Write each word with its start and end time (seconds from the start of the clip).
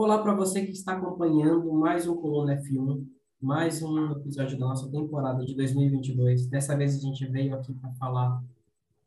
Olá 0.00 0.22
para 0.22 0.32
você 0.32 0.64
que 0.64 0.70
está 0.70 0.92
acompanhando 0.92 1.72
mais 1.72 2.06
um 2.06 2.14
Coluna 2.14 2.56
F1, 2.62 3.04
mais 3.42 3.82
um 3.82 4.12
episódio 4.12 4.56
da 4.56 4.68
nossa 4.68 4.88
temporada 4.88 5.44
de 5.44 5.56
2022. 5.56 6.46
Dessa 6.46 6.76
vez 6.76 6.94
a 6.94 7.00
gente 7.00 7.26
veio 7.26 7.52
aqui 7.52 7.74
para 7.74 7.90
falar 7.94 8.40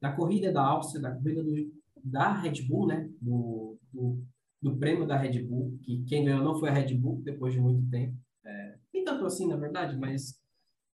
da 0.02 0.12
corrida 0.12 0.52
da 0.52 0.62
Áustria, 0.62 1.02
da 1.02 1.16
corrida 1.16 1.42
do, 1.46 1.72
da 2.04 2.34
Red 2.34 2.64
Bull, 2.64 2.88
né? 2.88 3.10
Do, 3.22 3.78
do, 3.94 4.22
do, 4.62 4.76
prêmio 4.76 5.08
da 5.08 5.16
Red 5.16 5.42
Bull, 5.44 5.80
que 5.82 6.04
quem 6.04 6.26
ganhou 6.26 6.44
não 6.44 6.60
foi 6.60 6.68
a 6.68 6.74
Red 6.74 6.94
Bull, 6.96 7.22
depois 7.24 7.54
de 7.54 7.62
muito 7.62 7.90
tempo. 7.90 8.14
É, 8.44 8.76
nem 8.94 9.06
tanto 9.06 9.26
assim, 9.26 9.48
na 9.48 9.56
verdade, 9.56 9.96
mas 9.98 10.42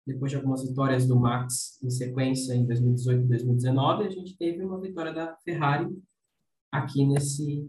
depois 0.05 0.30
de 0.30 0.36
algumas 0.36 0.68
vitórias 0.68 1.07
do 1.07 1.18
Max 1.18 1.82
em 1.82 1.89
sequência 1.89 2.54
em 2.54 2.66
2018 2.66 3.23
e 3.23 3.27
2019, 3.30 4.04
a 4.04 4.09
gente 4.09 4.38
teve 4.38 4.62
uma 4.62 4.77
vitória 4.77 5.14
da 5.14 5.38
Ferrari 5.38 5.88
aqui 6.70 7.07
nesse, 7.07 7.66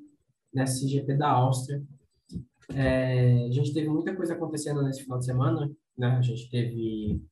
nesse 0.52 0.88
GP 0.88 1.14
da 1.14 1.30
Áustria. 1.30 1.80
É, 2.75 3.46
a 3.46 3.51
gente 3.51 3.73
teve 3.73 3.89
muita 3.89 4.14
coisa 4.14 4.35
acontecendo 4.35 4.82
nesse 4.82 5.03
final 5.03 5.18
de 5.18 5.25
semana, 5.25 5.71
né? 5.96 6.09
A 6.09 6.22
gente 6.22 6.50
teve 6.50 7.23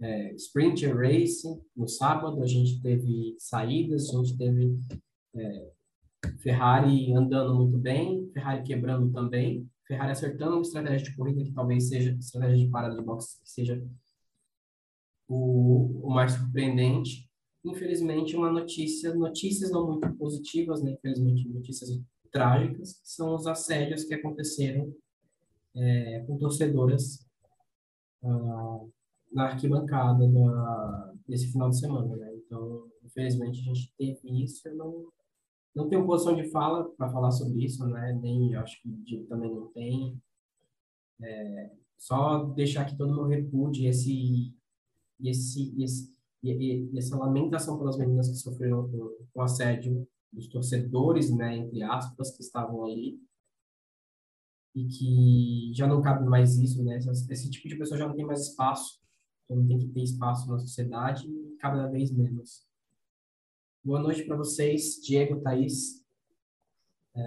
é, 0.00 0.34
Sprint 0.34 0.86
Racing 0.86 1.60
no 1.74 1.88
sábado, 1.88 2.42
a 2.42 2.46
gente 2.46 2.80
teve 2.82 3.34
saídas, 3.38 4.10
a 4.10 4.18
gente 4.18 4.36
teve 4.36 4.78
é, 5.34 5.72
Ferrari 6.38 7.12
andando 7.14 7.54
muito 7.54 7.78
bem, 7.78 8.30
Ferrari 8.32 8.62
quebrando 8.62 9.10
também, 9.12 9.68
Ferrari 9.86 10.12
acertando 10.12 10.56
uma 10.56 10.62
estratégia 10.62 11.10
de 11.10 11.16
corrida 11.16 11.44
que 11.44 11.52
talvez 11.52 11.88
seja 11.88 12.12
estratégia 12.18 12.64
de 12.64 12.70
parada 12.70 12.96
de 12.96 13.02
boxe 13.02 13.40
que 13.40 13.50
seja 13.50 13.82
o, 15.28 16.06
o 16.06 16.10
mais 16.10 16.32
surpreendente. 16.32 17.28
Infelizmente, 17.64 18.36
uma 18.36 18.50
notícia, 18.50 19.14
notícias 19.14 19.70
não 19.70 19.86
muito 19.86 20.12
positivas, 20.16 20.82
né? 20.82 20.92
Infelizmente, 20.92 21.48
notícias 21.48 21.90
trágicas, 22.30 23.00
que 23.00 23.08
são 23.08 23.34
os 23.34 23.46
assédios 23.46 24.04
que 24.04 24.14
aconteceram 24.14 24.92
é, 25.74 26.24
com 26.26 26.38
torcedoras 26.38 27.26
ah, 28.24 28.80
na 29.32 29.44
arquibancada 29.44 30.26
da, 30.26 31.14
nesse 31.28 31.52
final 31.52 31.68
de 31.68 31.78
semana, 31.78 32.16
né? 32.16 32.34
Então, 32.36 32.88
infelizmente, 33.04 33.60
a 33.60 33.62
gente 33.62 33.92
teve 33.98 34.42
isso. 34.42 34.66
Eu 34.68 34.76
não, 34.76 35.08
não 35.74 35.88
tenho 35.88 36.06
posição 36.06 36.34
de 36.34 36.50
fala 36.50 36.88
para 36.96 37.10
falar 37.10 37.30
sobre 37.30 37.64
isso, 37.64 37.86
né? 37.86 38.18
Nem 38.20 38.54
acho 38.56 38.80
que 38.80 38.88
o 38.88 38.96
Diego 39.04 39.26
também 39.26 39.54
não 39.54 39.66
tem. 39.68 40.20
É, 41.22 41.70
só 41.98 42.44
deixar 42.44 42.82
aqui 42.82 42.96
todo 42.96 43.10
o 43.10 43.16
meu 43.16 43.26
repúdio 43.26 43.88
esse 43.88 44.54
esse, 45.22 45.74
esse, 45.82 46.14
e, 46.42 46.90
e, 46.92 46.98
essa 46.98 47.16
lamentação 47.16 47.78
pelas 47.78 47.96
meninas 47.96 48.28
que 48.28 48.36
sofreram 48.36 48.88
com, 48.90 49.16
com 49.32 49.40
assédio 49.40 50.06
dos 50.32 50.48
torcedores, 50.48 51.34
né, 51.34 51.56
entre 51.56 51.82
aspas, 51.82 52.36
que 52.36 52.42
estavam 52.42 52.84
ali, 52.84 53.20
e 54.74 54.86
que 54.86 55.72
já 55.74 55.86
não 55.86 56.02
cabe 56.02 56.26
mais 56.28 56.58
isso, 56.58 56.84
né, 56.84 56.98
esse, 56.98 57.50
tipo 57.50 57.68
de 57.68 57.78
pessoa 57.78 57.98
já 57.98 58.06
não 58.06 58.14
tem 58.14 58.26
mais 58.26 58.48
espaço, 58.48 59.00
então 59.44 59.56
não 59.56 59.66
tem 59.66 59.78
que 59.78 59.88
ter 59.88 60.02
espaço 60.02 60.50
na 60.50 60.58
sociedade, 60.58 61.26
e 61.28 61.56
cada 61.56 61.86
vez 61.88 62.10
menos. 62.10 62.66
Boa 63.84 64.00
noite 64.00 64.24
para 64.24 64.36
vocês, 64.36 65.00
Diego, 65.02 65.40
Thaís. 65.40 66.04
É, 67.14 67.22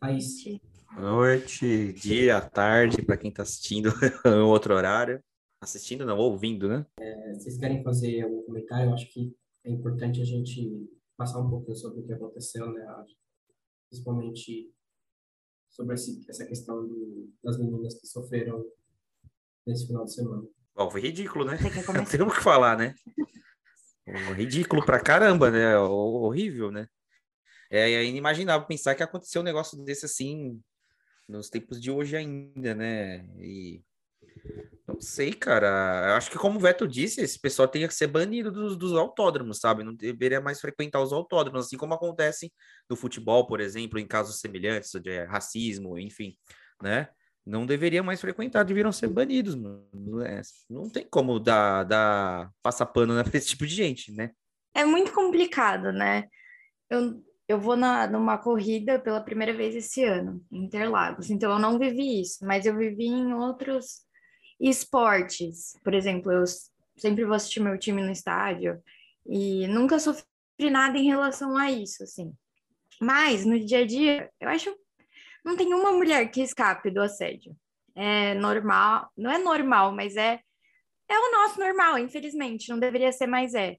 Thaís. 0.00 0.44
Boa 0.92 1.00
noite, 1.00 1.92
dia, 1.92 2.40
tarde, 2.40 3.02
para 3.02 3.16
quem 3.16 3.30
está 3.30 3.42
assistindo 3.42 3.90
em 4.26 4.40
outro 4.40 4.74
horário. 4.74 5.22
Assistindo, 5.62 6.04
não, 6.04 6.18
ouvindo, 6.18 6.68
né? 6.68 6.84
É, 7.00 7.34
vocês 7.34 7.56
querem 7.56 7.82
fazer 7.82 8.22
algum 8.22 8.42
comentário? 8.42 8.90
Eu 8.90 8.94
acho 8.94 9.10
que 9.12 9.34
é 9.64 9.70
importante 9.70 10.20
a 10.20 10.24
gente 10.24 10.88
passar 11.16 11.40
um 11.40 11.50
pouquinho 11.50 11.76
sobre 11.76 12.00
o 12.00 12.06
que 12.06 12.12
aconteceu, 12.12 12.70
né? 12.72 12.86
Principalmente 13.88 14.72
sobre 15.70 15.94
esse, 15.94 16.24
essa 16.28 16.46
questão 16.46 16.86
do, 16.86 17.30
das 17.42 17.58
meninas 17.58 17.98
que 17.98 18.06
sofreram 18.06 18.64
nesse 19.66 19.86
final 19.86 20.04
de 20.04 20.14
semana. 20.14 20.46
Bom, 20.74 20.90
foi 20.90 21.00
ridículo, 21.00 21.44
né? 21.44 21.58
Não 21.94 22.04
temos 22.04 22.32
o 22.32 22.36
que 22.36 22.42
falar, 22.42 22.76
né? 22.76 22.94
ridículo 24.34 24.84
pra 24.84 25.00
caramba, 25.00 25.50
né? 25.50 25.76
Horrível, 25.78 26.70
né? 26.70 26.88
É, 27.70 27.92
é 27.92 28.04
inimaginável 28.04 28.66
pensar 28.66 28.94
que 28.94 29.02
aconteceu 29.02 29.42
um 29.42 29.44
negócio 29.44 29.82
desse 29.82 30.06
assim 30.06 30.62
nos 31.28 31.50
tempos 31.50 31.80
de 31.80 31.90
hoje 31.90 32.16
ainda, 32.16 32.74
né? 32.74 33.26
E 33.38 33.82
não 34.96 35.00
sei, 35.00 35.32
cara. 35.32 36.08
Eu 36.08 36.14
acho 36.14 36.30
que, 36.30 36.38
como 36.38 36.58
o 36.58 36.60
Veto 36.60 36.88
disse, 36.88 37.20
esse 37.20 37.38
pessoal 37.38 37.68
tem 37.68 37.86
que 37.86 37.94
ser 37.94 38.06
banido 38.06 38.50
dos, 38.50 38.76
dos 38.76 38.94
autódromos, 38.94 39.58
sabe? 39.58 39.84
Não 39.84 39.94
deveria 39.94 40.40
mais 40.40 40.58
frequentar 40.58 41.02
os 41.02 41.12
autódromos, 41.12 41.66
assim 41.66 41.76
como 41.76 41.94
acontece 41.94 42.50
no 42.88 42.96
futebol, 42.96 43.46
por 43.46 43.60
exemplo, 43.60 43.98
em 43.98 44.06
casos 44.06 44.40
semelhantes 44.40 44.90
de 45.00 45.24
racismo, 45.26 45.98
enfim, 45.98 46.34
né? 46.82 47.08
Não 47.44 47.66
deveria 47.66 48.02
mais 48.02 48.20
frequentar, 48.20 48.64
deveriam 48.64 48.90
ser 48.90 49.08
banidos, 49.08 49.54
mano. 49.54 50.22
É, 50.24 50.40
não 50.68 50.88
tem 50.88 51.06
como 51.08 51.38
dar, 51.38 51.84
dar 51.84 52.50
passar 52.62 52.86
pano 52.86 53.14
né, 53.14 53.22
pra 53.22 53.36
esse 53.36 53.48
tipo 53.48 53.66
de 53.66 53.74
gente, 53.74 54.12
né? 54.12 54.30
É 54.74 54.84
muito 54.84 55.12
complicado, 55.12 55.92
né? 55.92 56.24
Eu, 56.88 57.22
eu 57.46 57.60
vou 57.60 57.76
na, 57.76 58.06
numa 58.06 58.38
corrida 58.38 58.98
pela 58.98 59.20
primeira 59.20 59.52
vez 59.52 59.76
esse 59.76 60.02
ano, 60.04 60.42
em 60.50 60.64
Interlagos, 60.64 61.30
então 61.30 61.52
eu 61.52 61.58
não 61.58 61.78
vivi 61.78 62.22
isso, 62.22 62.44
mas 62.46 62.64
eu 62.64 62.76
vivi 62.76 63.06
em 63.06 63.34
outros 63.34 64.05
esportes. 64.60 65.78
Por 65.82 65.94
exemplo, 65.94 66.32
eu 66.32 66.44
sempre 66.96 67.24
vou 67.24 67.34
assistir 67.34 67.60
meu 67.60 67.78
time 67.78 68.02
no 68.02 68.10
estádio 68.10 68.82
e 69.26 69.66
nunca 69.68 69.98
sofri 69.98 70.24
nada 70.70 70.96
em 70.98 71.06
relação 71.06 71.56
a 71.56 71.70
isso, 71.70 72.02
assim. 72.02 72.32
Mas 73.00 73.44
no 73.44 73.58
dia 73.58 73.80
a 73.80 73.86
dia, 73.86 74.30
eu 74.40 74.48
acho 74.48 74.74
não 75.44 75.56
tem 75.56 75.72
uma 75.72 75.92
mulher 75.92 76.28
que 76.30 76.40
escape 76.40 76.90
do 76.90 77.00
assédio. 77.00 77.56
É 77.94 78.34
normal, 78.34 79.10
não 79.16 79.30
é 79.30 79.38
normal, 79.38 79.92
mas 79.92 80.16
é 80.16 80.40
é 81.08 81.18
o 81.18 81.32
nosso 81.32 81.60
normal, 81.60 81.98
infelizmente, 81.98 82.68
não 82.68 82.78
deveria 82.78 83.12
ser, 83.12 83.28
mais 83.28 83.54
é. 83.54 83.76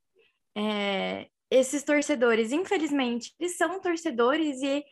é 0.55 1.27
esses 1.51 1.83
torcedores, 1.83 2.51
infelizmente, 2.51 3.33
eles 3.39 3.57
são 3.57 3.79
torcedores 3.81 4.61
e 4.61 4.83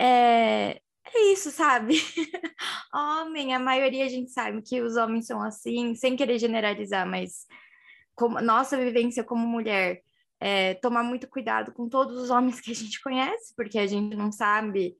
é, 0.00 0.80
é 1.14 1.32
isso, 1.32 1.50
sabe? 1.50 1.94
Homem, 2.92 3.54
a 3.54 3.58
maioria 3.58 4.04
a 4.04 4.08
gente 4.08 4.30
sabe 4.30 4.62
que 4.62 4.80
os 4.80 4.96
homens 4.96 5.26
são 5.26 5.42
assim, 5.42 5.94
sem 5.94 6.16
querer 6.16 6.38
generalizar, 6.38 7.06
mas 7.06 7.46
como 8.14 8.40
nossa 8.40 8.76
vivência 8.76 9.22
como 9.22 9.46
mulher 9.46 10.02
é 10.40 10.74
tomar 10.74 11.02
muito 11.02 11.28
cuidado 11.28 11.72
com 11.72 11.88
todos 11.88 12.16
os 12.20 12.30
homens 12.30 12.60
que 12.60 12.70
a 12.70 12.74
gente 12.74 13.00
conhece, 13.00 13.54
porque 13.56 13.78
a 13.78 13.86
gente 13.86 14.16
não 14.16 14.30
sabe 14.32 14.96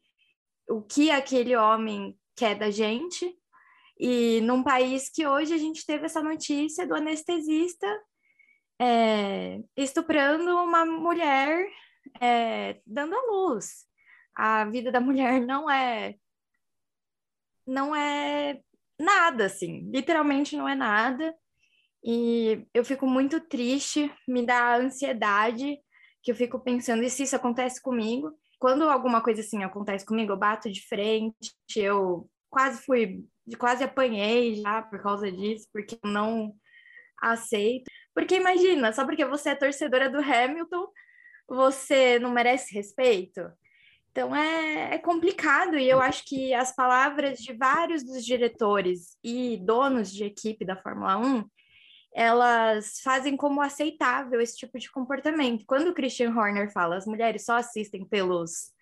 o 0.68 0.82
que 0.82 1.10
aquele 1.10 1.56
homem 1.56 2.18
quer 2.34 2.54
da 2.54 2.70
gente. 2.70 3.34
E 3.98 4.40
num 4.42 4.62
país 4.62 5.08
que 5.08 5.26
hoje 5.26 5.54
a 5.54 5.58
gente 5.58 5.84
teve 5.86 6.04
essa 6.04 6.22
notícia 6.22 6.86
do 6.86 6.94
anestesista 6.94 7.86
é, 8.78 9.60
estuprando 9.76 10.54
uma 10.56 10.84
mulher 10.84 11.66
é, 12.20 12.80
dando 12.86 13.14
à 13.14 13.22
luz 13.30 13.85
a 14.36 14.64
vida 14.66 14.92
da 14.92 15.00
mulher 15.00 15.40
não 15.46 15.70
é 15.70 16.16
não 17.66 17.96
é 17.96 18.60
nada 18.98 19.46
assim, 19.46 19.90
literalmente 19.90 20.56
não 20.56 20.68
é 20.68 20.74
nada. 20.74 21.34
E 22.04 22.64
eu 22.72 22.84
fico 22.84 23.06
muito 23.06 23.40
triste, 23.40 24.12
me 24.28 24.46
dá 24.46 24.76
ansiedade, 24.76 25.76
que 26.22 26.30
eu 26.30 26.36
fico 26.36 26.60
pensando, 26.60 27.02
e 27.02 27.10
se 27.10 27.24
isso 27.24 27.34
acontece 27.34 27.82
comigo? 27.82 28.32
Quando 28.60 28.88
alguma 28.88 29.20
coisa 29.20 29.40
assim 29.40 29.64
acontece 29.64 30.06
comigo, 30.06 30.32
eu 30.32 30.36
bato 30.36 30.70
de 30.70 30.86
frente, 30.86 31.34
eu 31.76 32.30
quase 32.48 32.84
fui, 32.84 33.24
quase 33.58 33.82
apanhei 33.82 34.54
já 34.56 34.82
por 34.82 35.02
causa 35.02 35.30
disso, 35.30 35.68
porque 35.72 35.98
eu 36.02 36.10
não 36.10 36.54
aceito. 37.20 37.90
Porque 38.14 38.36
imagina, 38.36 38.92
só 38.92 39.04
porque 39.04 39.24
você 39.24 39.50
é 39.50 39.54
torcedora 39.56 40.08
do 40.08 40.18
Hamilton, 40.18 40.86
você 41.48 42.18
não 42.18 42.30
merece 42.30 42.74
respeito? 42.74 43.40
Então 44.16 44.34
é, 44.34 44.94
é, 44.94 44.98
complicado 44.98 45.78
e 45.78 45.86
eu 45.86 46.00
acho 46.00 46.24
que 46.24 46.54
as 46.54 46.74
palavras 46.74 47.38
de 47.38 47.52
vários 47.52 48.02
dos 48.02 48.24
diretores 48.24 49.14
e 49.22 49.58
donos 49.58 50.10
de 50.10 50.24
equipe 50.24 50.64
da 50.64 50.74
Fórmula 50.74 51.18
1 51.18 51.44
elas 52.14 52.98
fazem 53.04 53.36
como 53.36 53.60
aceitável 53.60 54.40
esse 54.40 54.56
tipo 54.56 54.78
de 54.78 54.90
comportamento. 54.90 55.66
Quando 55.66 55.88
o 55.88 55.94
Christian 55.94 56.30
Horner 56.30 56.72
fala 56.72 56.96
as 56.96 57.04
mulheres 57.04 57.44
só 57.44 57.56
assistem 57.56 58.06
pelos 58.06 58.72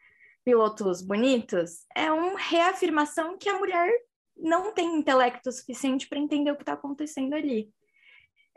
pilotos 0.45 1.03
bonitos, 1.03 1.81
é 1.97 2.13
uma 2.13 2.39
reafirmação 2.39 3.37
que 3.37 3.49
a 3.49 3.59
mulher 3.59 3.91
não 4.37 4.73
tem 4.73 4.95
intelecto 4.95 5.51
suficiente 5.51 6.09
para 6.09 6.21
entender 6.21 6.53
o 6.53 6.57
que 6.57 6.63
está 6.63 6.75
acontecendo 6.75 7.35
ali. 7.35 7.73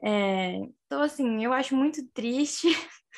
É, 0.03 0.62
então, 0.85 1.01
assim, 1.01 1.44
eu 1.44 1.51
acho 1.53 1.75
muito 1.75 2.07
triste 2.09 2.68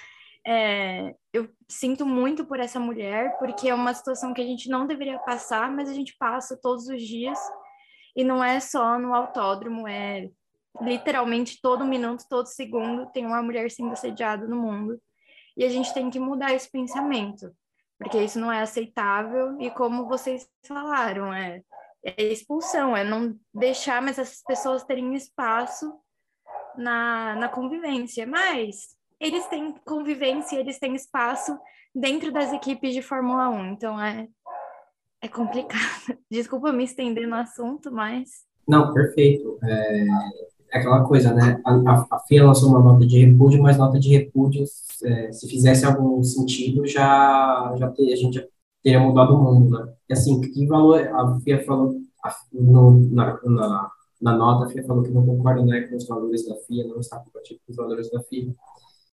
É, 0.51 1.13
eu 1.31 1.47
sinto 1.69 2.07
muito 2.07 2.43
por 2.43 2.59
essa 2.59 2.79
mulher, 2.79 3.37
porque 3.37 3.69
é 3.69 3.75
uma 3.75 3.93
situação 3.93 4.33
que 4.33 4.41
a 4.41 4.45
gente 4.45 4.67
não 4.67 4.87
deveria 4.87 5.19
passar, 5.19 5.71
mas 5.71 5.87
a 5.87 5.93
gente 5.93 6.15
passa 6.17 6.59
todos 6.59 6.87
os 6.87 7.03
dias. 7.03 7.37
E 8.15 8.23
não 8.23 8.43
é 8.43 8.59
só 8.59 8.97
no 8.97 9.13
autódromo, 9.13 9.87
é 9.87 10.27
literalmente 10.81 11.59
todo 11.61 11.85
minuto, 11.85 12.25
todo 12.27 12.47
segundo 12.47 13.05
tem 13.11 13.27
uma 13.27 13.43
mulher 13.43 13.69
sendo 13.69 13.91
assediada 13.91 14.47
no 14.47 14.55
mundo. 14.55 14.99
E 15.55 15.63
a 15.63 15.69
gente 15.69 15.93
tem 15.93 16.09
que 16.09 16.19
mudar 16.19 16.51
esse 16.51 16.71
pensamento. 16.71 17.55
porque 17.99 18.17
isso 18.17 18.39
não 18.39 18.51
é 18.51 18.61
aceitável 18.61 19.61
e 19.61 19.69
como 19.69 20.07
vocês 20.07 20.49
falaram, 20.65 21.31
é, 21.31 21.61
é 22.03 22.23
expulsão, 22.23 22.97
é 22.97 23.03
não 23.03 23.37
deixar 23.53 24.01
mais 24.01 24.17
essas 24.17 24.41
pessoas 24.41 24.83
terem 24.83 25.13
espaço 25.13 25.93
na, 26.75 27.35
na 27.35 27.49
convivência, 27.49 28.25
mas 28.25 28.97
eles 29.19 29.45
têm 29.47 29.73
convivência, 29.85 30.57
eles 30.57 30.79
têm 30.79 30.95
espaço 30.95 31.57
dentro 31.93 32.31
das 32.31 32.53
equipes 32.53 32.93
de 32.93 33.01
Fórmula 33.01 33.49
1, 33.49 33.65
então 33.73 34.01
é, 34.01 34.27
é 35.21 35.27
complicado. 35.27 36.17
Desculpa 36.31 36.71
me 36.71 36.83
estender 36.83 37.27
no 37.27 37.35
assunto, 37.35 37.91
mas... 37.91 38.47
Não, 38.67 38.93
perfeito. 38.93 39.57
É, 39.63 40.05
é 40.71 40.77
aquela 40.77 41.03
coisa, 41.03 41.33
né? 41.33 41.59
A, 41.65 42.05
a, 42.11 42.19
FIA 42.27 42.45
lançou 42.45 42.69
uma 42.69 42.79
nota 42.79 43.05
de 43.05 43.25
repúdio, 43.25 43.61
mas 43.61 43.77
nota 43.77 43.99
de 43.99 44.09
repúdio, 44.09 44.63
é, 45.03 45.31
se 45.31 45.47
fizesse 45.49 45.85
algum 45.85 46.21
sentido, 46.23 46.85
já, 46.85 47.73
já 47.77 47.89
ter, 47.89 48.13
a 48.13 48.15
gente 48.15 48.35
já 48.35 48.45
teria 48.83 48.99
mudado 48.99 49.33
o 49.33 49.43
mundo, 49.43 49.77
né? 49.77 49.93
E 50.07 50.13
assim, 50.13 50.39
que 50.41 50.65
valor 50.67 51.07
a 51.07 51.39
FIA 51.41 51.65
falou 51.65 51.99
a, 52.23 52.35
no, 52.53 52.99
na, 53.09 53.39
na, 53.43 53.91
na, 54.21 54.37
nota, 54.37 54.65
a 54.65 54.69
FIA 54.69 54.83
falou 54.85 55.03
que 55.03 55.11
não 55.11 55.25
concorda 55.25 55.63
né, 55.63 55.81
com 55.81 55.95
os 55.95 56.07
valores 56.07 56.47
da 56.47 56.55
FIA, 56.55 56.87
não 56.87 56.99
está 56.99 57.17
compatível 57.17 57.61
com 57.65 57.71
os 57.71 57.77
valores 57.77 58.11
da 58.11 58.21
FIA. 58.23 58.53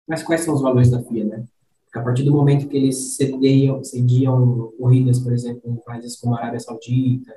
Mas 0.06 0.22
quais 0.22 0.42
são 0.42 0.54
os 0.54 0.62
valores 0.62 0.90
da 0.90 1.02
FIA, 1.02 1.24
né? 1.24 1.44
Porque 1.84 1.98
a 1.98 2.02
partir 2.02 2.22
do 2.24 2.32
momento 2.32 2.68
que 2.68 2.76
eles 2.76 3.16
cediam, 3.16 3.82
cediam 3.84 4.72
corridas, 4.78 5.18
por 5.18 5.32
exemplo, 5.32 5.70
em 5.70 5.76
países 5.76 6.16
como 6.16 6.34
a 6.34 6.38
Arábia 6.38 6.60
Saudita, 6.60 7.32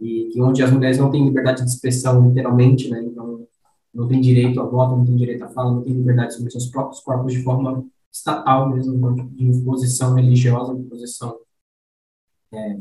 e 0.00 0.40
onde 0.40 0.62
as 0.62 0.70
mulheres 0.70 0.98
não 0.98 1.10
têm 1.10 1.24
liberdade 1.24 1.62
de 1.62 1.70
expressão, 1.70 2.28
literalmente, 2.28 2.90
né? 2.90 3.02
Então, 3.02 3.46
não 3.92 4.08
tem 4.08 4.20
direito 4.20 4.60
a 4.60 4.64
voto, 4.64 4.96
não 4.96 5.04
tem 5.04 5.16
direito 5.16 5.44
a 5.44 5.48
fala, 5.48 5.72
não 5.72 5.82
tem 5.82 5.92
liberdade 5.92 6.34
sobre 6.34 6.50
seus 6.50 6.66
próprios 6.66 7.00
corpos 7.00 7.32
de 7.32 7.42
forma 7.42 7.86
estatal 8.12 8.70
mesmo, 8.70 9.14
de 9.14 9.44
imposição 9.44 10.14
religiosa, 10.14 10.74
de 10.74 10.80
imposição 10.80 11.38
é, 12.52 12.78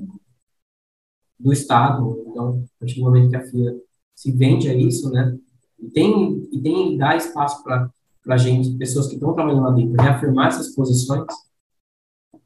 do 1.39 1.53
Estado. 1.53 2.23
Então, 2.27 2.49
a 2.49 2.79
partir 2.79 2.95
do 2.95 3.05
momento 3.05 3.29
que 3.29 3.35
a 3.35 3.45
FIA 3.45 3.75
se 4.15 4.31
vende 4.31 4.69
a 4.69 4.73
isso, 4.73 5.09
né? 5.11 5.37
E 5.79 5.89
tem, 5.89 6.47
e 6.51 6.61
tem 6.61 6.97
dá 6.97 7.15
espaço 7.15 7.63
para 7.63 7.89
a 8.27 8.37
gente, 8.37 8.77
pessoas 8.77 9.07
que 9.07 9.15
estão 9.15 9.33
trabalhando 9.33 9.63
lá 9.63 9.71
dentro, 9.71 10.01
reafirmar 10.01 10.47
essas 10.47 10.69
posições, 10.69 11.25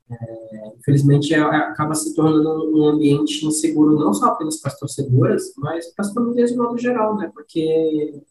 é, 0.09 0.73
infelizmente 0.77 1.33
é, 1.33 1.39
acaba 1.39 1.93
se 1.93 2.15
tornando 2.15 2.75
um 2.75 2.87
ambiente 2.87 3.45
inseguro 3.45 3.99
não 3.99 4.13
só 4.13 4.27
apenas 4.27 4.57
para 4.57 4.71
as 4.71 4.79
torcedoras, 4.79 5.53
mas 5.57 5.93
para 5.93 6.05
as 6.05 6.13
famílias 6.13 6.51
de 6.51 6.57
modo 6.57 6.77
geral, 6.77 7.17
né? 7.17 7.29
Porque 7.33 8.21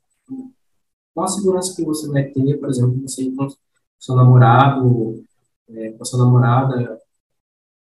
qual 1.14 1.26
a 1.26 1.28
segurança 1.28 1.74
que 1.74 1.84
você 1.84 2.08
vai 2.08 2.24
ter, 2.24 2.58
por 2.58 2.68
exemplo, 2.68 3.00
você 3.00 3.30
com 3.32 3.48
seu 3.98 4.16
namorado, 4.16 5.24
é, 5.68 5.92
com 5.92 6.02
a 6.02 6.06
sua 6.06 6.18
namorada, 6.24 7.00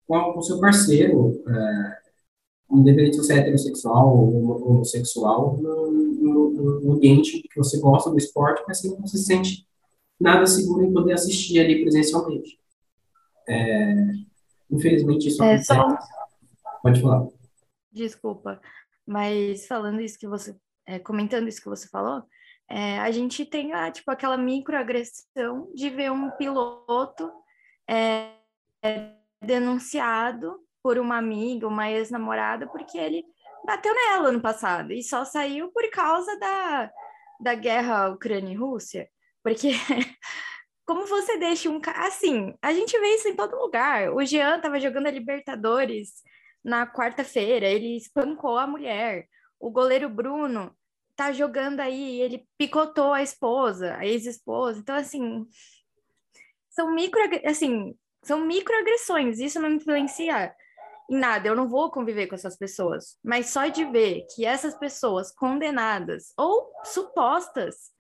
com, 0.08 0.38
o 0.38 0.42
seu 0.44 0.60
parceiro, 0.60 1.44
é, 1.48 1.98
independente 2.72 3.16
se 3.16 3.24
você 3.24 3.34
é 3.34 3.38
heterossexual 3.40 4.18
ou 4.18 4.72
homossexual, 4.72 5.58
no, 5.58 5.83
no, 6.64 6.94
ambiente 6.94 7.42
que 7.42 7.58
você 7.58 7.80
gosta 7.80 8.10
do 8.10 8.18
esporte, 8.18 8.64
mas 8.68 8.80
você 8.80 8.90
não 8.90 9.08
se 9.08 9.18
sente 9.18 9.68
nada 10.20 10.46
seguro 10.46 10.84
em 10.84 10.94
poder 10.94 11.14
assistir 11.14 11.60
ali 11.60 11.82
presencialmente. 11.82 12.60
É, 13.48 13.94
infelizmente, 14.72 15.28
isso 15.28 15.44
é, 15.44 15.56
acontece. 15.56 15.68
Só... 15.68 15.98
Pode 16.82 17.02
falar. 17.02 17.28
Desculpa, 17.92 18.62
mas 19.06 19.68
falando 19.68 20.02
isso 20.02 20.18
que 20.18 20.28
você, 20.28 20.56
é, 20.86 21.00
comentando 21.00 21.48
isso 21.48 21.62
que 21.62 21.70
você 21.70 21.88
falou, 21.88 22.24
é, 22.70 23.00
a 23.00 23.12
gente 23.12 23.46
tem 23.46 23.72
tipo, 23.92 24.10
aquela 24.10 24.38
microagressão 24.38 25.70
de 25.76 25.90
ver 25.90 26.12
um 26.12 26.32
piloto 26.32 27.30
é, 27.88 28.32
denunciado 29.42 30.60
por 30.82 30.98
uma 30.98 31.18
amiga, 31.18 31.68
uma 31.68 31.90
ex-namorada, 31.90 32.68
porque 32.68 32.98
ele 32.98 33.24
bateu 33.66 33.94
nela 33.94 34.32
no 34.32 34.42
passado 34.42 34.92
e 34.94 35.04
só 35.04 35.26
saiu 35.26 35.72
por 35.72 35.90
causa 35.92 36.38
da, 36.40 36.92
da 37.40 37.56
guerra 37.56 38.10
Ucrânia 38.10 38.54
e 38.54 38.56
Rússia. 38.56 39.10
Porque 39.44 39.72
como 40.86 41.06
você 41.06 41.38
deixa 41.38 41.70
um 41.70 41.80
cara. 41.80 42.08
Assim, 42.08 42.54
a 42.62 42.74
gente 42.74 42.98
vê 43.00 43.16
isso 43.16 43.28
em 43.28 43.36
todo 43.36 43.60
lugar. 43.60 44.14
O 44.14 44.24
Jean 44.26 44.58
estava 44.58 44.80
jogando 44.80 45.08
a 45.08 45.12
Libertadores 45.12 46.22
na 46.64 46.88
quarta-feira, 46.88 47.68
ele 47.68 47.98
espancou 47.98 48.58
a 48.58 48.68
mulher. 48.68 49.28
O 49.60 49.70
goleiro 49.70 50.10
Bruno 50.10 50.76
tá 51.16 51.32
jogando 51.32 51.80
aí, 51.80 52.22
ele 52.22 52.48
picotou 52.58 53.14
a 53.14 53.22
esposa, 53.22 53.96
a 53.98 54.06
ex-esposa. 54.06 54.80
Então, 54.80 54.96
assim, 54.96 55.46
são 56.70 56.94
micro, 56.94 57.22
assim, 57.46 57.96
são 58.24 58.46
microagressões. 58.46 59.40
Isso 59.40 59.60
não 59.60 59.72
influencia 59.72 60.54
em 61.10 61.18
nada. 61.18 61.48
Eu 61.48 61.56
não 61.56 61.68
vou 61.68 61.92
conviver 61.92 62.28
com 62.28 62.36
essas 62.36 62.58
pessoas. 62.58 63.18
Mas 63.24 63.50
só 63.50 63.68
de 63.68 63.86
ver 63.86 64.26
que 64.34 64.46
essas 64.46 64.76
pessoas 64.76 65.32
condenadas 65.32 66.34
ou 66.38 66.72
supostas 66.84 67.94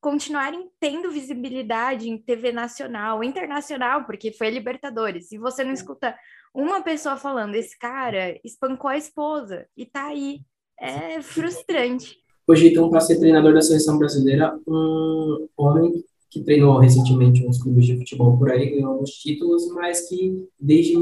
continuarem 0.00 0.70
tendo 0.78 1.10
visibilidade 1.10 2.08
em 2.08 2.18
TV 2.18 2.52
nacional, 2.52 3.24
internacional, 3.24 4.04
porque 4.04 4.32
foi 4.32 4.46
a 4.46 4.50
Libertadores, 4.50 5.32
e 5.32 5.38
você 5.38 5.64
não 5.64 5.72
escuta 5.72 6.16
uma 6.54 6.82
pessoa 6.82 7.16
falando, 7.16 7.54
esse 7.54 7.76
cara 7.78 8.38
espancou 8.44 8.88
a 8.88 8.96
esposa 8.96 9.66
e 9.76 9.84
tá 9.84 10.06
aí. 10.06 10.40
É 10.80 11.20
frustrante. 11.20 12.16
Hoje, 12.46 12.68
então, 12.68 12.88
para 12.88 13.00
ser 13.00 13.18
treinador 13.18 13.52
da 13.52 13.60
seleção 13.60 13.98
brasileira, 13.98 14.58
um 14.66 15.48
homem 15.56 16.04
que 16.30 16.42
treinou 16.42 16.78
recentemente 16.78 17.46
uns 17.46 17.62
clubes 17.62 17.86
de 17.86 17.96
futebol 17.96 18.36
por 18.36 18.50
aí, 18.50 18.70
ganhou 18.70 18.92
alguns 18.92 19.10
títulos, 19.12 19.66
mas 19.72 20.08
que 20.08 20.48
desde, 20.60 20.94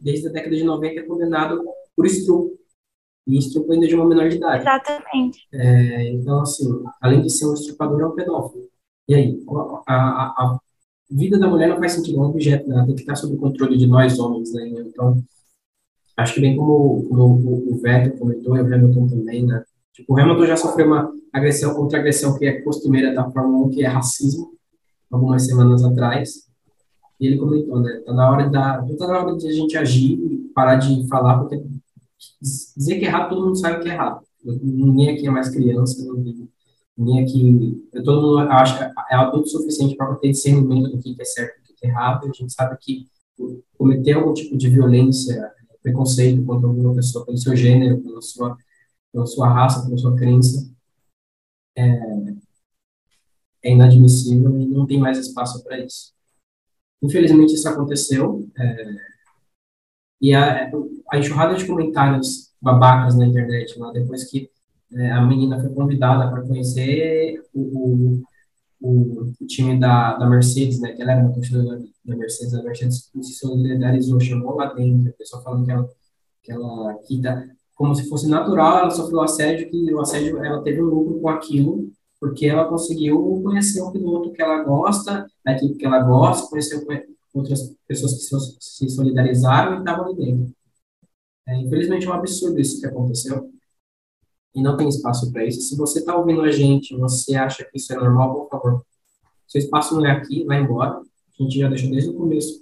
desde 0.00 0.28
a 0.28 0.32
década 0.32 0.56
de 0.56 0.64
90 0.64 1.00
é 1.00 1.02
condenado 1.04 1.62
por 1.96 2.06
estupro 2.06 2.58
e 3.26 3.38
estupro 3.38 3.72
ainda 3.72 3.86
de 3.86 3.94
uma 3.94 4.06
menor 4.06 4.28
de 4.28 4.36
idade. 4.36 4.62
Exatamente. 4.62 5.46
É, 5.52 6.10
então, 6.12 6.40
assim, 6.40 6.66
além 7.00 7.22
de 7.22 7.30
ser 7.30 7.46
um 7.46 7.54
estuprador, 7.54 8.00
é 8.00 8.06
um 8.06 8.14
pedófilo. 8.14 8.68
E 9.08 9.14
aí, 9.14 9.42
a, 9.86 9.94
a, 9.94 10.24
a 10.36 10.58
vida 11.10 11.38
da 11.38 11.48
mulher 11.48 11.68
não 11.68 11.78
faz 11.78 11.92
sentido, 11.92 12.18
é 12.18 12.20
um 12.20 12.30
objeto, 12.30 12.68
né? 12.68 12.76
ela 12.76 12.86
tem 12.86 12.94
que 12.94 13.02
estar 13.02 13.16
sob 13.16 13.34
o 13.34 13.38
controle 13.38 13.78
de 13.78 13.86
nós 13.86 14.18
homens, 14.18 14.52
né? 14.52 14.68
Então, 14.86 15.22
acho 16.16 16.34
que 16.34 16.40
bem 16.40 16.56
como, 16.56 17.06
como 17.08 17.24
o, 17.24 17.74
o 17.74 17.78
Vettel 17.78 18.18
comentou, 18.18 18.56
e 18.56 18.60
o 18.60 18.74
Hamilton 18.74 19.08
também, 19.08 19.46
né? 19.46 19.62
Tipo, 19.92 20.14
o 20.14 20.18
Hamilton 20.18 20.46
já 20.46 20.56
sofreu 20.56 20.86
uma 20.86 21.12
agressão 21.32 21.74
contra 21.74 21.98
agressão 21.98 22.36
que 22.36 22.46
é 22.46 22.60
costumeira 22.62 23.14
da 23.14 23.30
Fórmula 23.30 23.66
1, 23.66 23.70
que 23.70 23.84
é 23.84 23.88
racismo, 23.88 24.52
algumas 25.14 25.46
semanas 25.46 25.84
atrás. 25.84 26.48
E 27.20 27.26
ele 27.26 27.38
comentou, 27.38 27.80
né? 27.80 28.02
Tá 28.04 28.12
na 28.12 28.30
hora 28.30 28.50
da, 28.50 28.82
tá 28.82 29.06
na 29.06 29.20
hora 29.20 29.36
de 29.36 29.48
a 29.48 29.52
gente 29.52 29.76
agir 29.76 30.12
e 30.14 30.50
parar 30.54 30.76
de 30.76 31.06
falar, 31.08 31.38
porque 31.38 31.62
dizer 32.40 32.98
que 32.98 33.04
é 33.04 33.08
errado, 33.08 33.28
todo 33.30 33.46
mundo 33.46 33.56
sabe 33.56 33.82
que 33.82 33.88
é 33.88 33.92
errado. 33.92 34.20
Ninguém 34.44 35.10
aqui 35.10 35.26
é 35.26 35.30
mais 35.30 35.48
criança, 35.48 36.04
ninguém 36.96 37.22
aqui. 37.22 37.88
Todo 38.04 38.20
mundo 38.20 38.38
acha 38.50 38.92
é 39.10 39.14
adulto 39.14 39.46
o 39.46 39.50
suficiente 39.50 39.96
para 39.96 40.14
ter 40.16 40.30
discernimento 40.30 40.90
do 40.90 40.98
que 40.98 41.16
é 41.18 41.24
certo 41.24 41.60
e 41.60 41.68
do 41.68 41.74
que 41.74 41.86
é 41.86 41.88
errado. 41.88 42.24
A 42.24 42.32
gente 42.32 42.52
sabe 42.52 42.76
que 42.80 43.06
cometer 43.76 44.12
algum 44.12 44.32
tipo 44.34 44.56
de 44.56 44.68
violência, 44.68 45.50
preconceito 45.82 46.44
contra 46.44 46.68
alguma 46.68 46.94
pessoa 46.94 47.24
pelo 47.26 47.36
seu 47.36 47.54
gênero, 47.54 48.00
pela 48.00 48.22
sua, 48.22 48.56
pela 49.12 49.26
sua 49.26 49.48
raça, 49.48 49.84
pela 49.84 49.98
sua 49.98 50.14
crença, 50.16 50.70
é, 51.76 52.34
é 53.64 53.72
inadmissível 53.72 54.58
e 54.60 54.66
não 54.66 54.86
tem 54.86 54.98
mais 54.98 55.18
espaço 55.18 55.62
para 55.64 55.78
isso. 55.80 56.12
Infelizmente, 57.02 57.54
isso 57.54 57.68
aconteceu. 57.68 58.48
É, 58.56 58.94
e 60.20 60.34
a, 60.34 60.70
a 61.10 61.18
enxurrada 61.18 61.54
de 61.54 61.66
comentários 61.66 62.52
babacas 62.60 63.14
na 63.14 63.26
internet, 63.26 63.78
lá, 63.78 63.92
depois 63.92 64.24
que 64.24 64.50
é, 64.92 65.10
a 65.10 65.20
menina 65.22 65.60
foi 65.60 65.70
convidada 65.70 66.30
para 66.30 66.42
conhecer 66.42 67.42
o, 67.52 68.22
o, 68.80 69.32
o, 69.40 69.46
time 69.46 69.78
da, 69.78 70.16
da 70.16 70.28
Mercedes, 70.28 70.80
né, 70.80 70.92
que 70.92 71.02
ela 71.02 71.12
era 71.12 71.20
uma 71.22 71.32
torcedora 71.32 71.82
da 72.04 72.16
Mercedes, 72.16 72.54
a 72.54 72.62
Mercedes 72.62 73.10
se 73.22 73.34
solidarizou, 73.34 74.20
chamou 74.20 74.56
lá 74.56 74.72
dentro, 74.72 75.10
a 75.10 75.12
pessoa 75.12 75.42
falando 75.42 75.64
que 75.64 75.72
ela, 75.72 75.88
que 76.42 76.52
ela 76.52 76.94
que 77.06 77.20
como 77.74 77.94
se 77.94 78.08
fosse 78.08 78.28
natural, 78.28 78.78
ela 78.78 78.90
sofreu 78.90 79.20
assédio, 79.22 79.68
que 79.68 79.92
o 79.92 80.00
assédio, 80.00 80.42
ela 80.44 80.62
teve 80.62 80.80
um 80.80 80.86
lucro 80.86 81.20
com 81.20 81.28
aquilo, 81.28 81.90
porque 82.24 82.46
ela 82.46 82.64
conseguiu 82.64 83.42
conhecer 83.42 83.82
um 83.82 83.92
piloto 83.92 84.32
que 84.32 84.40
ela 84.40 84.62
gosta, 84.64 85.30
da 85.44 85.52
equipe 85.52 85.74
que 85.74 85.84
ela 85.84 85.98
gosta, 85.98 86.48
conheceu 86.48 86.82
outras 87.34 87.76
pessoas 87.86 88.14
que 88.14 88.64
se 88.64 88.88
solidarizaram 88.88 89.74
e 89.74 89.78
estavam 89.80 90.06
ali 90.06 90.16
dentro. 90.16 90.54
É, 91.46 91.60
infelizmente 91.60 92.06
é 92.06 92.08
um 92.08 92.14
absurdo 92.14 92.58
isso 92.58 92.80
que 92.80 92.86
aconteceu 92.86 93.52
e 94.54 94.62
não 94.62 94.74
tem 94.74 94.88
espaço 94.88 95.30
para 95.30 95.44
isso. 95.44 95.60
Se 95.60 95.76
você 95.76 95.98
está 95.98 96.16
ouvindo 96.16 96.40
a 96.40 96.50
gente, 96.50 96.96
você 96.96 97.34
acha 97.34 97.62
que 97.62 97.76
isso 97.76 97.92
é 97.92 97.96
normal, 97.96 98.32
por 98.32 98.48
favor, 98.48 98.86
seu 99.46 99.58
espaço 99.58 99.94
não 99.94 100.06
é 100.06 100.12
aqui, 100.12 100.44
vai 100.44 100.62
embora. 100.62 100.92
A 100.98 101.42
gente 101.42 101.58
já 101.58 101.68
deixou 101.68 101.90
desde 101.90 102.08
o 102.08 102.14
começo, 102.14 102.58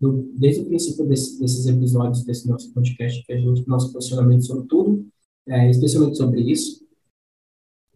do, 0.00 0.32
desde 0.38 0.62
o 0.62 0.64
princípio 0.64 1.04
desse, 1.04 1.38
desses 1.38 1.66
episódios 1.66 2.24
desse 2.24 2.48
nosso 2.48 2.72
podcast, 2.72 3.22
que 3.22 3.34
a 3.34 3.36
gente 3.36 3.68
nosso 3.68 3.92
posicionamento 3.92 4.46
sobre 4.46 4.66
tudo, 4.66 5.06
é, 5.46 5.68
especialmente 5.68 6.16
sobre 6.16 6.40
isso. 6.40 6.83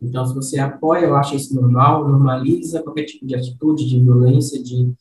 Então, 0.01 0.25
se 0.27 0.35
você 0.35 0.59
apoia 0.59 1.09
ou 1.09 1.17
acha 1.17 1.35
isso 1.35 1.55
normal, 1.55 2.09
normaliza 2.09 2.83
qualquer 2.83 3.05
tipo 3.05 3.27
de 3.27 3.35
atitude, 3.35 3.89
de 3.89 4.01
violência, 4.01 4.63
de 4.63 4.95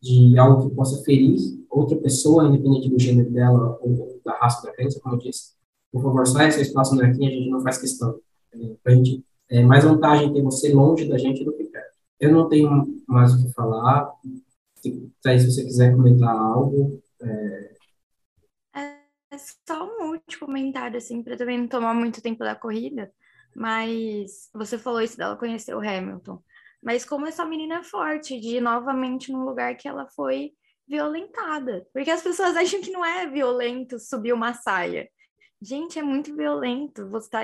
de 0.00 0.38
algo 0.38 0.68
que 0.68 0.74
possa 0.74 1.02
ferir 1.04 1.36
outra 1.68 1.96
pessoa, 1.96 2.46
independente 2.46 2.88
do 2.88 2.98
gênero 2.98 3.30
dela 3.30 3.78
ou 3.80 4.20
da 4.24 4.36
raça 4.38 4.66
da 4.66 4.72
crença, 4.72 5.00
como 5.00 5.16
eu 5.16 5.18
disse, 5.18 5.54
por 5.92 6.02
favor, 6.02 6.26
saia 6.26 6.50
seu 6.50 6.62
espaço 6.62 6.94
não 6.94 7.04
é 7.04 7.10
a 7.10 7.12
gente 7.12 7.50
não 7.50 7.60
faz 7.60 7.78
questão. 7.78 8.18
Gente, 8.86 9.24
é 9.50 9.62
mais 9.62 9.84
vantagem 9.84 10.32
ter 10.32 10.42
você 10.42 10.72
longe 10.72 11.08
da 11.08 11.18
gente 11.18 11.44
do 11.44 11.52
que 11.52 11.64
perto. 11.64 11.96
Eu 12.20 12.32
não 12.32 12.48
tenho 12.48 12.86
mais 13.06 13.32
o 13.34 13.42
que 13.42 13.52
falar. 13.52 14.12
Se, 14.76 15.10
se 15.22 15.50
você 15.50 15.64
quiser 15.64 15.94
comentar 15.94 16.36
algo. 16.36 17.00
É... 17.22 17.70
é 18.74 19.38
só 19.66 19.84
um 19.84 20.12
último 20.12 20.46
comentário, 20.46 20.98
assim, 20.98 21.22
para 21.22 21.36
também 21.36 21.58
não 21.58 21.68
tomar 21.68 21.94
muito 21.94 22.22
tempo 22.22 22.40
da 22.40 22.54
corrida. 22.54 23.10
Mas 23.58 24.48
você 24.54 24.78
falou 24.78 25.02
isso 25.02 25.16
dela 25.16 25.36
conhecer 25.36 25.74
o 25.74 25.80
Hamilton. 25.80 26.40
Mas 26.80 27.04
como 27.04 27.26
essa 27.26 27.44
menina 27.44 27.80
é 27.80 27.82
forte 27.82 28.38
de 28.38 28.58
ir 28.58 28.60
novamente 28.60 29.32
num 29.32 29.44
lugar 29.44 29.76
que 29.76 29.88
ela 29.88 30.06
foi 30.06 30.52
violentada. 30.86 31.84
Porque 31.92 32.08
as 32.08 32.22
pessoas 32.22 32.54
acham 32.56 32.80
que 32.80 32.92
não 32.92 33.04
é 33.04 33.26
violento 33.26 33.98
subir 33.98 34.32
uma 34.32 34.54
saia. 34.54 35.10
Gente, 35.60 35.98
é 35.98 36.02
muito 36.02 36.36
violento. 36.36 37.10
Você 37.10 37.30
tá 37.30 37.40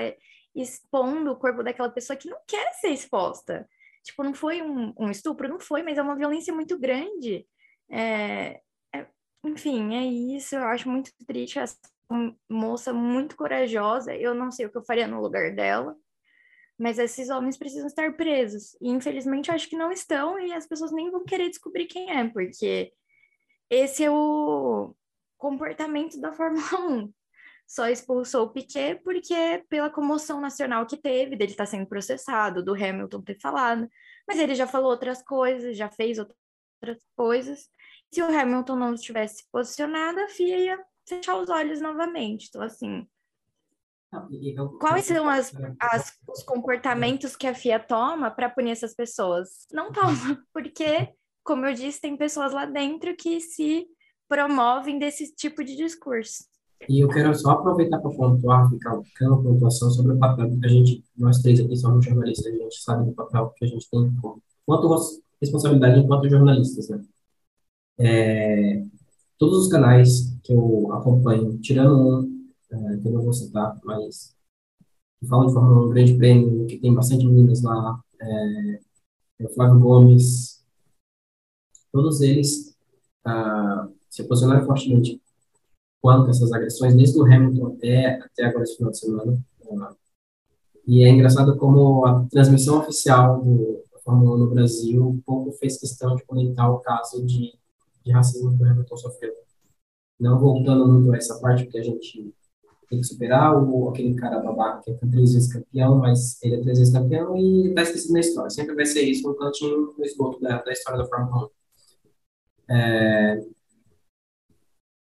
expondo 0.55 1.31
o 1.31 1.35
corpo 1.35 1.61
daquela 1.61 1.89
pessoa 1.89 2.15
que 2.15 2.29
não 2.29 2.39
quer 2.47 2.71
ser 2.75 2.91
exposta. 2.91 3.67
Tipo, 4.01 4.23
não 4.23 4.33
foi 4.33 4.61
um, 4.61 4.93
um 4.97 5.11
estupro? 5.11 5.49
Não 5.49 5.59
foi, 5.59 5.83
mas 5.83 5.97
é 5.97 6.01
uma 6.01 6.15
violência 6.15 6.53
muito 6.53 6.79
grande. 6.79 7.45
É, 7.91 8.61
é, 8.93 9.05
enfim, 9.43 9.93
é 9.93 10.05
isso. 10.05 10.55
Eu 10.55 10.63
acho 10.63 10.87
muito 10.87 11.11
triste. 11.27 11.59
Essa 11.59 11.77
moça 12.49 12.93
muito 12.93 13.35
corajosa. 13.35 14.15
Eu 14.15 14.33
não 14.33 14.49
sei 14.49 14.65
o 14.65 14.71
que 14.71 14.77
eu 14.77 14.85
faria 14.85 15.07
no 15.07 15.19
lugar 15.19 15.53
dela. 15.53 15.93
Mas 16.77 16.99
esses 16.99 17.29
homens 17.29 17.57
precisam 17.57 17.87
estar 17.87 18.15
presos. 18.15 18.75
E 18.81 18.89
infelizmente 18.89 19.51
acho 19.51 19.69
que 19.69 19.77
não 19.77 19.91
estão, 19.91 20.39
e 20.39 20.51
as 20.53 20.67
pessoas 20.67 20.91
nem 20.91 21.09
vão 21.09 21.23
querer 21.23 21.49
descobrir 21.49 21.85
quem 21.85 22.11
é, 22.11 22.27
porque 22.27 22.91
esse 23.69 24.03
é 24.03 24.11
o 24.11 24.95
comportamento 25.37 26.19
da 26.19 26.33
Fórmula 26.33 26.65
1. 26.79 27.13
Só 27.67 27.89
expulsou 27.89 28.45
o 28.45 28.49
Piquet 28.51 29.01
porque 29.03 29.65
pela 29.67 29.89
comoção 29.89 30.39
nacional 30.39 30.85
que 30.85 30.97
teve, 30.97 31.35
dele 31.35 31.51
estar 31.51 31.65
tá 31.65 31.71
sendo 31.71 31.87
processado, 31.87 32.63
do 32.63 32.75
Hamilton 32.75 33.21
ter 33.21 33.39
falado. 33.39 33.89
Mas 34.27 34.37
ele 34.37 34.53
já 34.53 34.67
falou 34.67 34.91
outras 34.91 35.23
coisas, 35.23 35.75
já 35.75 35.89
fez 35.89 36.19
outras 36.19 36.99
coisas. 37.15 37.67
Se 38.13 38.21
o 38.21 38.25
Hamilton 38.25 38.75
não 38.75 38.95
tivesse 38.95 39.43
posicionado, 39.51 40.19
a 40.19 40.29
FIA 40.29 40.57
ia 40.57 40.85
fechar 41.07 41.37
os 41.37 41.49
olhos 41.49 41.81
novamente. 41.81 42.47
Então, 42.49 42.61
assim, 42.61 43.07
Quais 44.79 45.05
são 45.05 45.29
as, 45.29 45.53
as, 45.79 46.13
os 46.27 46.43
comportamentos 46.43 47.35
que 47.35 47.47
a 47.47 47.53
FIA 47.53 47.79
toma 47.79 48.31
para 48.31 48.49
punir 48.49 48.71
essas 48.71 48.95
pessoas? 48.95 49.67
Não 49.71 49.91
toma, 49.91 50.11
porque, 50.53 51.09
como 51.43 51.65
eu 51.65 51.73
disse, 51.73 52.01
tem 52.01 52.15
pessoas 52.15 52.53
lá 52.53 52.65
dentro 52.65 53.15
que 53.15 53.39
se 53.41 53.85
promovem 54.27 54.97
desse 54.97 55.33
tipo 55.35 55.63
de 55.63 55.75
discurso. 55.75 56.45
E 56.87 56.99
eu 56.99 57.07
quero 57.09 57.33
só 57.33 57.51
aproveitar 57.51 57.99
para 57.99 58.11
pontuar, 58.11 58.69
ficar 58.69 59.01
uma 59.21 59.41
pontuação 59.41 59.89
sobre 59.89 60.13
o 60.13 60.19
papel 60.19 60.49
que 60.59 60.65
a 60.65 60.69
gente, 60.69 61.03
nós 61.17 61.39
três 61.39 61.59
aqui 61.59 61.75
somos 61.75 62.05
jornalistas, 62.05 62.53
a 62.53 62.57
gente 62.57 62.81
sabe 62.81 63.05
do 63.05 63.13
papel 63.13 63.53
que 63.55 63.65
a 63.65 63.67
gente 63.67 63.89
tem 63.89 64.13
quanto 64.65 65.21
responsabilidade 65.41 65.99
enquanto 65.99 66.29
jornalistas, 66.29 66.89
né? 66.89 67.01
É, 67.97 68.83
todos 69.37 69.65
os 69.65 69.71
canais 69.71 70.37
que 70.43 70.53
eu 70.53 70.91
acompanho, 70.93 71.57
tirando 71.59 71.97
um 71.97 72.34
é, 72.75 72.97
que 72.97 73.07
eu 73.07 73.11
não 73.11 73.21
vou 73.21 73.33
citar, 73.33 73.79
mas 73.83 74.35
que 75.19 75.27
falam 75.27 75.47
de 75.47 75.53
Fórmula 75.53 75.87
1 75.87 75.89
Grande 75.89 76.17
Prêmio, 76.17 76.67
que 76.67 76.77
tem 76.77 76.93
bastante 76.93 77.25
meninas 77.25 77.61
lá, 77.61 78.01
é, 78.19 78.79
é 79.39 79.45
o 79.45 79.49
Flávio 79.49 79.79
Gomes, 79.79 80.63
todos 81.91 82.21
eles 82.21 82.75
ah, 83.23 83.87
se 84.09 84.23
posicionaram 84.23 84.65
fortemente 84.65 85.21
quanto 86.01 86.27
a 86.27 86.29
essas 86.29 86.51
agressões, 86.51 86.95
desde 86.95 87.17
o 87.19 87.25
Hamilton 87.25 87.67
até, 87.67 88.19
até 88.19 88.45
agora 88.45 88.63
esse 88.63 88.77
final 88.77 88.91
de 88.91 88.99
semana. 88.99 89.43
E 90.87 91.03
é 91.03 91.09
engraçado 91.09 91.57
como 91.57 92.05
a 92.05 92.25
transmissão 92.25 92.79
oficial 92.79 93.41
do, 93.41 93.81
da 93.91 93.99
Fórmula 93.99 94.35
1 94.35 94.37
no 94.37 94.49
Brasil 94.51 95.23
pouco 95.25 95.51
fez 95.53 95.79
questão 95.79 96.15
de 96.15 96.23
comentar 96.25 96.69
o 96.69 96.79
caso 96.79 97.25
de, 97.25 97.57
de 98.03 98.11
racismo 98.11 98.55
que 98.55 98.63
o 98.63 98.67
Hamilton 98.67 98.97
sofreu. 98.97 99.33
Não 100.19 100.39
voltando 100.39 100.87
muito 100.87 101.11
a 101.11 101.17
essa 101.17 101.39
parte, 101.39 101.63
porque 101.63 101.79
a 101.79 101.83
gente 101.83 102.31
tem 102.87 102.99
que 102.99 103.07
superar 103.07 103.55
o, 103.55 103.89
aquele 103.89 104.15
cara 104.15 104.39
babaca 104.39 104.81
que 104.83 104.91
é 104.91 104.95
três 104.95 105.33
vezes 105.33 105.51
campeão, 105.51 105.97
mas 105.97 106.41
ele 106.43 106.55
é 106.55 106.61
três 106.61 106.79
vezes 106.79 106.93
campeão 106.93 107.37
e 107.37 107.73
tá 107.73 107.81
esquecido 107.81 108.13
na 108.13 108.19
história. 108.19 108.49
Sempre 108.49 108.75
vai 108.75 108.85
ser 108.85 109.01
isso 109.01 109.29
um 109.29 109.35
cantinho 109.35 109.93
no 109.97 110.05
esgoto 110.05 110.39
da, 110.39 110.61
da 110.61 110.71
história 110.71 110.99
da 110.99 111.07
Fórmula 111.07 111.49
1. 112.69 112.75
É, 112.75 113.41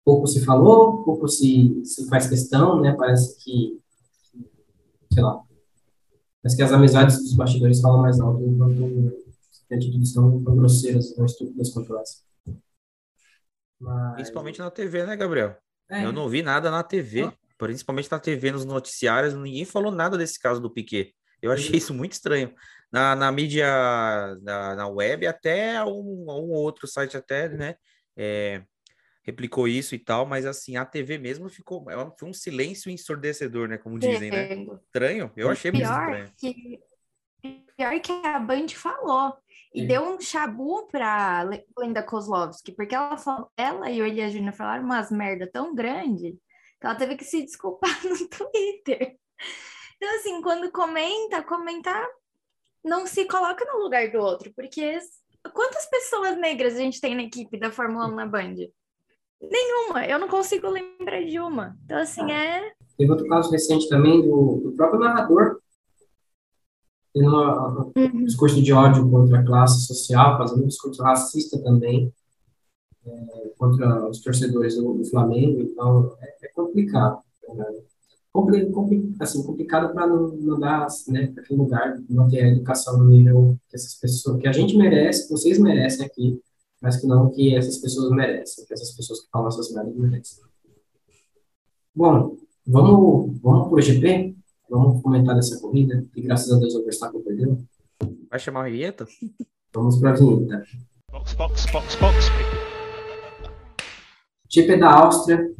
pouco 0.03 0.27
se 0.27 0.43
falou, 0.45 1.03
pouco 1.03 1.27
se, 1.27 1.83
se 1.83 2.07
faz 2.07 2.27
questão, 2.27 2.81
né? 2.81 2.93
Parece 2.97 3.43
que, 3.43 3.79
sei 5.11 5.23
lá, 5.23 5.41
parece 6.41 6.55
que 6.55 6.63
as 6.63 6.71
amizades 6.71 7.17
dos 7.17 7.33
bastidores 7.33 7.81
falam 7.81 8.01
mais 8.01 8.19
alto 8.19 8.43
enquanto 8.43 9.25
atitudes 9.71 10.13
tão, 10.13 10.43
tão 10.43 10.55
grosseiras, 10.55 11.11
tão 11.13 11.25
estúpidas 11.25 11.71
quanto 11.71 11.97
essa. 11.97 12.23
Mas... 13.79 14.13
Principalmente 14.15 14.59
na 14.59 14.69
TV, 14.69 15.05
né, 15.05 15.15
Gabriel? 15.15 15.57
É. 15.89 16.05
Eu 16.05 16.11
não 16.11 16.29
vi 16.29 16.41
nada 16.41 16.71
na 16.71 16.83
TV 16.83 17.31
principalmente 17.57 18.11
na 18.11 18.19
TV, 18.19 18.51
nos 18.51 18.65
noticiários, 18.65 19.33
ninguém 19.33 19.65
falou 19.65 19.91
nada 19.91 20.17
desse 20.17 20.39
caso 20.39 20.61
do 20.61 20.71
Piquet. 20.71 21.13
Eu 21.41 21.51
achei 21.51 21.77
isso 21.77 21.93
muito 21.93 22.13
estranho. 22.13 22.53
Na, 22.91 23.15
na 23.15 23.31
mídia, 23.31 23.67
na, 24.41 24.75
na 24.75 24.87
web, 24.87 25.27
até 25.27 25.83
um, 25.83 26.25
um 26.27 26.51
outro 26.51 26.87
site 26.87 27.17
até, 27.17 27.49
né, 27.49 27.75
é, 28.15 28.63
replicou 29.23 29.67
isso 29.67 29.95
e 29.95 29.99
tal, 29.99 30.25
mas 30.25 30.45
assim, 30.45 30.77
a 30.77 30.85
TV 30.85 31.17
mesmo 31.17 31.49
ficou, 31.49 31.89
é 31.89 31.95
foi 32.17 32.29
um 32.29 32.33
silêncio 32.33 32.91
ensurdecedor, 32.91 33.67
né, 33.67 33.77
como 33.77 33.99
dizem, 33.99 34.29
né? 34.31 34.53
Estranho, 34.85 35.31
eu 35.35 35.49
achei 35.49 35.71
muito 35.71 35.83
estranho. 35.83 36.31
Que, 36.37 36.79
pior 37.75 37.99
que 37.99 38.11
a 38.11 38.39
Band 38.39 38.69
falou, 38.69 39.35
e 39.73 39.83
é. 39.83 39.85
deu 39.87 40.03
um 40.03 40.21
chabu 40.21 40.87
pra 40.87 41.43
Linda 41.79 42.01
Kozlovski, 42.01 42.71
porque 42.71 42.95
ela, 42.95 43.17
falou, 43.17 43.51
ela 43.57 43.89
e 43.89 44.01
o 44.01 44.05
Elia 44.05 44.29
Júnior 44.29 44.53
falaram 44.53 44.83
umas 44.83 45.11
merda 45.11 45.49
tão 45.51 45.75
grande 45.75 46.37
ela 46.85 46.95
teve 46.95 47.15
que 47.15 47.25
se 47.25 47.43
desculpar 47.43 47.89
no 48.05 48.15
Twitter. 48.29 49.17
Então, 49.97 50.15
assim, 50.17 50.41
quando 50.41 50.71
comenta, 50.71 51.43
comentar 51.43 52.07
não 52.83 53.07
se 53.07 53.25
coloca 53.25 53.65
no 53.65 53.81
lugar 53.81 54.11
do 54.11 54.19
outro, 54.19 54.53
porque 54.55 54.99
quantas 55.51 55.87
pessoas 55.87 56.37
negras 56.37 56.75
a 56.75 56.77
gente 56.77 57.01
tem 57.01 57.15
na 57.15 57.23
equipe 57.23 57.57
da 57.57 57.71
Fórmula 57.71 58.05
1 58.07 58.15
na 58.15 58.27
Band? 58.27 58.55
Nenhuma, 59.41 60.05
eu 60.05 60.19
não 60.19 60.27
consigo 60.27 60.69
lembrar 60.69 61.23
de 61.23 61.39
uma. 61.39 61.75
Então, 61.83 61.97
assim, 61.97 62.31
é. 62.31 62.71
Teve 62.95 63.11
outro 63.11 63.27
caso 63.27 63.51
recente 63.51 63.89
também 63.89 64.21
do, 64.21 64.61
do 64.63 64.71
próprio 64.73 64.99
narrador, 64.99 65.59
tendo 67.11 67.29
um 67.29 67.91
uhum. 67.95 68.25
discurso 68.25 68.61
de 68.61 68.71
ódio 68.71 69.09
contra 69.09 69.39
a 69.39 69.45
classe 69.45 69.87
social, 69.87 70.37
fazendo 70.37 70.63
um 70.63 70.67
discurso 70.67 71.01
racista 71.01 71.61
também 71.63 72.13
é, 73.05 73.49
contra 73.57 74.09
os 74.09 74.19
torcedores 74.21 74.75
do, 74.75 74.93
do 74.93 75.05
Flamengo, 75.05 75.61
então 75.61 76.15
é, 76.21 76.45
é 76.45 76.49
complicado. 76.49 77.19
Né? 77.53 77.65
Compli, 78.31 78.69
compli, 78.69 79.15
assim, 79.19 79.43
complicado 79.43 79.93
para 79.93 80.07
não, 80.07 80.27
não 80.27 80.59
dar 80.59 80.87
né, 81.07 81.33
aquele 81.37 81.59
lugar, 81.59 81.97
não 82.09 82.27
ter 82.27 82.41
a 82.41 82.49
educação 82.49 82.97
no 82.97 83.09
nível 83.09 83.57
que 83.69 83.75
essas 83.75 83.95
pessoas, 83.95 84.41
que 84.41 84.47
a 84.47 84.51
gente 84.51 84.75
merece, 84.75 85.23
que 85.23 85.31
vocês 85.31 85.57
merecem 85.57 86.05
aqui, 86.05 86.41
mas 86.81 86.97
que 86.97 87.07
não 87.07 87.31
que 87.31 87.55
essas 87.55 87.77
pessoas 87.77 88.11
merecem, 88.11 88.65
que 88.65 88.73
essas 88.73 88.91
pessoas 88.91 89.21
que 89.21 89.29
falam 89.29 89.47
essas 89.47 89.73
merdas 89.73 89.95
merecem. 89.95 90.43
Bom, 91.95 92.35
vamos, 92.67 93.39
vamos 93.41 93.69
para 93.69 93.77
o 93.77 93.81
GP? 93.81 94.35
Vamos 94.69 95.01
comentar 95.01 95.35
dessa 95.35 95.59
corrida, 95.61 96.05
que 96.13 96.21
graças 96.21 96.51
a 96.51 96.59
Deus 96.59 96.75
o 96.75 96.83
Verstappen 96.83 97.21
perdeu. 97.21 97.63
Vai 98.29 98.39
chamar 98.39 98.65
a 98.65 98.69
vinheta? 98.69 99.07
Vamos 99.73 99.97
para 99.97 100.11
a 100.11 100.13
vinheta. 100.13 100.63
Box, 101.09 101.33
box, 101.35 101.65
box, 101.71 101.95
box. 101.95 102.74
GP 104.55 104.77
da 104.77 104.89
Áustria, 104.89 105.53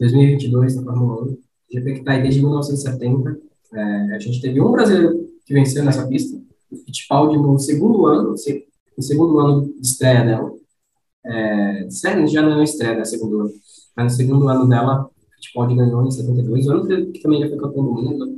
2022 0.00 0.76
na 0.76 0.82
Fórmula 0.84 1.24
1. 1.24 1.38
GP 1.70 1.92
que 1.92 1.98
está 1.98 2.12
aí 2.12 2.22
desde 2.22 2.40
1970. 2.40 3.38
É, 3.74 3.80
a 4.14 4.18
gente 4.18 4.40
teve 4.40 4.58
um 4.60 4.72
brasileiro 4.72 5.28
que 5.44 5.52
venceu 5.52 5.84
nessa 5.84 6.06
pista, 6.06 6.40
o 6.70 6.76
Fittipaldi 6.76 7.36
no 7.36 7.58
segundo 7.58 8.06
ano, 8.06 8.30
no 8.30 9.02
segundo 9.02 9.38
ano 9.38 9.74
de 9.74 9.86
estreia 9.86 10.24
dela. 10.24 10.52
É, 11.26 11.90
sério, 11.90 12.26
já 12.26 12.40
não 12.40 12.60
é 12.60 12.64
estreia, 12.64 12.96
né, 12.96 13.04
segundo 13.04 13.40
ano. 13.40 13.50
Mas 13.94 14.12
no 14.12 14.16
segundo 14.16 14.48
ano 14.48 14.66
dela, 14.66 15.04
o 15.04 15.34
Fittipaldi 15.34 15.74
ganhou 15.74 16.06
em 16.06 16.10
72, 16.10 16.68
ano 16.68 17.12
que 17.12 17.20
também 17.20 17.40
já 17.40 17.48
foi 17.48 17.58
campeão 17.58 17.84
do 17.84 17.92
mundo. 17.92 18.36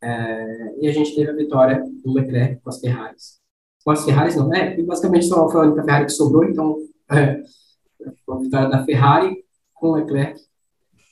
É, 0.00 0.74
e 0.80 0.88
a 0.88 0.92
gente 0.92 1.14
teve 1.14 1.30
a 1.30 1.34
vitória 1.34 1.84
do 2.02 2.12
Leclerc 2.12 2.62
com 2.62 2.70
as 2.70 2.80
Ferraris. 2.80 3.40
Com 3.84 3.90
as 3.90 4.04
Ferraris 4.04 4.36
não, 4.36 4.52
é, 4.54 4.80
basicamente 4.82 5.26
só 5.26 5.48
foi 5.50 5.60
a 5.60 5.64
única 5.64 5.84
Ferrari 5.84 6.06
que 6.06 6.12
sobrou, 6.12 6.44
então 6.44 6.78
é, 7.10 7.42
a 8.34 8.38
vitória 8.38 8.68
da 8.68 8.84
Ferrari 8.84 9.44
com 9.74 9.92
Leclerc, 9.92 10.40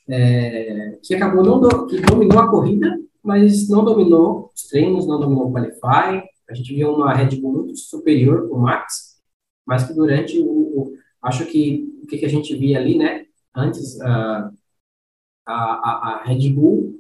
é, 0.09 0.99
que 1.03 1.15
acabou 1.15 1.45
não 1.45 1.61
do, 1.61 1.87
que 1.87 2.01
dominou 2.01 2.39
a 2.39 2.49
corrida, 2.49 2.99
mas 3.23 3.69
não 3.69 3.85
dominou 3.85 4.51
os 4.55 4.63
treinos, 4.63 5.07
não 5.07 5.21
dominou 5.21 5.49
o 5.49 5.53
qualify. 5.53 6.23
A 6.49 6.55
gente 6.55 6.75
viu 6.75 6.95
uma 6.95 7.15
Red 7.15 7.37
Bull 7.41 7.53
muito 7.53 7.77
superior 7.77 8.49
o 8.51 8.59
Max, 8.59 9.21
mas 9.67 9.87
que 9.87 9.93
durante 9.93 10.39
o, 10.41 10.47
o 10.47 10.97
acho 11.23 11.47
que 11.47 11.89
o 12.03 12.07
que, 12.07 12.19
que, 12.19 12.25
a 12.25 12.29
gente 12.29 12.57
via 12.57 12.79
ali, 12.79 12.99
né, 12.99 13.27
antes, 13.55 14.01
a, 14.01 14.51
a, 15.47 15.53
a, 15.53 16.23
Red 16.25 16.51
Bull 16.51 16.99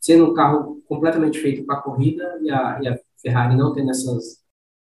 sendo 0.00 0.30
um 0.30 0.34
carro 0.34 0.82
completamente 0.86 1.38
feito 1.38 1.64
para 1.64 1.80
corrida 1.80 2.38
e 2.42 2.50
a, 2.50 2.80
e 2.82 2.88
a 2.88 2.98
Ferrari 3.20 3.56
não 3.56 3.72
tendo 3.72 3.90
essas, 3.90 4.44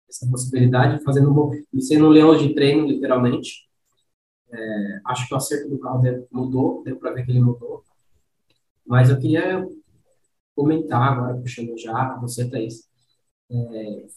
essa 0.09 0.29
possibilidade, 0.29 1.03
fazendo 1.03 1.51
sendo 1.79 2.07
um 2.07 2.09
leão 2.09 2.35
de 2.37 2.53
treino, 2.53 2.87
literalmente. 2.87 3.68
É, 4.51 5.01
acho 5.05 5.27
que 5.27 5.33
o 5.33 5.37
acerto 5.37 5.69
do 5.69 5.79
carro 5.79 6.01
mudou, 6.31 6.83
deu 6.83 6.97
para 6.97 7.11
ver 7.11 7.25
que 7.25 7.31
ele 7.31 7.41
mudou. 7.41 7.83
Mas 8.85 9.09
eu 9.09 9.19
queria 9.19 9.67
comentar 10.55 11.13
agora, 11.13 11.37
puxando 11.37 11.77
já, 11.77 12.15
você, 12.15 12.49
Thaís. 12.49 12.89
É, 13.51 14.07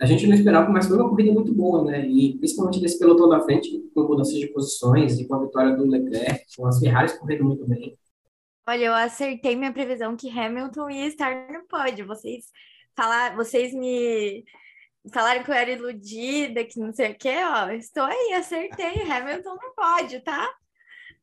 a 0.00 0.06
gente 0.06 0.26
não 0.26 0.34
esperava, 0.34 0.68
mas 0.70 0.86
foi 0.86 0.96
uma 0.96 1.08
corrida 1.08 1.32
muito 1.32 1.54
boa, 1.54 1.84
né? 1.84 2.06
E 2.06 2.36
principalmente 2.36 2.80
desse 2.80 2.98
pelotão 2.98 3.28
da 3.28 3.40
frente, 3.40 3.70
com 3.94 4.02
mudanças 4.02 4.34
de 4.34 4.46
posições 4.48 5.18
e 5.18 5.26
com 5.26 5.34
a 5.34 5.44
vitória 5.44 5.76
do 5.76 5.86
Leclerc, 5.86 6.44
com 6.56 6.66
as 6.66 6.78
Ferraris 6.78 7.14
correndo 7.14 7.44
muito 7.44 7.66
bem. 7.66 7.96
Olha, 8.68 8.84
eu 8.84 8.94
acertei 8.94 9.56
minha 9.56 9.72
previsão 9.72 10.16
que 10.16 10.28
Hamilton 10.28 10.90
ia 10.90 11.06
estar 11.06 11.50
no 11.50 11.64
pódio. 11.66 12.06
Vocês 12.06 12.46
falar, 12.94 13.36
vocês 13.36 13.72
me 13.72 14.44
falaram 15.12 15.42
que 15.42 15.50
eu 15.50 15.54
era 15.54 15.70
iludida, 15.70 16.64
que 16.64 16.78
não 16.78 16.92
sei 16.92 17.12
o 17.12 17.18
quê, 17.18 17.36
ó, 17.44 17.70
estou 17.70 18.04
aí, 18.04 18.32
acertei, 18.34 19.02
Hamilton 19.02 19.56
não 19.56 19.74
pode, 19.74 20.20
tá? 20.20 20.52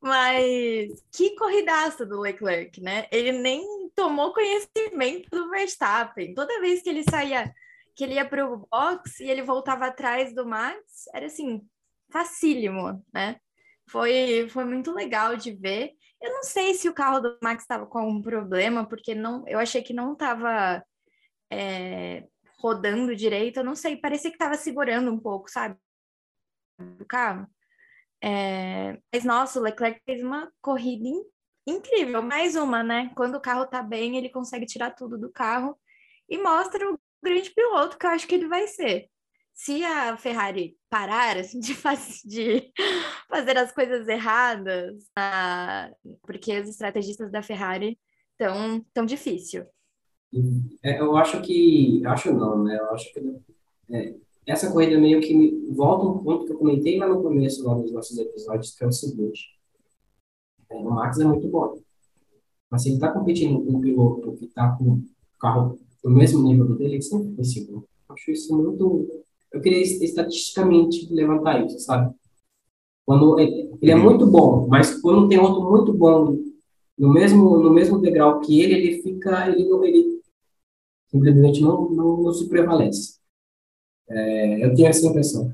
Mas 0.02 1.04
que 1.16 1.36
corridaça 1.36 2.06
do 2.06 2.20
Leclerc, 2.20 2.82
né? 2.82 3.08
Ele 3.12 3.32
nem 3.32 3.90
tomou 3.96 4.34
conhecimento 4.34 5.30
do 5.32 5.50
Verstappen. 5.50 6.34
Toda 6.34 6.60
vez 6.60 6.82
que 6.82 6.90
ele 6.90 7.04
saía, 7.04 7.54
que 7.96 8.04
ele 8.04 8.16
ia 8.16 8.26
para 8.26 8.46
o 8.46 8.68
box 8.70 9.22
e 9.22 9.30
ele 9.30 9.42
voltava 9.42 9.86
atrás 9.86 10.34
do 10.36 10.46
Max, 10.46 11.06
era 11.14 11.28
assim, 11.28 11.62
facílimo, 12.12 13.04
né? 13.14 13.38
Foi, 13.90 14.48
foi 14.50 14.66
muito 14.66 14.92
legal 14.92 15.36
de 15.38 15.54
ver. 15.54 15.92
Eu 16.22 16.34
não 16.34 16.44
sei 16.44 16.74
se 16.74 16.90
o 16.90 16.94
carro 16.94 17.20
do 17.20 17.38
Max 17.42 17.64
estava 17.64 17.86
com 17.86 18.00
algum 18.00 18.22
problema, 18.22 18.86
porque 18.88 19.14
não, 19.16 19.48
eu 19.48 19.60
achei 19.60 19.82
que 19.82 19.94
não 19.94 20.14
estava 20.14 20.84
é, 21.50 22.26
rodando 22.64 23.14
direito, 23.16 23.58
eu 23.58 23.64
não 23.64 23.76
sei, 23.76 23.98
parecia 23.98 24.30
que 24.30 24.36
estava 24.36 24.56
segurando 24.56 25.12
um 25.12 25.20
pouco, 25.20 25.52
sabe? 25.52 25.78
O 26.80 27.06
carro. 27.06 27.46
É, 28.24 28.98
mas, 29.14 29.26
nossa, 29.26 29.60
o 29.60 29.62
Leclerc 29.62 30.02
fez 30.06 30.24
uma 30.24 30.50
corrida 30.62 31.06
in, 31.06 31.24
incrível, 31.68 32.22
mais 32.22 32.56
uma, 32.56 32.82
né? 32.82 33.12
Quando 33.16 33.36
o 33.36 33.42
carro 33.42 33.66
tá 33.68 33.84
bem, 33.84 34.18
ele 34.18 34.30
consegue 34.30 34.66
tirar 34.66 34.92
tudo 34.92 35.18
do 35.18 35.30
carro 35.30 35.78
e 36.30 36.38
mostra 36.38 36.90
o 36.90 36.98
grande 37.22 37.52
piloto 37.52 37.98
que 37.98 38.06
eu 38.06 38.12
acho 38.12 38.26
que 38.26 38.36
ele 38.36 38.48
vai 38.48 38.66
ser. 38.68 39.10
Se 39.54 39.84
a 39.84 40.16
Ferrari 40.18 40.78
parar 40.90 41.38
assim, 41.38 41.60
de, 41.60 41.76
faz, 41.76 42.22
de 42.24 42.72
fazer 43.28 43.58
as 43.58 43.74
coisas 43.74 44.08
erradas, 44.08 45.04
porque 46.22 46.60
os 46.60 46.70
estrategistas 46.70 47.30
da 47.30 47.44
Ferrari 47.44 48.00
estão 48.32 48.84
tão 48.94 49.06
difícil. 49.06 49.68
É, 50.82 51.00
eu 51.00 51.16
acho 51.16 51.42
que. 51.42 52.02
Acho 52.06 52.34
não, 52.34 52.64
né? 52.64 52.78
Eu 52.80 52.92
acho 52.92 53.14
que. 53.14 53.20
É, 53.92 54.16
essa 54.46 54.72
corrida 54.72 55.00
meio 55.00 55.22
que 55.22 55.34
me 55.34 55.70
volta 55.74 56.06
um 56.06 56.24
ponto 56.24 56.46
que 56.46 56.52
eu 56.52 56.58
comentei 56.58 56.98
lá 56.98 57.08
no 57.08 57.22
começo, 57.22 57.64
lá 57.64 57.76
nos 57.76 57.92
nossos 57.92 58.18
episódios, 58.18 58.76
que 58.76 58.84
é 58.84 58.88
o 58.88 58.92
seguinte. 58.92 59.50
É, 60.70 60.76
o 60.76 60.84
Max 60.84 61.20
é 61.20 61.26
muito 61.26 61.48
bom. 61.48 61.78
Mas 62.70 62.84
se 62.84 62.90
ele 62.90 62.96
está 62.96 63.12
competindo 63.12 63.64
com 63.64 63.78
um 63.78 63.82
piloto 63.82 64.34
que 64.34 64.46
está 64.46 64.72
com 64.72 64.84
o 64.84 65.04
carro 65.40 65.80
no 66.04 66.12
mesmo 66.12 66.44
nível 66.44 66.76
dele, 66.76 66.96
ele 66.96 67.02
sempre 67.02 67.34
foi 67.36 67.44
segundo. 67.44 67.88
Acho 68.10 68.32
isso 68.32 68.56
muito. 68.56 69.08
Eu 69.52 69.62
queria 69.62 69.82
estatisticamente 69.82 71.14
levantar 71.14 71.64
isso, 71.66 71.80
sabe? 71.80 72.14
Quando 73.06 73.40
ele, 73.40 73.72
ele 73.82 73.92
é 73.92 73.96
muito 73.96 74.26
bom, 74.26 74.68
mas 74.68 75.00
quando 75.02 75.28
tem 75.28 75.38
outro 75.38 75.70
muito 75.70 75.94
bom 75.94 76.38
no 76.98 77.12
mesmo 77.12 77.58
no 77.58 77.72
mesmo 77.72 78.00
degrau 78.00 78.40
que 78.40 78.62
ele, 78.62 78.74
ele 78.74 79.02
fica 79.02 79.50
ele, 79.50 79.64
ele 79.64 80.13
simplesmente 81.14 81.62
não, 81.62 81.90
não, 81.92 82.24
não 82.24 82.34
se 82.34 82.50
prevalece. 82.50 83.20
É, 84.10 84.66
eu 84.66 84.74
tenho 84.74 84.88
essa 84.88 85.06
impressão. 85.06 85.54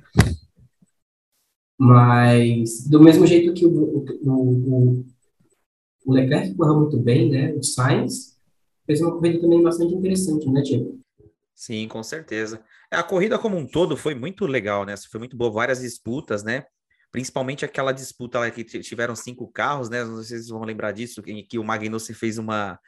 Mas, 1.78 2.88
do 2.88 3.02
mesmo 3.02 3.28
jeito 3.28 3.54
que 3.54 3.66
o, 3.66 3.70
o, 3.70 4.06
o, 4.24 5.06
o 6.06 6.14
Leclerc 6.14 6.56
correu 6.56 6.80
muito 6.80 6.98
bem, 6.98 7.30
né? 7.30 7.54
O 7.54 7.64
Sainz 7.64 8.38
fez 8.86 9.02
uma 9.02 9.12
corrida 9.12 9.42
também 9.42 9.62
bastante 9.62 9.94
interessante, 9.94 10.50
né, 10.50 10.62
Diego? 10.62 11.00
Sim, 11.54 11.88
com 11.90 12.02
certeza. 12.02 12.64
A 12.90 13.04
corrida 13.04 13.38
como 13.38 13.58
um 13.58 13.68
todo 13.68 13.98
foi 13.98 14.16
muito 14.16 14.46
legal, 14.46 14.86
né? 14.86 14.96
Foi 15.12 15.20
muito 15.20 15.36
boa, 15.36 15.52
várias 15.52 15.82
disputas, 15.82 16.42
né? 16.42 16.66
Principalmente 17.12 17.66
aquela 17.66 17.92
disputa 17.92 18.40
lá 18.40 18.50
que 18.50 18.64
tiveram 18.64 19.16
cinco 19.16 19.48
carros, 19.52 19.90
né? 19.90 20.04
Não 20.04 20.16
sei 20.16 20.24
se 20.24 20.30
vocês 20.30 20.48
vão 20.48 20.64
lembrar 20.64 20.92
disso, 20.94 21.22
em 21.28 21.46
que 21.46 21.60
o 21.60 21.64
Magnussen 21.64 22.16
fez 22.16 22.38
uma 22.38 22.80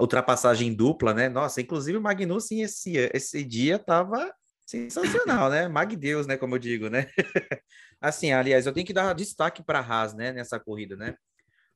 ultrapassagem 0.00 0.74
dupla, 0.74 1.14
né? 1.14 1.28
Nossa, 1.28 1.60
inclusive 1.60 1.98
o 1.98 2.00
Magnussen 2.00 2.62
esse, 2.62 2.96
esse 3.12 3.44
dia 3.44 3.78
tava 3.78 4.32
sensacional, 4.66 5.50
né? 5.50 5.66
Mag 5.68 5.94
Deus, 5.96 6.26
né? 6.26 6.36
Como 6.36 6.54
eu 6.54 6.58
digo, 6.58 6.88
né? 6.88 7.06
assim, 8.00 8.32
aliás, 8.32 8.66
eu 8.66 8.72
tenho 8.72 8.86
que 8.86 8.92
dar 8.92 9.14
destaque 9.14 9.62
para 9.62 9.80
a 9.80 9.82
Haas, 9.82 10.14
né? 10.14 10.32
Nessa 10.32 10.58
corrida, 10.58 10.96
né? 10.96 11.14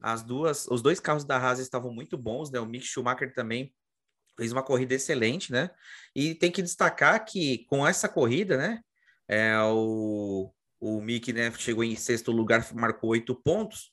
As 0.00 0.22
duas, 0.22 0.66
os 0.68 0.82
dois 0.82 0.98
carros 0.98 1.24
da 1.24 1.36
Haas 1.36 1.58
estavam 1.58 1.92
muito 1.92 2.18
bons, 2.18 2.50
né? 2.50 2.58
O 2.58 2.66
Mick 2.66 2.84
Schumacher 2.84 3.32
também 3.34 3.72
fez 4.36 4.52
uma 4.52 4.62
corrida 4.62 4.94
excelente, 4.94 5.52
né? 5.52 5.70
E 6.14 6.34
tem 6.34 6.50
que 6.50 6.62
destacar 6.62 7.24
que 7.24 7.64
com 7.66 7.86
essa 7.86 8.08
corrida, 8.08 8.56
né? 8.56 8.80
É, 9.28 9.56
o, 9.62 10.52
o 10.80 11.00
Mick 11.00 11.32
né, 11.32 11.52
chegou 11.52 11.84
em 11.84 11.94
sexto 11.94 12.32
lugar, 12.32 12.66
marcou 12.74 13.10
oito 13.10 13.34
pontos 13.34 13.91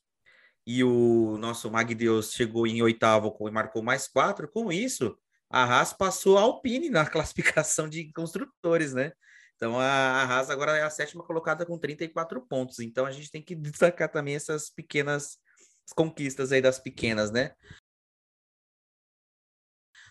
e 0.72 0.84
o 0.84 1.36
nosso 1.40 1.72
Magdeus 1.72 2.32
chegou 2.32 2.68
em 2.68 2.80
oitavo 2.84 3.36
e 3.48 3.50
marcou 3.50 3.82
mais 3.82 4.08
quatro. 4.08 4.48
Com 4.48 4.72
isso, 4.72 5.18
a 5.50 5.64
Haas 5.64 5.94
passou 5.94 6.38
a 6.38 6.42
Alpine 6.42 6.92
na 6.92 7.08
classificação 7.10 7.90
de 7.90 8.14
construtores, 8.14 8.94
né? 8.94 9.12
Então 9.56 9.80
a 9.80 10.24
Haas 10.26 10.52
agora 10.52 10.78
é 10.78 10.84
a 10.84 10.90
sétima 10.92 11.24
colocada 11.24 11.66
com 11.66 11.76
34 11.76 12.40
pontos. 12.46 12.78
Então 12.82 13.08
a 13.08 13.12
gente 13.12 13.32
tem 13.32 13.42
que 13.42 13.56
destacar 13.56 14.12
também 14.12 14.36
essas 14.36 14.70
pequenas 14.70 15.40
conquistas 15.96 16.52
aí 16.52 16.62
das 16.62 16.78
pequenas, 16.78 17.32
né? 17.32 17.56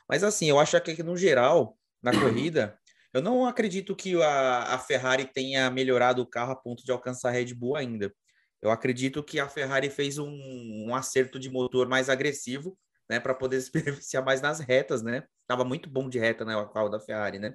Mas 0.08 0.24
assim, 0.24 0.50
eu 0.50 0.58
acho 0.58 0.80
que 0.80 1.04
no 1.04 1.16
geral, 1.16 1.78
na 2.02 2.10
corrida, 2.10 2.76
eu 3.12 3.22
não 3.22 3.46
acredito 3.46 3.94
que 3.94 4.20
a, 4.20 4.74
a 4.74 4.78
Ferrari 4.80 5.24
tenha 5.24 5.70
melhorado 5.70 6.20
o 6.20 6.26
carro 6.26 6.50
a 6.50 6.56
ponto 6.56 6.84
de 6.84 6.90
alcançar 6.90 7.28
a 7.28 7.32
Red 7.32 7.54
Bull 7.54 7.76
ainda. 7.76 8.12
Eu 8.60 8.70
acredito 8.70 9.22
que 9.22 9.38
a 9.38 9.48
Ferrari 9.48 9.90
fez 9.90 10.18
um, 10.18 10.30
um 10.86 10.94
acerto 10.94 11.38
de 11.38 11.50
motor 11.50 11.88
mais 11.88 12.08
agressivo, 12.08 12.78
né, 13.08 13.20
para 13.20 13.34
poder 13.34 13.60
se 13.62 13.70
beneficiar 13.70 14.24
mais 14.24 14.40
nas 14.40 14.60
retas, 14.60 15.02
né? 15.02 15.24
Tava 15.46 15.64
muito 15.64 15.88
bom 15.88 16.08
de 16.08 16.18
reta, 16.18 16.44
né, 16.44 16.56
o 16.56 16.68
carro 16.68 16.88
da 16.88 17.00
Ferrari, 17.00 17.38
né? 17.38 17.54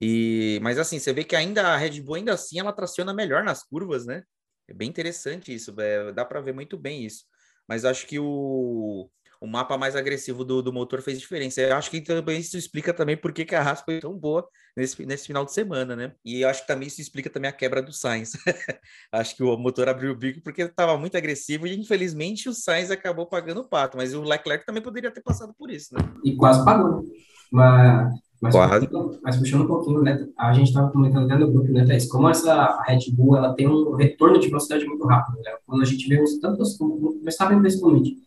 E, 0.00 0.58
mas 0.62 0.78
assim, 0.78 0.98
você 0.98 1.12
vê 1.12 1.24
que 1.24 1.36
ainda 1.36 1.68
a 1.68 1.76
Red 1.76 2.00
Bull 2.00 2.16
ainda 2.16 2.34
assim 2.34 2.58
ela 2.58 2.72
traciona 2.72 3.14
melhor 3.14 3.44
nas 3.44 3.62
curvas, 3.62 4.04
né? 4.06 4.22
É 4.68 4.74
bem 4.74 4.88
interessante 4.88 5.54
isso, 5.54 5.74
é, 5.80 6.12
dá 6.12 6.24
para 6.24 6.40
ver 6.40 6.52
muito 6.54 6.76
bem 6.76 7.04
isso. 7.04 7.24
Mas 7.68 7.84
acho 7.84 8.06
que 8.06 8.18
o, 8.18 9.08
o 9.44 9.46
mapa 9.46 9.76
mais 9.76 9.94
agressivo 9.94 10.42
do, 10.42 10.62
do 10.62 10.72
motor 10.72 11.02
fez 11.02 11.20
diferença. 11.20 11.60
Eu 11.60 11.76
acho 11.76 11.90
que 11.90 12.00
também 12.00 12.40
isso 12.40 12.56
explica 12.56 12.94
também 12.94 13.14
por 13.14 13.30
que, 13.30 13.54
a 13.54 13.60
Haas 13.60 13.82
foi 13.82 14.00
tão 14.00 14.16
boa 14.16 14.48
nesse, 14.74 15.04
nesse 15.04 15.26
final 15.26 15.44
de 15.44 15.52
semana, 15.52 15.94
né? 15.94 16.12
E 16.24 16.40
eu 16.40 16.48
acho 16.48 16.62
que 16.62 16.66
também 16.66 16.88
isso 16.88 17.02
explica 17.02 17.28
também 17.28 17.50
a 17.50 17.52
quebra 17.52 17.82
do 17.82 17.92
Sainz. 17.92 18.32
acho 19.12 19.36
que 19.36 19.42
o 19.42 19.54
motor 19.58 19.86
abriu 19.86 20.12
o 20.12 20.16
bico 20.16 20.40
porque 20.42 20.62
estava 20.62 20.96
muito 20.96 21.18
agressivo 21.18 21.66
e 21.66 21.78
infelizmente 21.78 22.48
o 22.48 22.54
Sainz 22.54 22.90
acabou 22.90 23.26
pagando 23.26 23.60
o 23.60 23.68
pato, 23.68 23.98
mas 23.98 24.14
o 24.14 24.22
Leclerc 24.22 24.64
também 24.64 24.82
poderia 24.82 25.10
ter 25.10 25.22
passado 25.22 25.52
por 25.58 25.70
isso, 25.70 25.94
né? 25.94 26.00
E 26.24 26.34
quase 26.36 26.64
pagou. 26.64 27.04
Mas, 27.52 28.14
mas, 28.40 28.54
quase. 28.54 28.88
mas 29.22 29.36
puxando 29.36 29.64
um 29.64 29.68
pouquinho, 29.68 30.00
né? 30.00 30.26
A 30.38 30.54
gente 30.54 30.68
estava 30.68 30.90
comentando 30.90 31.26
até 31.26 31.36
no 31.36 31.52
grupo, 31.52 31.70
né, 31.70 31.84
Thais? 31.84 32.10
Como 32.10 32.30
essa 32.30 32.82
Red 32.86 33.12
Bull 33.12 33.36
ela 33.36 33.54
tem 33.54 33.68
um 33.68 33.94
retorno 33.94 34.40
de 34.40 34.48
velocidade 34.48 34.86
muito 34.86 35.06
rápido, 35.06 35.36
né? 35.42 35.52
Quando 35.66 35.82
a 35.82 35.86
gente 35.86 36.08
vê 36.08 36.22
uns 36.22 36.38
tantos, 36.38 36.78
mas 37.22 37.34
estava 37.34 37.54
principalmente 37.60 38.24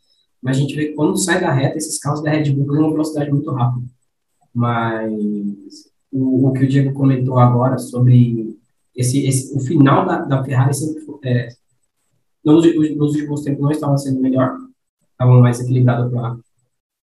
mas 0.47 0.55
a 0.55 0.59
gente 0.61 0.75
vê 0.77 0.85
que 0.87 0.93
quando 0.93 1.17
sai 1.17 1.41
da 1.41 1.51
reta, 1.51 1.77
esses 1.77 1.99
carros 1.99 2.23
da 2.23 2.31
Red 2.31 2.53
Bull 2.53 2.67
ganham 2.67 2.85
uma 2.85 2.91
velocidade 2.91 3.29
muito 3.29 3.51
rápida. 3.51 3.85
Mas 4.53 5.91
o, 6.09 6.47
o 6.47 6.53
que 6.53 6.63
o 6.63 6.67
Diego 6.69 6.93
comentou 6.93 7.37
agora 7.37 7.77
sobre 7.77 8.57
esse, 8.95 9.27
esse 9.27 9.53
o 9.53 9.59
final 9.59 10.05
da, 10.05 10.19
da 10.19 10.41
Ferrari 10.45 10.73
sempre 10.73 11.03
é, 11.25 11.49
nos, 12.45 12.63
nos 12.95 13.15
últimos 13.15 13.41
tempos 13.41 13.61
não 13.61 13.71
estava 13.71 13.97
sendo 13.97 14.21
melhor, 14.21 14.57
estavam 15.11 15.41
mais 15.41 15.59
equilibrados 15.59 16.09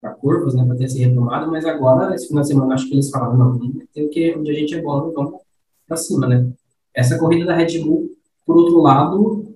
para 0.01 0.13
curvas, 0.15 0.55
né, 0.55 0.65
para 0.65 0.77
ter 0.77 0.89
se 0.89 0.97
retomado, 0.97 1.51
mas 1.51 1.67
agora, 1.67 2.15
esse 2.15 2.27
final 2.27 2.41
de 2.41 2.47
semana, 2.47 2.73
acho 2.73 2.87
que 2.87 2.95
eles 2.95 3.11
falaram, 3.11 3.37
não, 3.37 3.59
tem 3.93 4.09
que, 4.09 4.35
onde 4.35 4.49
a 4.49 4.53
gente 4.55 4.73
é 4.73 4.81
bom, 4.81 5.11
vamos 5.13 5.39
para 5.87 5.97
cima, 5.97 6.25
né. 6.25 6.51
Essa 6.95 7.19
corrida 7.19 7.45
da 7.45 7.55
Red 7.55 7.77
Bull, 7.83 8.09
por 8.43 8.57
outro 8.57 8.81
lado, 8.81 9.55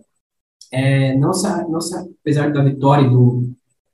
é, 0.72 1.18
não, 1.18 1.32
não, 1.32 1.80
apesar 2.22 2.54
da 2.54 2.64
vitória 2.64 3.10
do, 3.10 3.50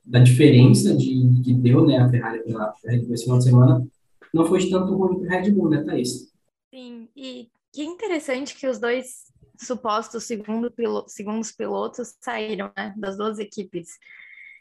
da 0.06 0.20
diferença 0.20 0.96
de, 0.96 1.42
que 1.44 1.54
deu 1.54 1.86
né, 1.86 1.98
a 1.98 2.10
Ferrari 2.10 2.44
pela 2.44 2.74
Red 2.86 3.00
Bull 3.00 3.14
esse 3.14 3.24
final 3.24 3.40
de 3.40 3.44
semana, 3.46 3.88
não 4.34 4.46
foi 4.46 4.60
de 4.60 4.70
tanto 4.70 4.96
ruim 4.96 5.20
para 5.20 5.40
Red 5.40 5.52
Bull, 5.52 5.70
né, 5.70 5.84
Thaís? 5.84 6.32
Sim, 6.74 7.10
e 7.16 7.50
que 7.74 7.84
interessante 7.84 8.56
que 8.56 8.68
os 8.68 8.80
dois 8.80 9.26
supostos 9.58 10.26
segundo 10.26 10.70
piloto, 10.72 11.10
segundos 11.10 11.52
pilotos 11.52 12.16
saíram, 12.20 12.72
né? 12.76 12.94
Das 12.98 13.18
duas 13.18 13.40
equipes 13.40 13.98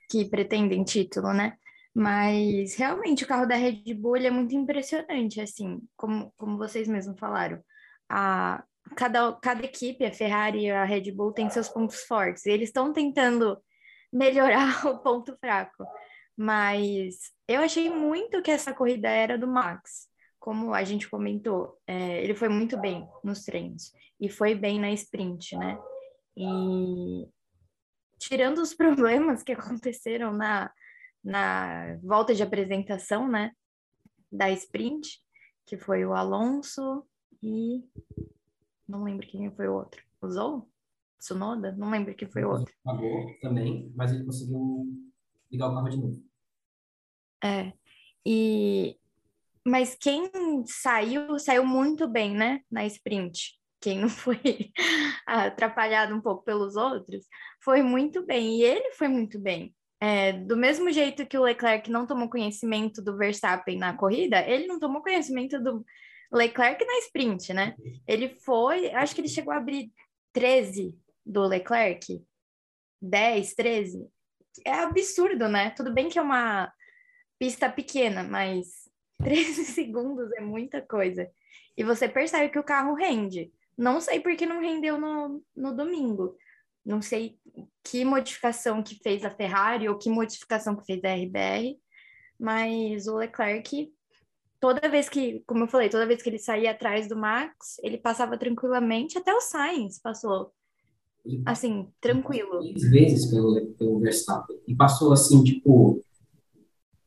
que 0.08 0.24
pretendem 0.24 0.84
título, 0.84 1.32
né? 1.32 1.56
Mas 1.94 2.74
realmente 2.74 3.24
o 3.24 3.26
carro 3.26 3.46
da 3.46 3.54
Red 3.54 3.94
Bull 3.94 4.16
é 4.16 4.30
muito 4.30 4.54
impressionante, 4.54 5.40
assim, 5.40 5.80
como, 5.96 6.32
como 6.36 6.58
vocês 6.58 6.88
mesmos 6.88 7.18
falaram. 7.18 7.60
A, 8.08 8.64
cada, 8.96 9.32
cada 9.34 9.64
equipe, 9.64 10.04
a 10.04 10.12
Ferrari 10.12 10.64
e 10.64 10.70
a 10.70 10.84
Red 10.84 11.12
Bull, 11.12 11.32
tem 11.32 11.48
seus 11.50 11.68
pontos 11.68 12.00
fortes. 12.02 12.46
eles 12.46 12.68
estão 12.68 12.92
tentando 12.92 13.58
melhorar 14.14 14.86
o 14.86 14.98
ponto 14.98 15.36
fraco. 15.38 15.84
Mas 16.36 17.32
eu 17.48 17.60
achei 17.60 17.90
muito 17.90 18.40
que 18.40 18.50
essa 18.50 18.72
corrida 18.72 19.08
era 19.08 19.36
do 19.36 19.48
Max. 19.48 20.08
Como 20.38 20.72
a 20.72 20.84
gente 20.84 21.08
comentou, 21.08 21.80
é, 21.86 22.22
ele 22.22 22.34
foi 22.34 22.48
muito 22.48 22.78
bem 22.78 23.08
nos 23.22 23.44
treinos 23.44 23.92
e 24.20 24.28
foi 24.28 24.54
bem 24.54 24.78
na 24.78 24.90
sprint, 24.92 25.56
né? 25.56 25.78
E 26.36 27.28
tirando 28.18 28.58
os 28.58 28.72
problemas 28.74 29.42
que 29.42 29.52
aconteceram 29.52 30.32
na, 30.32 30.70
na 31.22 31.96
volta 32.02 32.34
de 32.34 32.42
apresentação, 32.42 33.28
né? 33.28 33.52
Da 34.30 34.50
sprint, 34.50 35.20
que 35.66 35.78
foi 35.78 36.04
o 36.04 36.12
Alonso 36.12 37.06
e 37.42 37.82
não 38.86 39.04
lembro 39.04 39.26
quem 39.26 39.50
foi 39.50 39.68
o 39.68 39.74
outro. 39.74 40.02
O 40.20 40.28
Zou? 40.28 40.68
Tsunoda? 41.18 41.72
Não 41.72 41.90
lembro 41.90 42.14
quem 42.14 42.28
foi 42.28 42.44
o 42.44 42.50
outro. 42.50 42.72
Acabou 42.84 43.26
também, 43.40 43.92
mas 43.94 44.12
ele 44.12 44.24
conseguiu 44.24 44.86
ligar 45.50 45.68
o 45.68 45.74
carro 45.74 45.88
de 45.88 45.96
novo. 45.96 46.22
É. 47.42 47.72
E 48.26 48.98
mas 49.66 49.96
quem 49.98 50.30
saiu, 50.66 51.38
saiu 51.38 51.64
muito 51.64 52.06
bem, 52.06 52.34
né, 52.34 52.60
na 52.70 52.84
sprint. 52.84 53.58
Quem 53.80 53.98
não 53.98 54.08
foi 54.08 54.38
atrapalhado 55.26 56.14
um 56.14 56.20
pouco 56.20 56.44
pelos 56.44 56.76
outros, 56.76 57.24
foi 57.62 57.82
muito 57.82 58.24
bem. 58.26 58.58
E 58.58 58.62
ele 58.62 58.92
foi 58.92 59.08
muito 59.08 59.38
bem. 59.38 59.74
É, 60.00 60.32
do 60.32 60.56
mesmo 60.56 60.90
jeito 60.90 61.26
que 61.26 61.38
o 61.38 61.42
Leclerc 61.42 61.90
não 61.90 62.06
tomou 62.06 62.28
conhecimento 62.28 63.00
do 63.00 63.16
Verstappen 63.16 63.78
na 63.78 63.96
corrida, 63.96 64.46
ele 64.46 64.66
não 64.66 64.78
tomou 64.78 65.02
conhecimento 65.02 65.58
do 65.62 65.84
Leclerc 66.30 66.84
na 66.84 66.98
sprint, 66.98 67.54
né? 67.54 67.74
Ele 68.06 68.28
foi, 68.28 68.90
acho 68.90 69.14
que 69.14 69.22
ele 69.22 69.28
chegou 69.28 69.52
a 69.52 69.56
abrir 69.56 69.90
13 70.32 70.94
do 71.24 71.46
Leclerc, 71.46 72.22
10, 73.00 73.54
13. 73.54 74.08
É 74.64 74.72
absurdo, 74.72 75.48
né? 75.48 75.70
Tudo 75.70 75.92
bem 75.92 76.08
que 76.08 76.18
é 76.18 76.22
uma 76.22 76.72
pista 77.38 77.68
pequena, 77.70 78.22
mas 78.22 78.88
13 79.22 79.64
segundos 79.64 80.30
é 80.32 80.40
muita 80.40 80.80
coisa. 80.80 81.30
E 81.76 81.82
você 81.82 82.08
percebe 82.08 82.50
que 82.50 82.58
o 82.58 82.64
carro 82.64 82.94
rende. 82.94 83.52
Não 83.76 84.00
sei 84.00 84.20
por 84.20 84.36
que 84.36 84.46
não 84.46 84.60
rendeu 84.60 84.98
no, 84.98 85.42
no 85.56 85.74
domingo. 85.74 86.36
Não 86.84 87.00
sei 87.00 87.38
que 87.82 88.04
modificação 88.04 88.82
que 88.82 88.96
fez 89.02 89.24
a 89.24 89.30
Ferrari 89.30 89.88
ou 89.88 89.98
que 89.98 90.10
modificação 90.10 90.76
que 90.76 90.84
fez 90.84 91.02
a 91.02 91.14
RBR, 91.14 91.78
mas 92.38 93.06
o 93.06 93.16
Leclerc, 93.16 93.92
toda 94.60 94.88
vez 94.88 95.08
que, 95.08 95.42
como 95.46 95.64
eu 95.64 95.68
falei, 95.68 95.88
toda 95.88 96.06
vez 96.06 96.22
que 96.22 96.28
ele 96.28 96.38
saía 96.38 96.72
atrás 96.72 97.08
do 97.08 97.16
Max, 97.16 97.78
ele 97.82 97.96
passava 97.96 98.36
tranquilamente, 98.36 99.16
até 99.16 99.32
o 99.34 99.40
Sainz 99.40 99.98
passou 99.98 100.52
assim, 101.44 101.86
tranquilo. 102.00 102.58
Três 102.60 102.90
vezes 102.90 103.26
pelo, 103.26 103.60
pelo 103.78 103.98
Verstappen. 104.00 104.56
E 104.66 104.74
passou 104.74 105.12
assim, 105.12 105.42
tipo. 105.42 106.02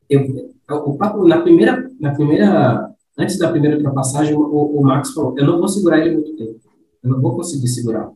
Eu, 0.08 0.54
eu, 0.68 0.98
na, 1.26 1.40
primeira, 1.40 1.90
na 2.00 2.12
primeira. 2.12 2.94
Antes 3.16 3.36
da 3.36 3.50
primeira 3.50 3.76
ultrapassagem, 3.76 4.34
o, 4.34 4.40
o 4.40 4.82
Max 4.82 5.12
falou: 5.12 5.34
Eu 5.38 5.46
não 5.46 5.58
vou 5.58 5.68
segurar 5.68 5.98
ele 5.98 6.14
muito 6.14 6.36
tempo. 6.36 6.60
Eu 7.02 7.10
não 7.10 7.20
vou 7.20 7.36
conseguir 7.36 7.68
segurar. 7.68 8.10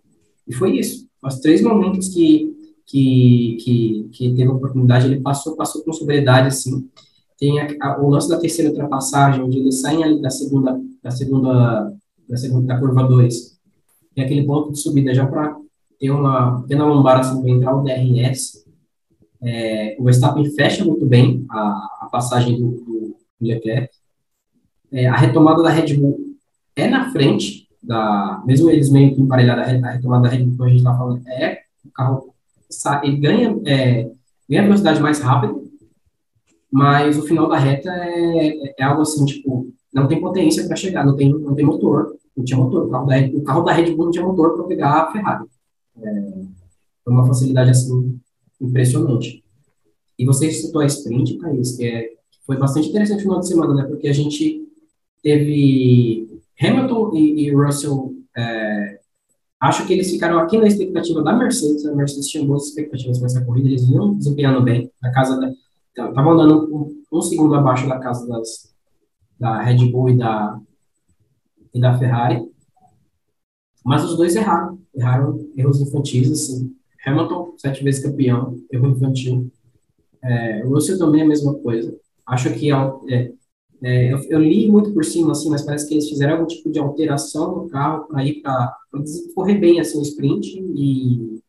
E 0.46 0.52
foi 0.52 0.78
isso. 0.78 1.06
Os 1.22 1.38
três 1.40 1.62
momentos 1.62 2.08
que, 2.08 2.52
que, 2.86 3.56
que, 3.60 4.08
que 4.12 4.34
teve 4.34 4.50
a 4.50 4.52
oportunidade, 4.52 5.06
ele 5.06 5.20
passou, 5.20 5.56
passou 5.56 5.84
com 5.84 5.92
sobriedade, 5.92 6.48
assim. 6.48 6.88
Tem 7.38 7.60
a, 7.60 7.68
a, 7.80 8.00
o 8.00 8.08
lance 8.08 8.28
da 8.28 8.38
terceira 8.38 8.70
ultrapassagem, 8.70 9.42
onde 9.42 9.58
eles 9.58 9.80
saem 9.80 10.02
ali 10.02 10.20
da 10.20 10.30
segunda, 10.30 10.80
da 11.02 11.10
segunda, 11.10 11.92
da 12.28 12.36
segunda, 12.36 12.66
da 12.66 12.78
curva 12.78 13.04
2. 13.04 13.58
Tem 14.14 14.24
aquele 14.24 14.44
ponto 14.44 14.72
de 14.72 14.78
subida 14.78 15.14
já 15.14 15.26
para 15.26 15.56
tem 16.02 16.10
uma 16.10 16.62
pequena 16.62 16.84
lombada 16.84 17.20
assim, 17.20 17.64
o 17.64 17.82
DRS. 17.82 18.66
É, 19.40 19.96
o 20.00 20.02
Verstappen 20.02 20.50
fecha 20.50 20.84
muito 20.84 21.06
bem 21.06 21.46
a, 21.48 21.58
a 22.00 22.08
passagem 22.10 22.58
do, 22.58 22.70
do 22.72 23.16
Leclerc. 23.40 23.88
É, 24.90 25.06
a 25.06 25.14
retomada 25.14 25.62
da 25.62 25.70
Red 25.70 25.94
Bull 25.94 26.18
é 26.74 26.88
na 26.88 27.12
frente, 27.12 27.68
da, 27.80 28.42
mesmo 28.44 28.68
eles 28.68 28.90
meio 28.90 29.14
que 29.14 29.20
emparelhados, 29.20 29.62
a 29.62 29.90
retomada 29.92 30.24
da 30.24 30.28
Red 30.28 30.42
Bull, 30.42 30.56
como 30.56 30.64
a 30.64 30.68
gente 30.70 30.78
está 30.78 30.96
falando, 30.96 31.22
é 31.28 31.60
o 31.84 31.90
carro 31.92 32.34
ele 33.04 33.18
ganha, 33.18 33.60
é, 33.64 34.10
ganha 34.50 34.62
velocidade 34.64 35.00
mais 35.00 35.20
rápida, 35.20 35.54
mas 36.68 37.16
o 37.16 37.22
final 37.22 37.48
da 37.48 37.58
reta 37.58 37.90
é, 37.90 38.74
é 38.76 38.82
algo 38.82 39.02
assim, 39.02 39.24
tipo, 39.24 39.72
não 39.94 40.08
tem 40.08 40.20
potência 40.20 40.66
para 40.66 40.74
chegar, 40.74 41.06
não 41.06 41.14
tem, 41.14 41.30
não 41.32 41.54
tem 41.54 41.64
motor, 41.64 42.16
não 42.36 42.44
tinha 42.44 42.58
motor. 42.58 42.86
O 42.86 42.90
carro 42.90 43.06
da, 43.06 43.16
o 43.20 43.42
carro 43.42 43.62
da 43.62 43.72
Red 43.72 43.94
Bull 43.94 44.06
não 44.06 44.10
tinha 44.12 44.24
motor 44.24 44.56
para 44.56 44.64
pegar 44.64 44.90
a 44.94 45.12
Ferrari. 45.12 45.44
É, 45.98 46.42
uma 47.06 47.26
facilidade 47.26 47.70
assim 47.70 48.20
impressionante. 48.60 49.42
E 50.18 50.24
você 50.24 50.50
citou 50.50 50.82
a 50.82 50.86
sprint, 50.86 51.38
Thaís, 51.38 51.76
que 51.76 51.84
é, 51.84 52.10
foi 52.46 52.56
bastante 52.56 52.88
interessante 52.88 53.18
no 53.18 53.22
final 53.22 53.40
de 53.40 53.48
semana, 53.48 53.74
né? 53.74 53.84
Porque 53.84 54.08
a 54.08 54.12
gente 54.12 54.68
teve 55.22 56.40
Hamilton 56.60 57.14
e, 57.14 57.46
e 57.46 57.54
Russell. 57.54 58.14
É, 58.36 59.00
acho 59.60 59.86
que 59.86 59.92
eles 59.92 60.10
ficaram 60.10 60.38
aqui 60.38 60.58
na 60.58 60.66
expectativa 60.66 61.22
da 61.22 61.32
Mercedes. 61.32 61.86
A 61.86 61.94
Mercedes 61.94 62.28
tinha 62.28 62.44
boas 62.44 62.68
expectativas 62.68 63.18
para 63.18 63.26
essa 63.26 63.44
corrida, 63.44 63.68
eles 63.68 63.86
vinham 63.86 64.14
desempenhando 64.14 64.62
bem. 64.62 64.90
A 65.02 65.10
casa 65.10 65.40
da, 65.40 65.52
estavam 65.88 66.32
andando 66.32 66.74
um, 66.74 67.02
um, 67.12 67.22
segundo 67.22 67.54
abaixo 67.54 67.88
da 67.88 67.98
casa 67.98 68.26
das, 68.26 68.74
da 69.38 69.60
Red 69.60 69.90
Bull 69.90 70.10
e 70.10 70.18
da, 70.18 70.58
e 71.74 71.80
da 71.80 71.98
Ferrari. 71.98 72.42
Mas 73.84 74.04
os 74.04 74.16
dois 74.16 74.36
erraram. 74.36 74.78
Erraram 74.94 75.48
erros 75.56 75.80
infantis, 75.80 76.30
assim. 76.30 76.74
Hamilton, 77.04 77.54
sete 77.58 77.82
vezes 77.82 78.02
campeão, 78.02 78.56
erro 78.70 78.88
infantil. 78.88 79.50
É, 80.22 80.62
Russell 80.64 80.98
também 80.98 81.22
é 81.22 81.24
a 81.24 81.28
mesma 81.28 81.54
coisa. 81.54 81.96
Acho 82.26 82.52
que 82.54 82.70
é, 82.70 83.32
é, 83.82 84.12
eu, 84.12 84.18
eu, 84.30 84.40
li 84.40 84.70
muito 84.70 84.92
por 84.92 85.04
cima, 85.04 85.32
assim, 85.32 85.50
mas 85.50 85.62
parece 85.62 85.88
que 85.88 85.94
eles 85.94 86.08
fizeram 86.08 86.34
algum 86.34 86.46
tipo 86.46 86.70
de 86.70 86.78
alteração 86.78 87.56
no 87.56 87.68
carro 87.68 88.06
para 88.06 88.24
ir 88.24 88.40
para 88.40 88.76
correr 89.34 89.56
bem 89.56 89.80
assim, 89.80 89.98
o 89.98 90.02
sprint 90.02 90.56
e 90.76 91.40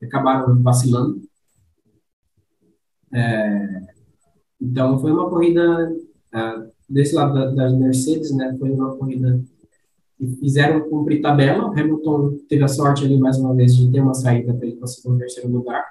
acabaram 0.00 0.62
vacilando. 0.62 1.20
É, 3.12 3.82
então, 4.60 5.00
foi 5.00 5.10
uma 5.10 5.28
corrida, 5.28 5.92
é, 6.32 6.70
desse 6.88 7.14
lado 7.14 7.34
da, 7.34 7.50
da 7.50 7.70
Mercedes, 7.70 8.30
né, 8.30 8.54
foi 8.58 8.70
uma 8.70 8.96
corrida 8.96 9.42
fizeram 10.38 10.88
cumprir 10.88 11.20
tabela. 11.20 11.68
O 11.68 11.72
Hamilton 11.72 12.38
teve 12.48 12.62
a 12.64 12.68
sorte 12.68 13.04
ali, 13.04 13.18
mais 13.18 13.38
uma 13.38 13.54
vez, 13.54 13.74
de 13.74 13.90
ter 13.90 14.00
uma 14.00 14.14
saída 14.14 14.54
para 14.54 14.66
ele 14.66 14.76
conseguir 14.76 15.08
um 15.08 15.18
terceiro 15.18 15.48
lugar. 15.48 15.84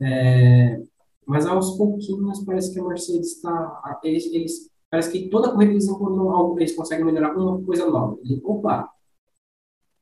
É, 0.00 0.80
mas 1.26 1.46
aos 1.46 1.76
pouquinhos 1.76 2.42
parece 2.44 2.72
que 2.72 2.80
a 2.80 2.84
Mercedes 2.84 3.36
está. 3.36 4.00
Eles, 4.02 4.26
eles, 4.26 4.70
parece 4.90 5.12
que 5.12 5.28
toda 5.28 5.52
corrida 5.52 5.72
eles 5.72 5.86
encontram 5.86 6.30
algo, 6.30 6.58
eles 6.58 6.74
conseguem 6.74 7.04
melhorar 7.04 7.36
uma 7.36 7.62
coisa 7.62 7.86
nova. 7.88 8.18
Opa, 8.44 8.88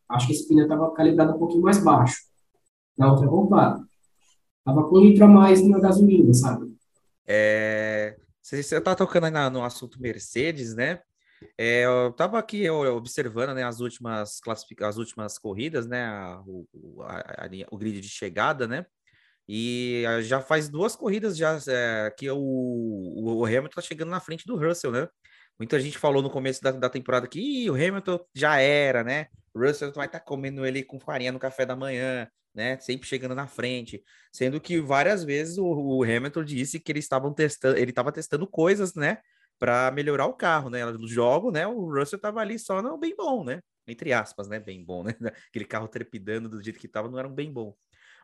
acho 0.09 0.27
que 0.27 0.33
esse 0.33 0.49
pneu 0.49 0.65
estava 0.65 0.91
calibrado 0.93 1.35
um 1.35 1.39
pouquinho 1.39 1.63
mais 1.63 1.83
baixo. 1.83 2.17
Na 2.97 3.13
outra, 3.13 3.31
opa, 3.31 3.85
estava 4.59 4.89
com 4.89 4.97
um 4.97 5.01
litro 5.01 5.25
a 5.25 5.29
mais 5.29 5.67
na 5.67 5.79
gasolina, 5.79 6.33
sabe? 6.33 6.75
É, 7.27 8.17
você 8.41 8.61
está 8.61 8.95
tocando 8.95 9.25
aí 9.25 9.51
no 9.51 9.63
assunto 9.63 10.01
Mercedes, 10.01 10.75
né? 10.75 11.01
É, 11.57 11.85
eu 11.85 12.09
estava 12.09 12.39
aqui 12.39 12.69
observando 12.71 13.55
né, 13.55 13.63
as 13.63 13.81
últimas 13.81 14.41
as 14.81 14.97
últimas 14.97 15.39
corridas, 15.39 15.87
né, 15.87 16.05
a, 16.05 16.43
o, 16.47 17.03
a, 17.03 17.45
a, 17.45 17.49
o 17.71 17.79
grid 17.79 18.01
de 18.01 18.09
chegada, 18.09 18.67
né, 18.67 18.87
e 19.49 20.05
já 20.23 20.41
faz 20.41 20.69
duas 20.69 20.95
corridas 20.95 21.37
já 21.37 21.59
é, 21.69 22.13
que 22.17 22.31
o, 22.31 22.39
o 22.39 23.45
Hamilton 23.47 23.69
está 23.69 23.83
chegando 23.83 24.11
na 24.11 24.21
frente 24.21 24.47
do 24.47 24.57
Russell, 24.57 24.93
né? 24.93 25.09
Muita 25.59 25.81
gente 25.81 25.99
falou 25.99 26.23
no 26.23 26.31
começo 26.31 26.63
da, 26.63 26.71
da 26.71 26.91
temporada 26.91 27.27
que 27.27 27.69
o 27.71 27.75
Hamilton 27.75 28.21
já 28.35 28.61
era, 28.61 29.03
né? 29.03 29.27
O 29.55 29.61
Russell 29.61 29.91
vai 29.93 30.07
estar 30.07 30.21
tá 30.21 30.25
comendo 30.25 30.67
ele 30.67 30.85
com 30.85 31.01
farinha 31.01 31.33
no 31.33 31.39
café 31.39 31.65
da 31.65 31.75
manhã, 31.75 32.29
né? 32.55 32.79
Sempre 32.79 33.09
chegando 33.09 33.35
na 33.35 33.47
frente, 33.47 34.03
sendo 34.31 34.61
que 34.61 34.81
várias 34.81 35.25
vezes 35.25 35.57
o, 35.57 35.65
o 35.65 36.05
Hamilton 36.05 36.45
disse 36.45 36.79
que 36.79 36.93
eles 36.93 37.05
estavam 37.05 37.33
testando, 37.33 37.79
ele 37.79 37.91
estava 37.91 38.13
testando 38.13 38.47
coisas, 38.47 38.95
né? 38.95 39.19
Para 39.59 39.91
melhorar 39.91 40.27
o 40.27 40.35
carro, 40.35 40.71
né? 40.71 40.85
No 40.87 41.09
jogo, 41.09 41.51
né? 41.51 41.67
O 41.67 41.93
Russell 41.93 42.17
estava 42.17 42.41
ali 42.41 42.59
só 42.59 42.83
não 42.83 42.99
bem 42.99 43.15
bom, 43.17 43.45
né? 43.45 43.61
Entre 43.87 44.13
aspas, 44.13 44.49
né? 44.49 44.61
Bem 44.61 44.85
bom, 44.85 45.03
né? 45.05 45.15
Aquele 45.49 45.65
carro 45.65 45.89
trepidando 45.89 46.49
do 46.49 46.63
jeito 46.63 46.79
que 46.79 46.87
estava 46.87 47.09
não 47.09 47.19
era 47.19 47.29
um 47.29 47.35
bem 47.35 47.53
bom. 47.53 47.75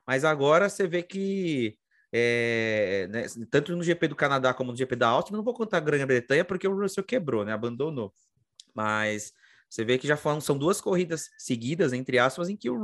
Mas 0.07 0.25
agora 0.25 0.68
você 0.68 0.87
vê 0.87 1.03
que 1.03 1.79
é, 2.12 3.09
né, 3.11 3.27
tanto 3.51 3.75
no 3.77 3.83
GP 3.83 4.09
do 4.09 4.16
Canadá 4.16 4.55
como 4.55 4.70
no 4.70 4.77
GP 4.79 4.94
da 4.97 5.09
Áustria, 5.09 5.37
não 5.37 5.44
vou 5.44 5.55
contar 5.55 5.79
a 5.79 5.81
Grã-Bretanha 5.81 6.44
porque 6.44 6.68
o 6.68 6.79
Russell 6.79 7.03
quebrou, 7.05 7.44
né? 7.44 7.53
Abandonou. 7.53 8.12
Mas 8.75 9.33
Você 9.68 9.85
vê 9.85 9.99
que 9.99 10.07
já 10.07 10.16
foram, 10.16 10.40
são 10.40 10.57
duas 10.57 10.81
corridas 10.81 11.31
seguidas, 11.38 11.92
entre 11.92 12.18
aspas, 12.18 12.49
em 12.49 12.57
que 12.57 12.70
o, 12.70 12.77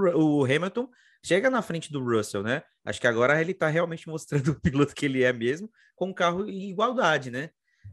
o 0.42 0.44
Hamilton 0.44 0.88
chega 1.24 1.50
na 1.50 1.62
frente 1.62 1.92
do 1.92 2.02
Russell, 2.02 2.42
né? 2.42 2.62
Acho 2.84 3.00
que 3.00 3.06
agora 3.06 3.40
ele 3.40 3.52
está 3.52 3.68
realmente 3.68 4.08
mostrando 4.08 4.48
o 4.52 4.60
piloto 4.60 4.94
que 4.94 5.06
ele 5.06 5.22
é 5.22 5.32
mesmo, 5.32 5.70
com 5.94 6.10
o 6.10 6.14
carro 6.14 6.48
em 6.48 6.70
igualdade, 6.70 7.30
né? 7.30 7.50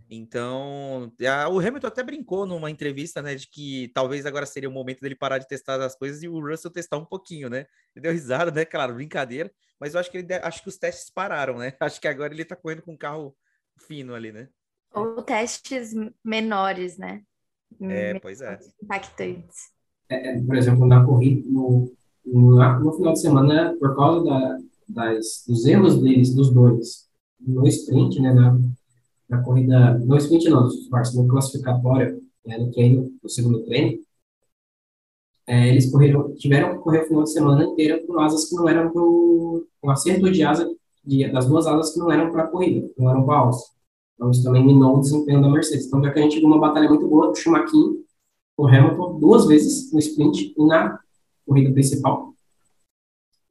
Então, 0.09 1.11
a, 1.27 1.49
o 1.49 1.59
Hamilton 1.59 1.87
até 1.87 2.03
brincou 2.03 2.45
numa 2.45 2.71
entrevista, 2.71 3.21
né, 3.21 3.35
de 3.35 3.47
que 3.47 3.91
talvez 3.93 4.25
agora 4.25 4.45
seria 4.45 4.69
o 4.69 4.71
momento 4.71 5.01
dele 5.01 5.15
parar 5.15 5.37
de 5.37 5.47
testar 5.47 5.81
as 5.81 5.95
coisas 5.95 6.23
e 6.23 6.27
o 6.27 6.39
Russell 6.39 6.71
testar 6.71 6.97
um 6.97 7.05
pouquinho, 7.05 7.49
né? 7.49 7.65
Ele 7.95 8.03
deu 8.03 8.11
risada, 8.11 8.51
né? 8.51 8.63
Claro, 8.63 8.93
brincadeira, 8.93 9.51
mas 9.79 9.93
eu 9.93 9.99
acho 9.99 10.09
que 10.09 10.17
ele 10.19 10.33
acho 10.33 10.63
que 10.63 10.69
os 10.69 10.77
testes 10.77 11.09
pararam, 11.09 11.57
né? 11.57 11.73
Acho 11.79 11.99
que 11.99 12.07
agora 12.07 12.33
ele 12.33 12.45
tá 12.45 12.55
correndo 12.55 12.81
com 12.81 12.93
um 12.93 12.97
carro 12.97 13.35
fino 13.79 14.15
ali, 14.15 14.31
né? 14.31 14.47
Ou 14.93 15.21
testes 15.21 15.93
menores, 16.23 16.97
né? 16.97 17.21
É, 17.81 18.17
pois 18.19 18.41
é. 18.41 18.57
Impactantes. 18.81 19.71
É, 20.09 20.31
é, 20.31 20.41
por 20.41 20.55
exemplo, 20.55 20.85
na 20.85 21.05
corrida, 21.05 21.47
no, 21.49 21.91
no, 22.25 22.79
no, 22.79 22.93
final 22.93 23.13
de 23.13 23.19
semana, 23.19 23.75
por 23.77 23.95
causa 23.95 24.23
da, 24.25 24.57
das, 24.87 25.43
dos 25.45 25.65
erros 25.65 26.01
deles, 26.01 26.33
dos 26.33 26.53
dois, 26.53 27.09
no 27.39 27.67
sprint, 27.67 28.21
né, 28.21 28.33
na, 28.33 28.57
na 29.29 29.41
corrida, 29.41 29.97
no 29.99 30.17
sprint 30.17 30.49
não, 30.49 30.67
no 30.67 31.27
classificatório, 31.27 32.21
né, 32.45 32.57
no 32.57 32.71
treino, 32.71 33.11
no 33.21 33.29
segundo 33.29 33.63
treino, 33.65 33.99
é, 35.45 35.69
eles 35.69 35.89
correram, 35.89 36.35
tiveram 36.35 36.73
que 36.73 36.83
correr 36.83 37.03
o 37.03 37.07
final 37.07 37.23
de 37.23 37.31
semana 37.31 37.63
inteiro 37.63 38.05
com 38.05 38.19
asas 38.19 38.49
que 38.49 38.55
não 38.55 38.67
eram 38.67 38.91
pro, 38.91 39.65
com 39.81 39.89
acerto 39.89 40.29
de 40.29 40.43
asa, 40.43 40.69
de, 41.03 41.31
das 41.31 41.45
duas 41.45 41.65
asas 41.65 41.93
que 41.93 41.99
não 41.99 42.11
eram 42.11 42.31
para 42.31 42.47
corrida, 42.47 42.89
não 42.97 43.09
eram 43.09 43.25
para 43.25 43.39
alça. 43.39 43.71
Então, 44.15 44.31
isso 44.31 44.43
também 44.43 44.65
minou 44.65 44.97
o 44.97 44.99
desempenho 44.99 45.41
da 45.41 45.47
Mercedes. 45.47 45.85
Então, 45.87 46.03
já 46.03 46.11
que 46.11 46.19
a 46.19 46.21
gente 46.21 46.39
viu 46.39 46.47
uma 46.47 46.59
batalha 46.59 46.89
muito 46.89 47.07
boa 47.07 47.27
do 47.27 47.35
Schumacher 47.35 47.69
com 48.57 48.67
Hamilton 48.67 49.19
duas 49.19 49.45
vezes 49.45 49.93
no 49.93 49.99
sprint 49.99 50.53
e 50.57 50.65
na 50.65 50.99
corrida 51.45 51.71
principal. 51.71 52.33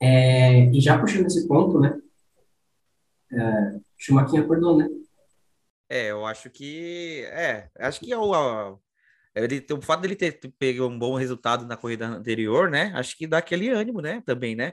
É, 0.01 0.67
e 0.71 0.81
já 0.81 0.99
puxando 0.99 1.27
esse 1.27 1.47
ponto, 1.47 1.81
né? 1.81 1.99
É, 3.33 3.81
Schumacher 3.97 4.43
acordou, 4.43 4.77
né? 4.77 4.89
É, 5.89 6.11
eu 6.11 6.27
acho 6.27 6.51
que. 6.51 7.23
É, 7.31 7.71
acho 7.79 8.01
que 8.01 8.13
é 8.13 8.19
o, 8.19 8.79
ele, 9.37 9.65
o 9.71 9.83
fato 9.83 10.01
dele 10.01 10.17
ter 10.17 10.41
pego 10.59 10.87
um 10.87 10.99
bom 10.99 11.15
resultado 11.15 11.67
na 11.67 11.77
corrida 11.77 12.07
anterior, 12.07 12.71
né? 12.71 12.91
Acho 12.95 13.15
que 13.15 13.27
dá 13.27 13.37
aquele 13.39 13.69
ânimo, 13.69 14.01
né? 14.01 14.23
Também, 14.25 14.57
né? 14.57 14.73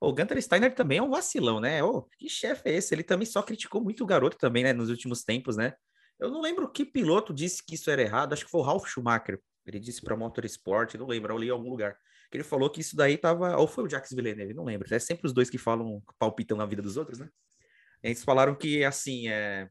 O 0.00 0.12
Gunter 0.14 0.40
Steiner 0.42 0.74
também 0.74 0.96
é 0.98 1.02
um 1.02 1.10
vacilão, 1.10 1.60
né? 1.60 1.82
Oh, 1.82 2.04
que 2.18 2.26
chefe 2.26 2.70
é 2.70 2.74
esse? 2.74 2.94
Ele 2.94 3.02
também 3.02 3.26
só 3.26 3.42
criticou 3.42 3.82
muito 3.82 4.02
o 4.02 4.06
garoto 4.06 4.38
também, 4.38 4.64
né? 4.64 4.72
Nos 4.72 4.88
últimos 4.88 5.24
tempos, 5.24 5.58
né? 5.58 5.74
Eu 6.18 6.30
não 6.30 6.40
lembro 6.40 6.70
que 6.72 6.86
piloto 6.86 7.34
disse 7.34 7.62
que 7.62 7.74
isso 7.74 7.90
era 7.90 8.00
errado. 8.00 8.32
Acho 8.32 8.46
que 8.46 8.50
foi 8.50 8.62
o 8.62 8.64
Ralf 8.64 8.88
Schumacher. 8.88 9.38
Ele 9.66 9.78
disse 9.78 10.00
para 10.00 10.16
Motorsport, 10.16 10.94
não 10.94 11.06
lembro, 11.06 11.34
eu 11.34 11.38
li 11.38 11.48
em 11.48 11.50
algum 11.50 11.68
lugar. 11.68 11.94
Que 12.30 12.38
ele 12.38 12.44
falou 12.44 12.70
que 12.70 12.80
isso 12.80 12.96
daí 12.96 13.18
tava. 13.18 13.58
Ou 13.58 13.68
foi 13.68 13.84
o 13.84 13.90
Jacques 13.90 14.14
Villeneuve, 14.16 14.54
não 14.54 14.64
lembro. 14.64 14.92
É 14.92 14.98
sempre 14.98 15.26
os 15.26 15.34
dois 15.34 15.50
que 15.50 15.58
falam, 15.58 16.02
palpitam 16.18 16.56
na 16.56 16.64
vida 16.64 16.80
dos 16.80 16.96
outros, 16.96 17.18
né? 17.18 17.28
Eles 18.02 18.24
falaram 18.24 18.54
que, 18.54 18.84
assim, 18.84 19.28
é 19.28 19.68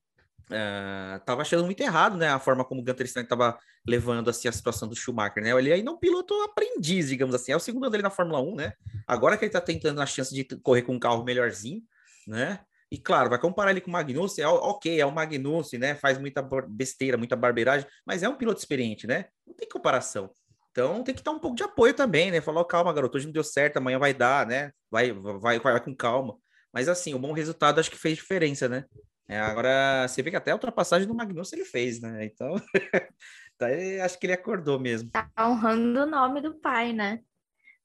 Uh, 0.50 1.20
tava 1.26 1.42
achando 1.42 1.66
muito 1.66 1.82
errado, 1.82 2.16
né, 2.16 2.30
a 2.30 2.40
forma 2.40 2.64
como 2.64 2.80
o 2.80 2.84
Gunter 2.84 3.06
Steiner 3.06 3.28
tava 3.28 3.60
levando 3.86 4.30
assim 4.30 4.48
a 4.48 4.52
situação 4.52 4.88
do 4.88 4.96
Schumacher, 4.96 5.44
né? 5.44 5.52
Ele 5.52 5.74
ainda 5.74 5.92
é 5.92 5.94
um 5.94 5.98
piloto 5.98 6.34
aprendiz, 6.42 7.10
digamos 7.10 7.36
assim. 7.36 7.52
É 7.52 7.56
o 7.56 7.60
segundo 7.60 7.84
ano 7.84 7.92
dele 7.92 8.04
na 8.04 8.10
Fórmula 8.10 8.42
1, 8.42 8.56
né? 8.56 8.74
Agora 9.06 9.38
que 9.38 9.46
ele 9.46 9.52
tá 9.52 9.60
tentando 9.60 10.02
a 10.02 10.06
chance 10.06 10.34
de 10.34 10.46
correr 10.60 10.84
com 10.84 10.94
um 10.94 11.00
carro 11.00 11.24
melhorzinho, 11.24 11.82
né? 12.26 12.60
E 12.90 12.98
claro, 12.98 13.30
vai 13.30 13.40
comparar 13.40 13.72
ele 13.72 13.82
com 13.82 13.90
o 13.90 13.94
Magnussen, 13.94 14.44
é 14.44 14.48
ok, 14.48 15.00
é 15.00 15.06
o 15.06 15.12
Magnussen, 15.12 15.80
né? 15.80 15.96
Faz 15.96 16.18
muita 16.18 16.42
besteira, 16.70 17.18
muita 17.18 17.36
barbeiragem, 17.36 17.86
mas 18.06 18.24
é 18.24 18.30
um 18.30 18.36
piloto 18.36 18.60
experiente, 18.60 19.06
né? 19.06 19.26
Não 19.46 19.54
tem 19.54 19.68
comparação. 19.68 20.32
Então 20.72 21.04
tem 21.04 21.14
que 21.14 21.24
dar 21.24 21.32
um 21.32 21.40
pouco 21.40 21.56
de 21.56 21.64
apoio 21.64 21.94
também, 21.94 22.32
né? 22.32 22.40
Falar, 22.40 22.62
oh, 22.62 22.66
calma, 22.66 22.94
garoto, 22.94 23.18
hoje 23.18 23.26
não 23.26 23.34
deu 23.34 23.44
certo, 23.44 23.78
amanhã 23.78 24.00
vai 24.00 24.14
dar, 24.14 24.48
né? 24.48 24.72
Vai, 24.90 25.12
vai, 25.12 25.40
vai, 25.40 25.60
vai 25.60 25.84
com 25.84 25.94
calma. 25.94 26.38
Mas 26.72 26.88
assim, 26.88 27.14
o 27.14 27.20
bom 27.20 27.34
resultado 27.34 27.80
acho 27.80 27.92
que 27.92 27.98
fez 27.98 28.18
diferença, 28.18 28.70
né? 28.70 28.86
É, 29.30 29.40
agora, 29.40 30.08
você 30.08 30.22
vê 30.22 30.30
que 30.30 30.38
até 30.38 30.52
a 30.52 30.56
ultrapassagem 30.56 31.08
do 31.08 31.14
Magnussen 31.14 31.60
ele 31.60 31.68
fez, 31.68 32.00
né? 32.00 32.26
Então, 32.26 32.56
tá, 33.58 33.68
acho 34.04 34.18
que 34.18 34.26
ele 34.26 34.34
acordou 34.34 34.80
mesmo. 34.80 35.10
Tá 35.12 35.30
honrando 35.40 36.04
o 36.04 36.06
nome 36.06 36.42
do 36.42 36.56
pai, 36.56 36.94
né? 36.94 37.20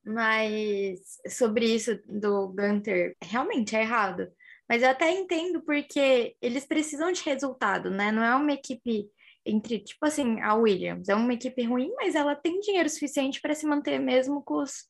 Mas 0.05 1.01
sobre 1.29 1.67
isso 1.67 2.01
do 2.07 2.49
Gunter, 2.49 3.17
realmente 3.23 3.75
é 3.75 3.83
errado. 3.83 4.29
Mas 4.69 4.83
eu 4.83 4.91
até 4.91 5.11
entendo 5.11 5.61
porque 5.63 6.37
eles 6.41 6.65
precisam 6.65 7.11
de 7.13 7.23
resultado, 7.23 7.91
né? 7.91 8.13
Não 8.13 8.23
é 8.23 8.35
uma 8.35 8.53
equipe 8.53 9.09
entre, 9.45 9.81
tipo 9.81 10.07
assim, 10.07 10.41
a 10.41 10.55
Williams. 10.55 11.09
É 11.09 11.15
uma 11.15 11.35
equipe 11.35 11.65
ruim, 11.65 11.93
mas 11.97 12.15
ela 12.15 12.35
tem 12.35 12.61
dinheiro 12.61 12.89
suficiente 12.89 13.41
para 13.41 13.55
se 13.55 13.67
manter 13.67 13.99
mesmo 13.99 14.43
com 14.43 14.63
os 14.63 14.85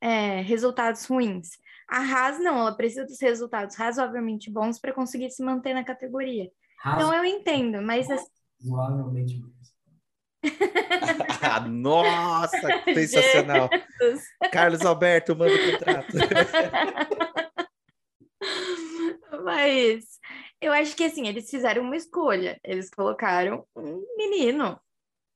é, 0.00 0.40
resultados 0.42 1.04
ruins. 1.06 1.50
A 1.88 2.00
Haas 2.00 2.38
não, 2.38 2.58
ela 2.58 2.76
precisa 2.76 3.06
dos 3.06 3.20
resultados 3.20 3.76
razoavelmente 3.76 4.50
bons 4.50 4.78
para 4.78 4.92
conseguir 4.92 5.30
se 5.30 5.42
manter 5.42 5.72
na 5.74 5.84
categoria. 5.84 6.50
Então 6.80 7.12
eu 7.12 7.24
entendo, 7.24 7.80
mas 7.82 8.06
razoavelmente 8.60 9.36
bons. 9.36 9.58
Nossa, 11.68 12.82
sensacional. 12.94 13.68
Jesus. 14.00 14.24
Carlos 14.52 14.82
Alberto, 14.82 15.34
manda 15.34 15.54
o 15.54 15.72
contrato. 15.72 16.12
Mas 19.44 20.04
eu 20.60 20.72
acho 20.72 20.94
que 20.94 21.04
assim, 21.04 21.26
eles 21.26 21.50
fizeram 21.50 21.82
uma 21.82 21.96
escolha. 21.96 22.60
Eles 22.62 22.90
colocaram 22.90 23.66
um 23.74 24.04
menino 24.16 24.78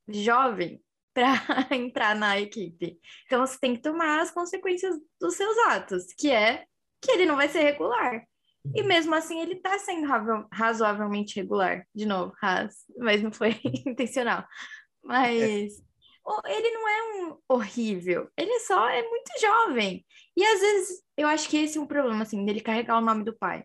jovem 0.09 0.83
para 1.15 1.37
entrar 1.77 2.15
na 2.15 2.41
equipe. 2.41 2.99
Então 3.27 3.47
você 3.47 3.59
tem 3.59 3.77
que 3.77 3.83
tomar 3.83 4.21
as 4.21 4.31
consequências 4.31 4.97
dos 5.21 5.35
seus 5.35 5.57
atos, 5.69 6.07
que 6.19 6.31
é 6.31 6.65
que 7.01 7.11
ele 7.11 7.27
não 7.27 7.37
vai 7.37 7.49
ser 7.49 7.61
regular. 7.61 8.25
E 8.75 8.81
uhum. 8.81 8.87
mesmo 8.87 9.15
assim 9.15 9.41
ele 9.41 9.55
está 9.55 9.77
sendo 9.79 10.07
razoavelmente 10.53 11.37
regular, 11.37 11.87
de 11.95 12.07
novo, 12.07 12.33
raz, 12.41 12.85
mas 12.97 13.23
não 13.23 13.33
foi 13.33 13.61
intencional. 13.87 14.47
Mas 15.03 15.43
é. 15.43 16.57
ele 16.57 16.71
não 16.71 16.89
é 16.89 17.03
um 17.03 17.39
horrível, 17.49 18.29
ele 18.37 18.61
só 18.61 18.89
é 18.89 19.03
muito 19.03 19.33
jovem. 19.41 20.07
E 20.37 20.45
às 20.45 20.61
vezes 20.61 21.03
eu 21.17 21.27
acho 21.27 21.49
que 21.49 21.57
esse 21.57 21.77
é 21.77 21.81
um 21.81 21.87
problema, 21.87 22.23
assim, 22.23 22.45
dele 22.45 22.61
carregar 22.61 22.99
o 22.99 23.05
nome 23.05 23.25
do 23.25 23.37
pai. 23.37 23.65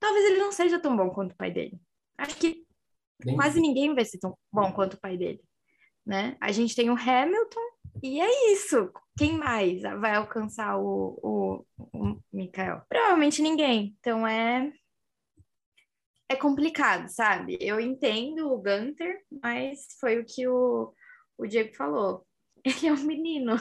Talvez 0.00 0.24
ele 0.24 0.38
não 0.38 0.50
seja 0.50 0.78
tão 0.80 0.96
bom 0.96 1.10
quanto 1.10 1.32
o 1.32 1.36
pai 1.36 1.50
dele. 1.50 1.78
Acho 2.16 2.36
que 2.36 2.64
Bem... 3.22 3.36
quase 3.36 3.60
ninguém 3.60 3.94
vai 3.94 4.04
ser 4.06 4.18
tão 4.18 4.36
bom 4.50 4.72
quanto 4.72 4.94
o 4.94 5.00
pai 5.00 5.18
dele 5.18 5.42
né? 6.08 6.38
A 6.40 6.50
gente 6.50 6.74
tem 6.74 6.88
o 6.88 6.96
Hamilton 6.96 7.60
e 8.02 8.18
é 8.18 8.52
isso. 8.52 8.90
Quem 9.18 9.36
mais 9.36 9.82
vai 9.82 10.14
alcançar 10.14 10.78
o, 10.78 11.18
o, 11.22 11.66
o 11.92 12.20
Mikael? 12.32 12.82
Provavelmente 12.88 13.42
ninguém. 13.42 13.94
Então 14.00 14.26
é 14.26 14.72
é 16.30 16.36
complicado, 16.36 17.08
sabe? 17.08 17.58
Eu 17.60 17.78
entendo 17.80 18.50
o 18.52 18.58
Gunter, 18.58 19.22
mas 19.42 19.86
foi 20.00 20.18
o 20.18 20.24
que 20.24 20.46
o, 20.46 20.94
o 21.38 21.46
Diego 21.46 21.74
falou. 21.74 22.26
Ele 22.64 22.86
é 22.86 22.92
um 22.92 23.04
menino. 23.04 23.56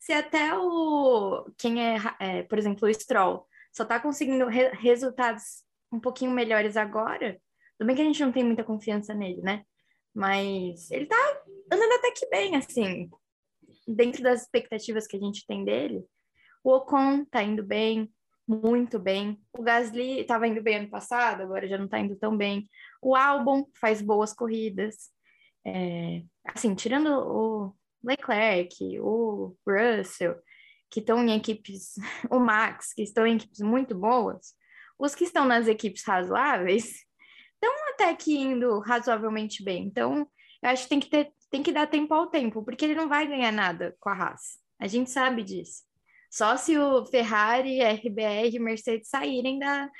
Se 0.00 0.12
até 0.12 0.56
o 0.56 1.50
quem 1.58 1.82
é, 1.82 1.96
é 2.18 2.42
por 2.44 2.58
exemplo, 2.58 2.88
o 2.88 2.94
Stroll 2.94 3.46
só 3.72 3.84
tá 3.84 4.00
conseguindo 4.00 4.46
re 4.46 4.70
resultados 4.70 5.64
um 5.92 6.00
pouquinho 6.00 6.30
melhores 6.30 6.76
agora, 6.76 7.38
tudo 7.78 7.86
bem 7.86 7.96
que 7.96 8.02
a 8.02 8.04
gente 8.04 8.22
não 8.22 8.32
tem 8.32 8.42
muita 8.44 8.64
confiança 8.64 9.14
nele, 9.14 9.42
né? 9.42 9.64
Mas 10.16 10.90
ele 10.90 11.04
tá 11.04 11.42
andando 11.70 11.92
até 11.92 12.10
que 12.12 12.26
bem, 12.30 12.56
assim, 12.56 13.10
dentro 13.86 14.22
das 14.22 14.42
expectativas 14.42 15.06
que 15.06 15.14
a 15.14 15.20
gente 15.20 15.46
tem 15.46 15.62
dele. 15.62 16.02
O 16.64 16.70
Ocon 16.70 17.26
tá 17.26 17.42
indo 17.42 17.62
bem, 17.62 18.10
muito 18.48 18.98
bem. 18.98 19.38
O 19.52 19.62
Gasly 19.62 20.20
estava 20.20 20.48
indo 20.48 20.62
bem 20.62 20.76
ano 20.76 20.88
passado, 20.88 21.42
agora 21.42 21.68
já 21.68 21.76
não 21.76 21.84
está 21.84 22.00
indo 22.00 22.16
tão 22.16 22.34
bem. 22.34 22.66
O 23.02 23.14
Albon 23.14 23.66
faz 23.78 24.00
boas 24.00 24.32
corridas. 24.32 25.10
É, 25.66 26.22
assim, 26.46 26.74
tirando 26.74 27.08
o 27.10 27.76
Leclerc, 28.02 28.98
o 29.00 29.54
Russell, 29.68 30.36
que 30.90 31.00
estão 31.00 31.22
em 31.22 31.36
equipes, 31.36 31.96
o 32.30 32.38
Max, 32.38 32.94
que 32.94 33.02
estão 33.02 33.26
em 33.26 33.36
equipes 33.36 33.60
muito 33.60 33.94
boas, 33.94 34.54
os 34.98 35.14
que 35.14 35.24
estão 35.24 35.44
nas 35.44 35.68
equipes 35.68 36.02
razoáveis 36.04 37.05
estão 37.66 37.88
até 37.92 38.14
que 38.14 38.36
indo 38.36 38.78
razoavelmente 38.80 39.62
bem. 39.62 39.84
Então, 39.84 40.26
eu 40.62 40.70
acho 40.70 40.84
que 40.84 40.88
tem 40.88 41.00
que, 41.00 41.10
ter, 41.10 41.32
tem 41.50 41.62
que 41.62 41.72
dar 41.72 41.86
tempo 41.86 42.14
ao 42.14 42.28
tempo, 42.28 42.64
porque 42.64 42.84
ele 42.84 42.94
não 42.94 43.08
vai 43.08 43.26
ganhar 43.26 43.52
nada 43.52 43.96
com 44.00 44.08
a 44.08 44.12
Haas. 44.12 44.58
A 44.78 44.86
gente 44.86 45.10
sabe 45.10 45.42
disso. 45.42 45.82
Só 46.30 46.56
se 46.56 46.76
o 46.78 47.06
Ferrari, 47.06 47.82
RBR 47.82 48.58
Mercedes 48.60 49.08
saírem 49.08 49.58
da, 49.58 49.90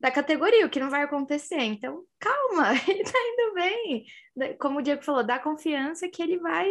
da 0.00 0.10
categoria, 0.10 0.66
o 0.66 0.70
que 0.70 0.80
não 0.80 0.90
vai 0.90 1.02
acontecer. 1.02 1.60
Então, 1.60 2.02
calma, 2.18 2.72
ele 2.88 3.02
tá 3.04 3.18
indo 3.18 3.54
bem. 3.54 4.56
Como 4.58 4.78
o 4.78 4.82
Diego 4.82 5.02
falou, 5.02 5.24
dá 5.24 5.38
confiança 5.38 6.08
que 6.08 6.22
ele 6.22 6.38
vai 6.38 6.68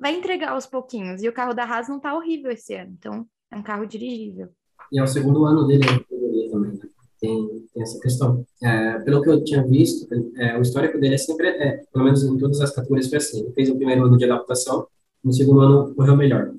vai 0.00 0.14
entregar 0.14 0.50
aos 0.50 0.64
pouquinhos. 0.64 1.22
E 1.22 1.28
o 1.28 1.32
carro 1.32 1.52
da 1.52 1.64
Haas 1.64 1.88
não 1.88 1.98
tá 1.98 2.14
horrível 2.14 2.52
esse 2.52 2.72
ano, 2.74 2.94
então 2.96 3.26
é 3.50 3.56
um 3.56 3.62
carro 3.62 3.84
dirigível. 3.84 4.48
E 4.92 5.00
é 5.00 5.02
o 5.02 5.06
segundo 5.08 5.44
ano 5.44 5.66
dele 5.66 5.84
na 5.84 5.98
categoria 5.98 6.50
também, 6.50 6.72
né? 6.74 6.87
Tem, 7.20 7.66
tem 7.72 7.82
essa 7.82 7.98
questão. 8.00 8.46
É, 8.62 8.98
pelo 9.00 9.22
que 9.22 9.30
eu 9.30 9.42
tinha 9.44 9.66
visto, 9.66 10.06
é, 10.36 10.58
o 10.58 10.62
histórico 10.62 10.98
dele 10.98 11.14
é 11.14 11.18
sempre, 11.18 11.48
é, 11.48 11.82
pelo 11.92 12.04
menos 12.04 12.22
em 12.22 12.36
todas 12.38 12.60
as 12.60 12.74
categorias 12.74 13.08
foi 13.08 13.18
assim. 13.18 13.40
Ele 13.40 13.52
fez 13.52 13.70
o 13.70 13.76
primeiro 13.76 14.04
ano 14.04 14.16
de 14.16 14.24
adaptação, 14.24 14.86
no 15.22 15.32
segundo 15.32 15.60
ano 15.60 15.94
correu 15.94 16.16
melhor. 16.16 16.52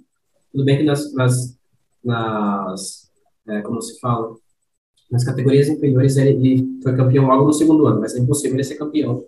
Tudo 0.52 0.66
bem 0.66 0.78
que 0.78 0.84
nas, 0.84 1.14
nas, 1.14 1.58
nas 2.04 3.10
é, 3.48 3.62
como 3.62 3.82
se 3.82 4.00
fala, 4.00 4.36
nas 5.12 5.24
categorias 5.24 5.68
inferiores 5.68 6.18
ele, 6.18 6.30
ele, 6.30 6.80
foi 6.84 6.96
campeão 6.96 7.26
logo 7.26 7.46
no 7.46 7.54
segundo 7.54 7.88
ano, 7.88 8.00
mas 8.00 8.16
é 8.16 8.20
impossível 8.20 8.56
ele 8.56 8.64
ser 8.64 8.76
campeão 8.76 9.26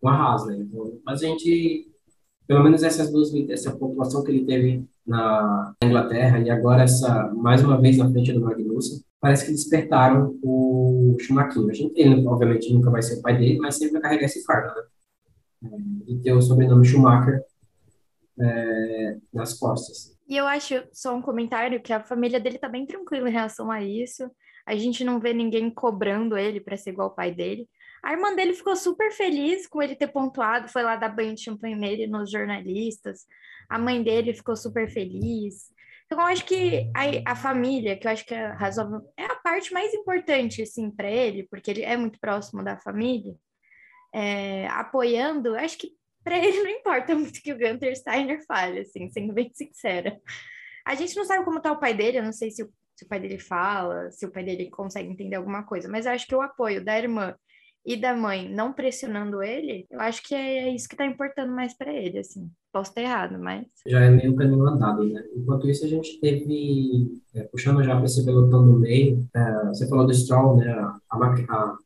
com 0.00 0.08
a 0.08 0.14
Haas, 0.14 0.46
né? 0.46 0.56
Então, 0.58 0.98
mas 1.04 1.22
a 1.22 1.26
gente, 1.26 1.88
pelo 2.46 2.62
menos 2.62 2.82
essas 2.82 3.10
duas, 3.10 3.32
essa 3.50 3.72
população 3.72 4.22
que 4.22 4.30
ele 4.30 4.44
teve 4.44 4.84
na 5.06 5.74
Inglaterra 5.82 6.40
e 6.40 6.50
agora 6.50 6.82
essa, 6.82 7.32
mais 7.34 7.62
uma 7.62 7.80
vez 7.80 7.96
na 7.96 8.10
frente 8.10 8.32
do 8.32 8.40
Magnussen, 8.40 9.02
parece 9.20 9.46
que 9.46 9.52
despertaram 9.52 10.38
o 10.42 11.16
Schumacher. 11.20 11.62
A 11.68 11.72
gente, 11.72 11.98
ele, 12.00 12.26
obviamente, 12.26 12.72
nunca 12.72 12.90
vai 12.90 13.02
ser 13.02 13.18
o 13.18 13.22
pai 13.22 13.36
dele, 13.36 13.58
mas 13.58 13.76
sempre 13.76 13.94
vai 13.94 14.02
carregar 14.02 14.26
esse 14.26 14.44
fardo, 14.44 14.74
né? 14.74 14.82
É, 15.64 16.12
e 16.12 16.20
ter 16.20 16.32
o 16.32 16.40
sobrenome 16.40 16.86
Schumacher 16.86 17.42
é, 18.40 19.16
nas 19.32 19.58
costas. 19.58 20.16
E 20.28 20.36
eu 20.36 20.46
acho, 20.46 20.74
só 20.92 21.16
um 21.16 21.22
comentário, 21.22 21.82
que 21.82 21.92
a 21.92 22.04
família 22.04 22.38
dele 22.38 22.58
tá 22.58 22.68
bem 22.68 22.86
tranquila 22.86 23.28
em 23.28 23.32
relação 23.32 23.70
a 23.70 23.82
isso. 23.82 24.30
A 24.66 24.76
gente 24.76 25.02
não 25.02 25.18
vê 25.18 25.32
ninguém 25.32 25.70
cobrando 25.70 26.36
ele 26.36 26.60
para 26.60 26.76
ser 26.76 26.90
igual 26.90 27.08
o 27.08 27.14
pai 27.14 27.34
dele. 27.34 27.68
A 28.02 28.12
irmã 28.12 28.34
dele 28.34 28.52
ficou 28.52 28.76
super 28.76 29.10
feliz 29.10 29.66
com 29.66 29.82
ele 29.82 29.96
ter 29.96 30.08
pontuado, 30.08 30.68
foi 30.68 30.82
lá 30.82 30.94
dar 30.94 31.08
banho 31.08 31.34
de 31.34 31.42
champanhe 31.42 31.74
nele 31.74 32.06
nos 32.06 32.30
jornalistas. 32.30 33.26
A 33.68 33.78
mãe 33.78 34.02
dele 34.02 34.32
ficou 34.32 34.54
super 34.54 34.88
feliz. 34.88 35.72
Então, 36.08 36.20
eu 36.20 36.26
acho 36.26 36.46
que 36.46 36.90
a, 36.96 37.32
a 37.32 37.36
família, 37.36 37.94
que 37.94 38.06
eu 38.06 38.10
acho 38.10 38.24
que 38.24 38.34
é, 38.34 38.46
razoável, 38.52 39.02
é 39.14 39.26
a 39.26 39.36
parte 39.36 39.74
mais 39.74 39.92
importante, 39.92 40.62
assim, 40.62 40.90
para 40.90 41.10
ele, 41.10 41.46
porque 41.50 41.70
ele 41.70 41.82
é 41.82 41.98
muito 41.98 42.18
próximo 42.18 42.64
da 42.64 42.78
família, 42.80 43.36
é, 44.14 44.66
apoiando, 44.68 45.54
acho 45.54 45.76
que 45.76 45.90
para 46.24 46.38
ele 46.42 46.62
não 46.62 46.70
importa 46.70 47.14
muito 47.14 47.42
que 47.42 47.52
o 47.52 47.58
Gunter 47.58 47.94
Steiner 47.94 48.42
fale, 48.46 48.80
assim, 48.80 49.10
sendo 49.10 49.34
bem 49.34 49.50
sincera. 49.52 50.18
A 50.86 50.94
gente 50.94 51.14
não 51.14 51.26
sabe 51.26 51.44
como 51.44 51.60
tá 51.60 51.72
o 51.72 51.78
pai 51.78 51.92
dele, 51.92 52.18
eu 52.18 52.22
não 52.22 52.32
sei 52.32 52.50
se 52.50 52.62
o, 52.62 52.72
se 52.96 53.04
o 53.04 53.08
pai 53.08 53.20
dele 53.20 53.38
fala, 53.38 54.10
se 54.10 54.24
o 54.24 54.32
pai 54.32 54.42
dele 54.42 54.70
consegue 54.70 55.10
entender 55.10 55.36
alguma 55.36 55.62
coisa, 55.64 55.90
mas 55.90 56.06
eu 56.06 56.12
acho 56.12 56.26
que 56.26 56.34
o 56.34 56.40
apoio 56.40 56.82
da 56.82 56.98
irmã 56.98 57.34
e 57.84 57.96
da 57.96 58.14
mãe 58.14 58.48
não 58.48 58.72
pressionando 58.72 59.42
ele, 59.42 59.86
eu 59.90 60.00
acho 60.00 60.22
que 60.22 60.34
é 60.34 60.70
isso 60.70 60.88
que 60.88 60.96
tá 60.96 61.04
importando 61.04 61.52
mais 61.54 61.76
para 61.76 61.92
ele, 61.92 62.18
assim. 62.18 62.50
Posso 62.72 62.90
estar 62.90 63.00
errado, 63.00 63.38
mas. 63.38 63.66
Já 63.86 64.00
é 64.00 64.10
meio 64.10 64.34
caminho 64.36 64.66
andado, 64.66 65.04
né? 65.04 65.22
Enquanto 65.34 65.68
isso, 65.68 65.84
a 65.84 65.88
gente 65.88 66.20
teve, 66.20 67.20
é, 67.34 67.44
puxando 67.44 67.82
já 67.82 67.96
para 67.96 68.04
esse 68.04 68.24
pelotão 68.24 68.64
do 68.64 68.78
meio, 68.78 69.26
é, 69.34 69.66
você 69.68 69.88
falou 69.88 70.06
do 70.06 70.14
Stroll, 70.14 70.56
né? 70.58 70.70
A, 70.70 70.98
a, 71.10 71.76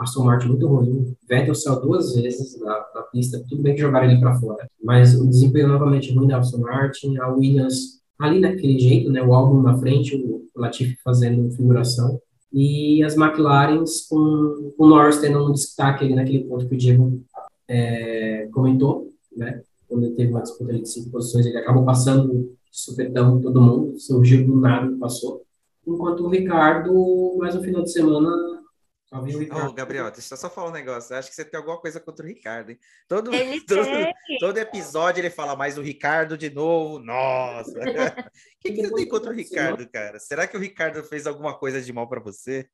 Aston 0.00 0.24
Martin 0.24 0.48
muito 0.48 0.66
ruim. 0.66 1.14
Vettel 1.28 1.54
saiu 1.54 1.80
duas 1.80 2.14
vezes 2.14 2.58
da 2.58 3.02
pista, 3.12 3.44
tudo 3.48 3.62
bem 3.62 3.74
que 3.74 3.80
jogaram 3.80 4.10
ele 4.10 4.18
para 4.20 4.34
fora, 4.38 4.66
mas 4.82 5.14
o 5.14 5.28
desempenho 5.28 5.68
novamente 5.68 6.12
ruim 6.12 6.26
da 6.26 6.38
Aston 6.38 6.58
Martin, 6.58 7.18
a 7.18 7.28
Williams 7.28 8.02
ali 8.18 8.40
daquele 8.40 8.78
jeito, 8.78 9.10
né? 9.10 9.22
O 9.22 9.34
álbum 9.34 9.62
na 9.62 9.76
frente, 9.78 10.16
o 10.16 10.48
Latifi 10.56 10.96
fazendo 11.04 11.50
figuração 11.52 12.20
e 12.52 13.02
as 13.02 13.16
McLarens 13.16 14.06
com, 14.08 14.72
com 14.76 14.84
o 14.84 14.88
Norris 14.88 15.18
tendo 15.18 15.46
um 15.46 15.52
destaque 15.52 16.04
ali 16.04 16.14
naquele 16.14 16.44
ponto 16.44 16.68
que 16.68 16.74
o 16.74 16.78
Diego 16.78 17.22
é, 17.68 18.48
comentou, 18.52 19.12
né? 19.34 19.62
Quando 19.92 20.06
ele 20.06 20.14
teve 20.14 20.30
uma 20.30 20.40
disputa 20.40 20.72
de 20.72 20.88
cinco 20.88 21.10
posições, 21.10 21.44
ele 21.44 21.58
acabou 21.58 21.84
passando 21.84 22.56
supetão 22.70 23.38
todo 23.42 23.60
mundo, 23.60 23.98
surgiu 23.98 24.46
do 24.46 24.56
nada 24.56 24.90
e 24.90 24.98
passou. 24.98 25.44
Enquanto 25.86 26.24
o 26.24 26.30
Ricardo, 26.30 27.36
mais 27.38 27.54
um 27.54 27.62
final 27.62 27.82
de 27.82 27.92
semana, 27.92 28.62
Ô, 29.12 29.68
oh, 29.68 29.72
Gabriel, 29.74 30.10
deixa 30.10 30.32
eu 30.32 30.38
só 30.38 30.48
falar 30.48 30.70
um 30.70 30.72
negócio. 30.72 31.14
Acho 31.14 31.28
que 31.28 31.34
você 31.34 31.44
tem 31.44 31.58
alguma 31.58 31.76
coisa 31.78 32.00
contra 32.00 32.24
o 32.24 32.28
Ricardo, 32.28 32.70
hein? 32.70 32.78
Todo, 33.06 33.30
todo, 33.68 33.86
todo, 34.40 34.56
episódio 34.56 35.20
ele 35.20 35.28
fala 35.28 35.54
mais 35.54 35.74
do 35.74 35.82
Ricardo 35.82 36.38
de 36.38 36.48
novo. 36.48 36.98
Nossa! 36.98 37.78
O 38.32 38.62
que, 38.62 38.74
que 38.74 38.86
você 38.86 38.94
tem 38.94 39.08
contra 39.08 39.32
o 39.32 39.34
Ricardo, 39.34 39.86
cara? 39.88 40.20
Será 40.20 40.46
que 40.46 40.56
o 40.56 40.60
Ricardo 40.60 41.02
fez 41.02 41.26
alguma 41.26 41.52
coisa 41.52 41.82
de 41.82 41.92
mal 41.92 42.08
para 42.08 42.20
você? 42.20 42.68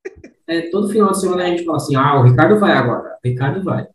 É, 0.46 0.68
todo 0.68 0.90
final 0.90 1.12
de 1.12 1.18
semana 1.18 1.44
a 1.44 1.46
gente 1.46 1.64
fala 1.64 1.78
assim: 1.78 1.96
ah, 1.96 2.20
o 2.20 2.24
Ricardo 2.24 2.60
vai 2.60 2.72
agora. 2.72 3.18
O 3.24 3.26
Ricardo 3.26 3.64
vai. 3.64 3.88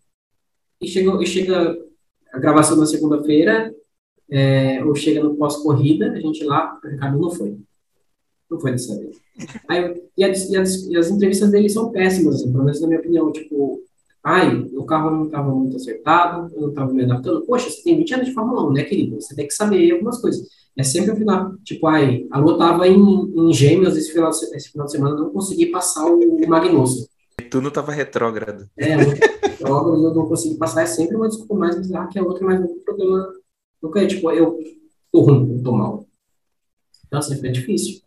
E 0.81 0.87
chega, 0.87 1.11
e 1.21 1.25
chega 1.27 1.77
a 2.33 2.39
gravação 2.39 2.75
na 2.75 2.87
segunda-feira, 2.87 3.73
é, 4.29 4.83
ou 4.83 4.95
chega 4.95 5.23
no 5.23 5.35
pós-corrida, 5.35 6.11
a 6.11 6.19
gente 6.19 6.43
lá, 6.43 6.79
o 6.83 6.87
Ricardo 6.87 7.19
não 7.19 7.29
foi. 7.29 7.55
Não 8.49 8.59
foi 8.59 8.71
dessa 8.71 8.97
vez. 8.97 9.15
Aí, 9.69 10.01
e, 10.17 10.23
as, 10.23 10.49
e, 10.49 10.57
as, 10.57 10.83
e, 10.85 10.97
as, 10.97 11.09
entrevistas 11.11 11.51
dele 11.51 11.69
são 11.69 11.91
péssimas, 11.91 12.35
assim, 12.35 12.51
pelo 12.51 12.63
menos 12.63 12.81
na 12.81 12.87
minha 12.87 12.99
opinião. 12.99 13.31
Tipo, 13.31 13.79
ai, 14.23 14.67
o 14.73 14.83
carro 14.83 15.11
não 15.11 15.25
estava 15.25 15.53
muito 15.53 15.75
acertado, 15.77 16.51
eu 16.55 16.61
não 16.61 16.69
estava 16.69 16.91
me 16.91 17.03
adaptando. 17.03 17.45
Poxa, 17.45 17.69
você 17.69 17.83
tem 17.83 17.97
20 17.97 18.13
anos 18.15 18.27
de 18.27 18.33
Fórmula 18.33 18.67
1, 18.67 18.73
né, 18.73 18.83
querido? 18.83 19.21
Você 19.21 19.35
tem 19.35 19.47
que 19.47 19.53
saber 19.53 19.91
algumas 19.91 20.19
coisas. 20.19 20.47
É 20.75 20.83
sempre 20.83 21.11
o 21.11 21.15
final. 21.15 21.53
Tipo, 21.63 21.85
ai, 21.87 22.25
a 22.31 22.39
Lua 22.39 22.53
estava 22.53 22.87
em, 22.87 22.99
em 22.99 23.53
Gêmeos 23.53 23.95
esse 23.95 24.11
final, 24.11 24.31
esse 24.31 24.71
final 24.71 24.87
de 24.87 24.91
semana, 24.91 25.15
não 25.15 25.29
consegui 25.29 25.67
passar 25.67 26.05
o, 26.07 26.19
o 26.19 26.47
Magnussen. 26.47 27.07
Tu 27.49 27.61
não 27.61 27.69
estava 27.69 27.91
retrógrado. 27.91 28.67
É, 28.77 28.95
retrógrado, 29.63 30.03
eu 30.03 30.13
não 30.13 30.27
consegui 30.27 30.57
passar. 30.57 30.83
É 30.83 30.85
sempre 30.85 31.15
uma 31.15 31.27
desculpa 31.27 31.55
mais 31.55 31.77
bizarra 31.77 32.09
que 32.09 32.19
a 32.19 32.23
outra, 32.23 32.45
mas 32.45 32.59
o 32.63 32.75
problema 32.83 33.33
nunca 33.81 34.01
é, 34.01 34.07
tipo, 34.07 34.29
eu 34.31 34.59
tô 35.11 35.21
ruim, 35.21 35.57
eu 35.57 35.63
tô 35.63 35.71
mal. 35.71 36.05
Então, 37.07 37.19
assim, 37.19 37.45
é 37.45 37.51
difícil. 37.51 38.01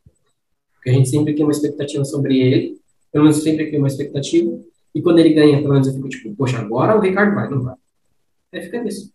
Porque 0.74 0.90
a 0.90 0.92
gente 0.92 1.08
sempre 1.08 1.32
cria 1.32 1.46
uma 1.46 1.52
expectativa 1.52 2.04
sobre 2.04 2.38
ele, 2.38 2.80
pelo 3.10 3.24
menos 3.24 3.42
sempre 3.42 3.66
cria 3.66 3.78
uma 3.78 3.88
expectativa, 3.88 4.58
e 4.94 5.02
quando 5.02 5.18
ele 5.18 5.34
ganha, 5.34 5.60
pelo 5.60 5.72
menos 5.72 5.88
eu 5.88 5.94
fico 5.94 6.08
tipo, 6.08 6.36
poxa, 6.36 6.58
agora 6.58 6.96
o 6.96 7.00
Ricardo 7.00 7.34
vai, 7.34 7.48
não 7.48 7.62
vai. 7.62 7.74
Aí 8.52 8.62
fica 8.62 8.82
nisso. 8.82 9.12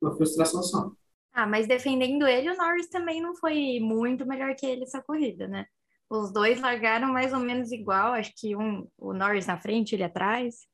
Uma 0.00 0.16
frustração 0.16 0.62
só. 0.62 0.90
Ah, 1.32 1.46
mas 1.46 1.66
defendendo 1.66 2.26
ele, 2.26 2.50
o 2.50 2.56
Norris 2.56 2.88
também 2.88 3.20
não 3.20 3.36
foi 3.36 3.78
muito 3.80 4.26
melhor 4.26 4.54
que 4.56 4.66
ele 4.66 4.82
essa 4.82 5.00
corrida, 5.00 5.46
né? 5.46 5.66
Os 6.08 6.32
dois 6.32 6.60
largaram 6.60 7.12
mais 7.12 7.32
ou 7.32 7.38
menos 7.38 7.70
igual, 7.70 8.14
acho 8.14 8.32
que 8.36 8.56
um, 8.56 8.88
o 8.98 9.12
Norris 9.12 9.46
na 9.46 9.56
frente, 9.56 9.94
ele 9.94 10.02
atrás. 10.02 10.66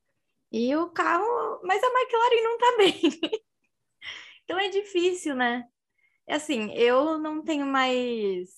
E 0.52 0.74
o 0.76 0.90
carro, 0.90 1.60
mas 1.64 1.82
a 1.82 1.86
McLaren 1.86 2.42
não 2.42 2.58
tá 2.58 2.76
bem. 2.78 3.42
então 4.44 4.58
é 4.58 4.68
difícil, 4.68 5.34
né? 5.34 5.64
Assim, 6.28 6.72
eu 6.74 7.18
não 7.18 7.42
tenho 7.42 7.66
mais 7.66 8.48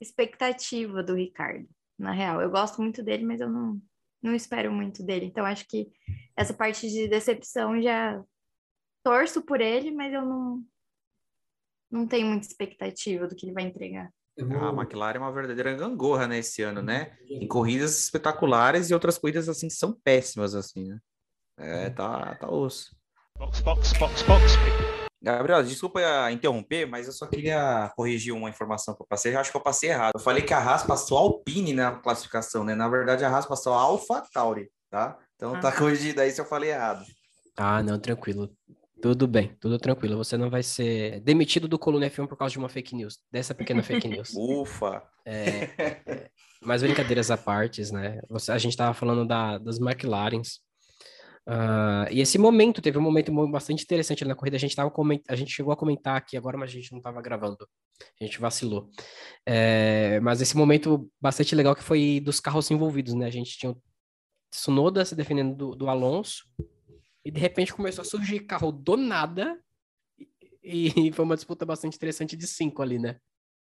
expectativa 0.00 1.02
do 1.02 1.14
Ricardo, 1.14 1.68
na 1.98 2.12
real. 2.12 2.40
Eu 2.40 2.50
gosto 2.50 2.80
muito 2.80 3.02
dele, 3.02 3.24
mas 3.24 3.40
eu 3.40 3.48
não, 3.48 3.80
não 4.22 4.34
espero 4.34 4.72
muito 4.72 5.02
dele. 5.04 5.26
Então, 5.26 5.44
acho 5.44 5.66
que 5.66 5.90
essa 6.36 6.54
parte 6.54 6.88
de 6.88 7.08
decepção 7.08 7.80
já 7.80 8.22
torço 9.02 9.42
por 9.44 9.60
ele, 9.60 9.90
mas 9.90 10.12
eu 10.12 10.22
não, 10.22 10.64
não 11.90 12.06
tenho 12.06 12.26
muita 12.26 12.46
expectativa 12.46 13.26
do 13.26 13.34
que 13.34 13.46
ele 13.46 13.54
vai 13.54 13.64
entregar. 13.64 14.12
A 14.38 14.70
McLaren 14.70 15.16
é 15.16 15.20
uma 15.20 15.32
verdadeira 15.32 15.74
gangorra, 15.74 16.26
né, 16.26 16.38
esse 16.38 16.62
ano, 16.62 16.82
né? 16.82 17.16
Em 17.28 17.48
corridas 17.48 17.98
espetaculares 17.98 18.90
e 18.90 18.94
outras 18.94 19.16
corridas, 19.16 19.48
assim, 19.48 19.68
que 19.68 19.74
são 19.74 19.92
péssimas, 20.04 20.54
assim, 20.54 20.84
né? 20.84 20.98
É, 21.58 21.90
tá, 21.90 22.34
tá 22.34 22.50
osso. 22.50 22.94
Box, 23.38 23.60
box, 23.60 23.92
box, 23.98 24.22
box. 24.22 24.56
Gabriel, 25.22 25.62
desculpa 25.62 26.00
interromper, 26.30 26.86
mas 26.86 27.06
eu 27.06 27.12
só 27.12 27.26
queria 27.26 27.90
corrigir 27.96 28.32
uma 28.32 28.50
informação 28.50 28.94
que 28.94 29.02
eu 29.02 29.06
passei. 29.06 29.34
Eu 29.34 29.40
acho 29.40 29.50
que 29.50 29.56
eu 29.56 29.62
passei 29.62 29.90
errado. 29.90 30.12
Eu 30.14 30.20
falei 30.20 30.42
que 30.42 30.54
a 30.54 30.58
Haas 30.58 30.84
passou 30.84 31.18
a 31.18 31.20
Alpine 31.22 31.72
na 31.72 31.92
classificação, 31.96 32.62
né? 32.62 32.74
Na 32.74 32.88
verdade, 32.88 33.24
a 33.24 33.28
Haas 33.28 33.46
passou 33.46 33.72
a 33.72 33.80
Alpha 33.80 34.22
Tauri, 34.32 34.70
tá? 34.90 35.18
Então 35.34 35.58
tá 35.60 35.70
ah. 35.70 35.72
corrigido 35.72 36.20
aí 36.20 36.30
se 36.30 36.40
eu 36.40 36.44
falei 36.44 36.70
errado. 36.70 37.04
Ah, 37.56 37.82
não, 37.82 37.98
tranquilo. 37.98 38.50
Tudo 39.00 39.26
bem, 39.26 39.54
tudo 39.60 39.78
tranquilo. 39.78 40.16
Você 40.16 40.36
não 40.36 40.48
vai 40.48 40.62
ser 40.62 41.20
demitido 41.20 41.68
do 41.68 41.78
Coluna 41.78 42.08
F1 42.08 42.26
por 42.26 42.36
causa 42.36 42.52
de 42.52 42.58
uma 42.58 42.68
fake 42.68 42.94
news, 42.94 43.18
dessa 43.30 43.54
pequena 43.54 43.82
fake 43.82 44.08
news. 44.08 44.32
Ufa! 44.34 45.02
É, 45.24 45.64
é, 45.78 46.30
mas 46.62 46.82
brincadeiras 46.82 47.30
à 47.30 47.36
parte, 47.36 47.82
né? 47.92 48.20
Você, 48.28 48.50
a 48.50 48.58
gente 48.58 48.72
estava 48.72 48.94
falando 48.94 49.26
da, 49.26 49.58
das 49.58 49.78
McLarens. 49.78 50.60
Uh, 51.48 52.10
e 52.10 52.20
esse 52.20 52.38
momento, 52.38 52.82
teve 52.82 52.98
um 52.98 53.02
momento 53.02 53.32
bastante 53.48 53.84
interessante 53.84 54.24
na 54.24 54.34
corrida. 54.34 54.56
A 54.56 54.60
gente, 54.60 54.74
tava 54.74 54.90
coment... 54.90 55.20
a 55.28 55.36
gente 55.36 55.52
chegou 55.52 55.72
a 55.72 55.76
comentar 55.76 56.16
aqui 56.16 56.36
agora, 56.36 56.56
mas 56.56 56.70
a 56.70 56.72
gente 56.72 56.90
não 56.90 56.98
estava 56.98 57.20
gravando. 57.20 57.68
A 58.20 58.24
gente 58.24 58.40
vacilou. 58.40 58.88
É... 59.44 60.18
Mas 60.20 60.40
esse 60.40 60.56
momento 60.56 61.08
bastante 61.20 61.54
legal 61.54 61.76
que 61.76 61.82
foi 61.82 62.20
dos 62.24 62.40
carros 62.40 62.70
envolvidos, 62.70 63.14
né? 63.14 63.26
A 63.26 63.30
gente 63.30 63.56
tinha 63.58 63.70
o 63.72 63.80
Tsunoda 64.50 65.04
se 65.04 65.14
defendendo 65.14 65.54
do, 65.54 65.76
do 65.76 65.88
Alonso, 65.88 66.44
e 67.26 67.30
de 67.32 67.40
repente 67.40 67.74
começou 67.74 68.02
a 68.02 68.04
surgir 68.04 68.38
carro 68.46 68.70
do 68.70 68.96
nada, 68.96 69.60
e, 70.62 71.08
e 71.08 71.10
foi 71.12 71.24
uma 71.24 71.34
disputa 71.34 71.66
bastante 71.66 71.96
interessante 71.96 72.36
de 72.36 72.46
cinco 72.46 72.80
ali, 72.82 73.00
né? 73.00 73.18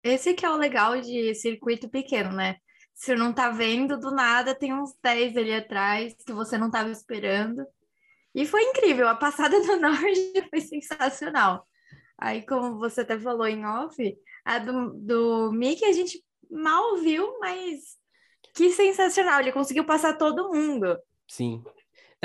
Esse 0.05 0.35
que 0.35 0.45
é 0.45 0.51
o 0.51 0.59
legal 0.59 1.01
de 1.01 1.35
circuito 1.35 1.89
pequeno, 1.89 2.33
né? 2.33 2.59
Você 2.95 3.15
não 3.15 3.33
tá 3.33 3.49
vendo, 3.49 3.99
do 3.99 4.11
nada 4.11 4.55
tem 4.55 4.75
uns 4.75 4.95
10 5.03 5.39
ali 5.39 5.55
atrás 5.55 6.15
que 6.27 6.35
você 6.35 6.59
não 6.59 6.67
estava 6.67 6.91
esperando. 6.91 7.67
E 8.35 8.45
foi 8.45 8.63
incrível, 8.63 9.09
a 9.09 9.15
passada 9.15 9.59
do 9.65 9.81
Norte 9.81 10.49
foi 10.51 10.61
sensacional. 10.61 11.67
Aí, 12.19 12.45
como 12.45 12.79
você 12.79 13.01
até 13.01 13.19
falou 13.19 13.47
em 13.47 13.65
off, 13.65 14.19
a 14.45 14.59
do, 14.59 14.93
do 14.93 15.51
Mickey 15.53 15.87
a 15.87 15.93
gente 15.93 16.23
mal 16.51 16.99
viu, 16.99 17.39
mas 17.41 17.97
que 18.55 18.71
sensacional, 18.71 19.41
ele 19.41 19.53
conseguiu 19.53 19.87
passar 19.87 20.19
todo 20.19 20.53
mundo. 20.53 20.99
Sim. 21.27 21.65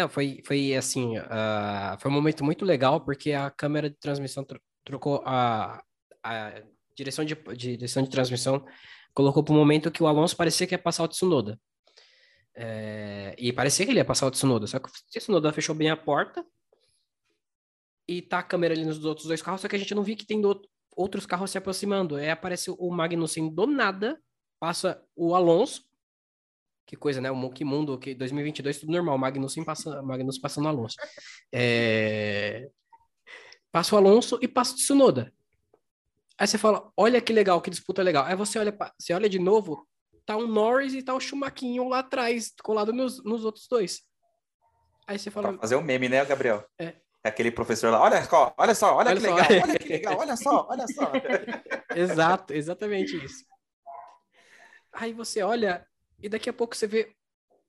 Não, 0.01 0.09
foi, 0.09 0.41
foi 0.43 0.73
assim, 0.75 1.15
uh, 1.19 1.99
foi 1.99 2.09
um 2.09 2.13
momento 2.13 2.43
muito 2.43 2.65
legal, 2.65 3.01
porque 3.01 3.33
a 3.33 3.51
câmera 3.51 3.87
de 3.87 3.95
transmissão 3.97 4.43
tro 4.43 4.59
trocou 4.83 5.21
a, 5.23 5.79
a 6.23 6.63
direção 6.95 7.23
de, 7.23 7.35
direção 7.55 8.01
de 8.01 8.09
transmissão, 8.09 8.65
colocou 9.13 9.43
para 9.43 9.53
o 9.53 9.55
momento 9.55 9.91
que 9.91 10.01
o 10.01 10.07
Alonso 10.07 10.35
parecia 10.35 10.65
que 10.65 10.73
ia 10.73 10.79
passar 10.79 11.03
o 11.03 11.07
Tsunoda. 11.07 11.59
É, 12.55 13.35
e 13.37 13.53
parecia 13.53 13.85
que 13.85 13.91
ele 13.91 13.99
ia 13.99 14.05
passar 14.05 14.25
o 14.25 14.31
Tsunoda, 14.31 14.65
só 14.65 14.79
que 14.79 14.89
o 14.89 14.91
Tsunoda 15.11 15.53
fechou 15.53 15.75
bem 15.75 15.91
a 15.91 15.95
porta, 15.95 16.43
e 18.07 18.23
tá 18.23 18.39
a 18.39 18.43
câmera 18.43 18.73
ali 18.73 18.83
nos 18.83 19.05
outros 19.05 19.27
dois 19.27 19.41
carros, 19.43 19.61
só 19.61 19.67
que 19.67 19.75
a 19.75 19.79
gente 19.79 19.93
não 19.93 20.01
viu 20.01 20.17
que 20.17 20.25
tem 20.25 20.41
outros 20.95 21.27
carros 21.27 21.51
se 21.51 21.59
aproximando. 21.59 22.15
Aí 22.15 22.31
aparece 22.31 22.71
o 22.71 22.89
Magnussen 22.89 23.53
do 23.53 23.67
nada, 23.67 24.19
passa 24.59 24.99
o 25.15 25.35
Alonso, 25.35 25.83
que 26.91 26.97
coisa, 26.97 27.21
né? 27.21 27.31
O 27.31 27.49
que 27.49 27.63
mundo, 27.63 27.97
que 27.97 28.13
2022 28.13 28.81
tudo 28.81 28.91
normal, 28.91 29.17
Magnussen 29.17 29.63
passa, 29.63 30.01
Magnussen 30.01 30.41
passando 30.41 30.67
Alonso. 30.67 30.97
É... 31.53 32.69
Passa 33.71 33.95
o 33.95 33.97
Alonso 33.97 34.37
e 34.41 34.47
passa 34.47 34.73
o 34.73 34.75
Tsunoda. 34.75 35.33
Aí 36.37 36.45
você 36.45 36.57
fala, 36.57 36.91
olha 36.97 37.21
que 37.21 37.31
legal, 37.31 37.61
que 37.61 37.69
disputa 37.69 38.03
legal. 38.03 38.25
Aí 38.25 38.35
você 38.35 38.59
olha, 38.59 38.77
você 38.99 39.13
olha 39.13 39.29
de 39.29 39.39
novo, 39.39 39.87
tá 40.25 40.35
o 40.35 40.45
Norris 40.45 40.93
e 40.93 41.01
tá 41.01 41.13
o 41.13 41.19
Schumacher 41.19 41.81
lá 41.87 41.99
atrás, 41.99 42.53
colado 42.61 42.91
nos, 42.91 43.23
nos 43.23 43.45
outros 43.45 43.69
dois. 43.69 44.01
Aí 45.07 45.17
você 45.17 45.31
fala. 45.31 45.53
Pra 45.53 45.61
fazer 45.61 45.77
um 45.77 45.81
meme, 45.81 46.09
né, 46.09 46.25
Gabriel? 46.25 46.65
É. 46.77 46.95
Aquele 47.23 47.51
professor 47.51 47.89
lá, 47.89 48.01
olha 48.01 48.21
só, 48.25 48.53
olha 48.57 48.75
só, 48.75 48.95
olha, 48.97 49.11
olha 49.11 49.21
que 49.21 49.27
só. 49.27 49.35
legal, 49.35 49.63
olha 49.63 49.79
que 49.79 49.87
legal, 49.93 50.17
olha 50.17 50.35
só, 50.35 50.67
olha 50.69 50.85
só. 50.87 51.11
Exato, 51.95 52.53
exatamente 52.53 53.15
isso. 53.23 53.45
Aí 54.91 55.13
você 55.13 55.41
olha 55.41 55.87
e 56.21 56.29
daqui 56.29 56.49
a 56.49 56.53
pouco 56.53 56.75
você 56.75 56.87
vê 56.87 57.13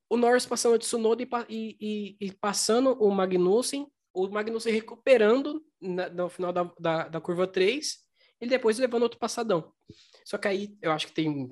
o 0.09 0.17
Norris 0.17 0.45
passando 0.45 0.77
de 0.77 0.85
Tsunoda 0.85 1.23
e, 1.49 1.77
e, 1.79 2.17
e, 2.19 2.31
passando 2.33 2.91
o 3.01 3.09
Magnussen, 3.11 3.87
o 4.13 4.27
Magnussen 4.27 4.73
recuperando 4.73 5.65
na, 5.81 6.09
no 6.09 6.29
final 6.29 6.53
da, 6.53 6.71
da, 6.79 7.07
da, 7.07 7.21
curva 7.21 7.47
3 7.47 7.97
e 8.39 8.47
depois 8.47 8.77
levando 8.77 9.03
outro 9.03 9.19
passadão. 9.19 9.73
Só 10.25 10.37
que 10.37 10.47
aí 10.47 10.77
eu 10.81 10.91
acho 10.91 11.07
que 11.07 11.13
tem. 11.13 11.49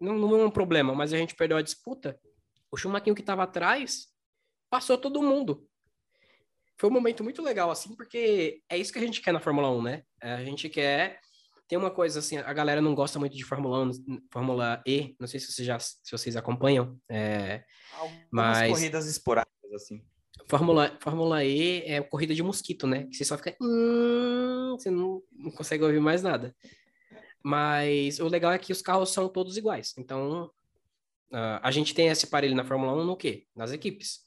Não, 0.00 0.18
não 0.18 0.40
é 0.40 0.44
um 0.44 0.50
problema, 0.50 0.94
mas 0.94 1.12
a 1.12 1.16
gente 1.16 1.36
perdeu 1.36 1.56
a 1.56 1.62
disputa. 1.62 2.18
O 2.70 2.76
Schumacher 2.76 3.14
que 3.14 3.20
estava 3.20 3.44
atrás 3.44 4.08
passou 4.68 4.98
todo 4.98 5.22
mundo 5.22 5.68
foi 6.76 6.90
um 6.90 6.92
momento 6.92 7.22
muito 7.22 7.42
legal, 7.42 7.70
assim, 7.70 7.94
porque 7.94 8.60
é 8.68 8.76
isso 8.76 8.92
que 8.92 8.98
a 8.98 9.02
gente 9.02 9.20
quer 9.20 9.32
na 9.32 9.40
Fórmula 9.40 9.70
1, 9.70 9.82
né? 9.82 10.02
A 10.20 10.44
gente 10.44 10.68
quer. 10.68 11.20
Tem 11.74 11.78
uma 11.80 11.90
coisa 11.90 12.20
assim, 12.20 12.36
a 12.36 12.52
galera 12.52 12.80
não 12.80 12.94
gosta 12.94 13.18
muito 13.18 13.36
de 13.36 13.44
Fórmula 13.44 13.82
1, 13.82 13.90
Fórmula 14.32 14.80
E, 14.86 15.16
não 15.18 15.26
sei 15.26 15.40
se 15.40 15.50
vocês 15.50 15.66
já 15.66 15.76
se 15.76 16.12
vocês 16.12 16.36
acompanham. 16.36 16.96
É, 17.08 17.64
Algumas 17.98 18.28
mas... 18.30 18.70
corridas 18.70 19.08
esporádicas, 19.08 19.72
assim. 19.74 20.00
Fórmula, 20.46 20.96
Fórmula 21.00 21.44
E 21.44 21.82
é 21.84 22.00
corrida 22.00 22.32
de 22.32 22.44
mosquito, 22.44 22.86
né? 22.86 23.08
Que 23.08 23.16
você 23.16 23.24
só 23.24 23.36
fica. 23.36 23.56
Hum, 23.60 24.76
você 24.78 24.88
não, 24.88 25.20
não 25.32 25.50
consegue 25.50 25.82
ouvir 25.82 25.98
mais 25.98 26.22
nada. 26.22 26.54
Mas 27.42 28.20
o 28.20 28.28
legal 28.28 28.52
é 28.52 28.58
que 28.58 28.70
os 28.70 28.80
carros 28.80 29.12
são 29.12 29.28
todos 29.28 29.56
iguais. 29.56 29.94
Então, 29.98 30.44
uh, 31.32 31.58
a 31.60 31.72
gente 31.72 31.92
tem 31.92 32.06
esse 32.06 32.26
aparelho 32.26 32.54
na 32.54 32.64
Fórmula 32.64 32.94
1 33.02 33.04
no 33.04 33.16
quê? 33.16 33.48
Nas 33.52 33.72
equipes 33.72 34.20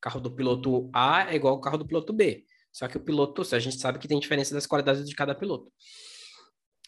carro 0.00 0.20
do 0.20 0.30
piloto 0.30 0.88
A 0.92 1.32
é 1.32 1.34
igual 1.34 1.54
ao 1.54 1.60
carro 1.60 1.78
do 1.78 1.84
piloto 1.84 2.12
B. 2.12 2.44
Só 2.70 2.86
que 2.86 2.96
o 2.96 3.00
piloto, 3.00 3.42
a 3.52 3.58
gente 3.58 3.80
sabe 3.80 3.98
que 3.98 4.06
tem 4.06 4.20
diferença 4.20 4.54
das 4.54 4.68
qualidades 4.68 5.04
de 5.04 5.16
cada 5.16 5.34
piloto. 5.34 5.68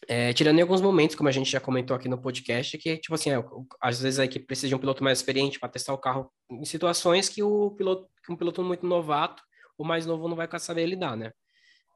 É, 0.08 0.32
tirando 0.32 0.58
em 0.58 0.62
alguns 0.62 0.80
momentos, 0.80 1.16
como 1.16 1.28
a 1.28 1.32
gente 1.32 1.50
já 1.50 1.60
comentou 1.60 1.96
aqui 1.96 2.08
no 2.08 2.20
podcast, 2.20 2.76
que, 2.78 2.96
tipo 2.98 3.14
assim, 3.14 3.30
é, 3.30 3.44
às 3.80 4.00
vezes 4.00 4.18
a 4.18 4.24
equipe 4.24 4.46
precisa 4.46 4.68
de 4.68 4.74
um 4.74 4.78
piloto 4.78 5.02
mais 5.02 5.18
experiente 5.18 5.58
para 5.58 5.68
testar 5.68 5.94
o 5.94 5.98
carro 5.98 6.30
em 6.50 6.64
situações 6.64 7.28
que 7.28 7.42
o 7.42 7.70
piloto, 7.70 8.08
que 8.24 8.32
um 8.32 8.36
piloto 8.36 8.62
muito 8.62 8.86
novato, 8.86 9.42
o 9.78 9.84
mais 9.84 10.06
novo 10.06 10.28
não 10.28 10.36
vai 10.36 10.48
saber 10.58 10.86
lidar, 10.86 11.16
né? 11.16 11.32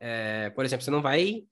É, 0.01 0.51
por 0.51 0.65
exemplo, 0.65 0.85
você 0.85 0.91
não 0.91 1.03
vai, 1.03 1.43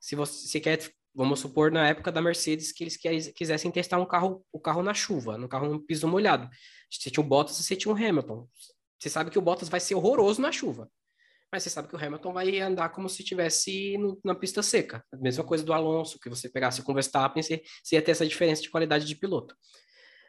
se 0.00 0.14
você 0.14 0.48
se 0.48 0.60
quer, 0.60 0.78
vamos 1.14 1.40
supor, 1.40 1.70
na 1.70 1.88
época 1.88 2.10
da 2.10 2.22
Mercedes, 2.22 2.72
que 2.72 2.84
eles 2.84 2.96
quisessem 3.34 3.70
testar 3.70 3.98
um 3.98 4.06
carro, 4.06 4.44
o 4.52 4.60
carro 4.60 4.82
na 4.82 4.94
chuva, 4.94 5.36
no 5.36 5.48
carro 5.48 5.68
no 5.68 5.80
piso 5.80 6.08
molhado. 6.08 6.48
Você 6.90 7.10
tinha 7.10 7.24
o 7.24 7.26
Bottas 7.26 7.58
e 7.58 7.62
você 7.62 7.76
tinha 7.76 7.92
o 7.92 7.96
Hamilton. 7.96 8.48
Você 8.98 9.10
sabe 9.10 9.30
que 9.30 9.38
o 9.38 9.42
Bottas 9.42 9.68
vai 9.68 9.80
ser 9.80 9.94
horroroso 9.94 10.40
na 10.40 10.52
chuva. 10.52 10.90
Mas 11.52 11.62
você 11.62 11.70
sabe 11.70 11.88
que 11.88 11.94
o 11.94 11.98
Hamilton 11.98 12.32
vai 12.32 12.60
andar 12.60 12.88
como 12.88 13.08
se 13.08 13.22
estivesse 13.22 13.96
na 14.24 14.34
pista 14.34 14.62
seca. 14.62 15.04
A 15.12 15.16
mesma 15.16 15.44
coisa 15.44 15.64
do 15.64 15.72
Alonso, 15.72 16.18
que 16.18 16.28
você 16.28 16.48
pegasse 16.48 16.82
com 16.82 16.92
o 16.92 16.94
Verstappen, 16.94 17.42
você, 17.42 17.62
você 17.82 17.96
ia 17.96 18.02
ter 18.02 18.12
essa 18.12 18.26
diferença 18.26 18.62
de 18.62 18.70
qualidade 18.70 19.04
de 19.04 19.14
piloto. 19.14 19.54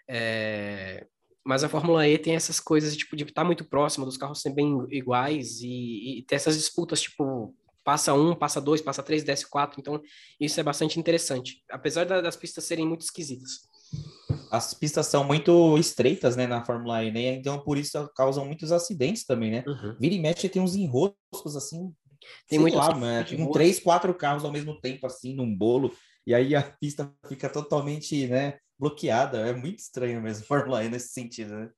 É... 0.07 1.05
Mas 1.43 1.63
a 1.63 1.69
Fórmula 1.69 2.07
E 2.07 2.17
tem 2.17 2.35
essas 2.35 2.59
coisas 2.59 2.95
tipo, 2.95 3.15
de 3.15 3.23
estar 3.23 3.41
tá 3.41 3.45
muito 3.45 3.65
próximo, 3.65 4.05
dos 4.05 4.17
carros 4.17 4.41
serem 4.41 4.55
bem 4.55 4.87
iguais 4.91 5.61
e, 5.61 6.19
e 6.19 6.23
ter 6.23 6.35
essas 6.35 6.57
disputas, 6.57 7.01
tipo, 7.01 7.55
passa 7.83 8.13
um, 8.13 8.35
passa 8.35 8.59
dois, 8.59 8.81
passa 8.81 9.01
três, 9.01 9.23
desce 9.23 9.49
quatro. 9.49 9.79
Então, 9.79 10.01
isso 10.39 10.59
é 10.59 10.63
bastante 10.63 10.99
interessante. 10.99 11.63
Apesar 11.71 12.03
das 12.03 12.35
pistas 12.35 12.65
serem 12.65 12.85
muito 12.85 13.01
esquisitas 13.01 13.67
as 14.51 14.73
pistas 14.73 15.07
são 15.07 15.23
muito 15.23 15.77
estreitas, 15.77 16.35
né, 16.35 16.47
na 16.47 16.63
Fórmula 16.63 17.03
E, 17.03 17.11
né? 17.11 17.35
Então, 17.35 17.59
por 17.59 17.77
isso 17.77 18.09
causam 18.15 18.45
muitos 18.45 18.71
acidentes 18.71 19.25
também, 19.25 19.51
né? 19.51 19.63
Uhum. 19.67 19.95
Vira 19.99 20.15
e 20.15 20.19
mexe 20.19 20.49
tem 20.49 20.61
uns 20.61 20.75
enroscos 20.75 21.55
assim. 21.55 21.93
Tem 22.47 22.59
muito 22.59 22.75
lá, 22.75 22.95
né? 22.95 23.25
Com 23.35 23.51
três, 23.51 23.79
quatro 23.79 24.13
carros 24.13 24.43
ao 24.43 24.51
mesmo 24.51 24.79
tempo, 24.79 25.05
assim, 25.05 25.33
num 25.35 25.55
bolo. 25.55 25.93
E 26.25 26.33
aí 26.33 26.55
a 26.55 26.61
pista 26.61 27.13
fica 27.27 27.49
totalmente, 27.49 28.27
né, 28.27 28.57
bloqueada. 28.77 29.47
É 29.47 29.53
muito 29.53 29.79
estranho 29.79 30.21
mesmo 30.21 30.43
a 30.43 30.47
Fórmula 30.47 30.83
E 30.83 30.89
nesse 30.89 31.09
sentido, 31.09 31.55
né? 31.55 31.69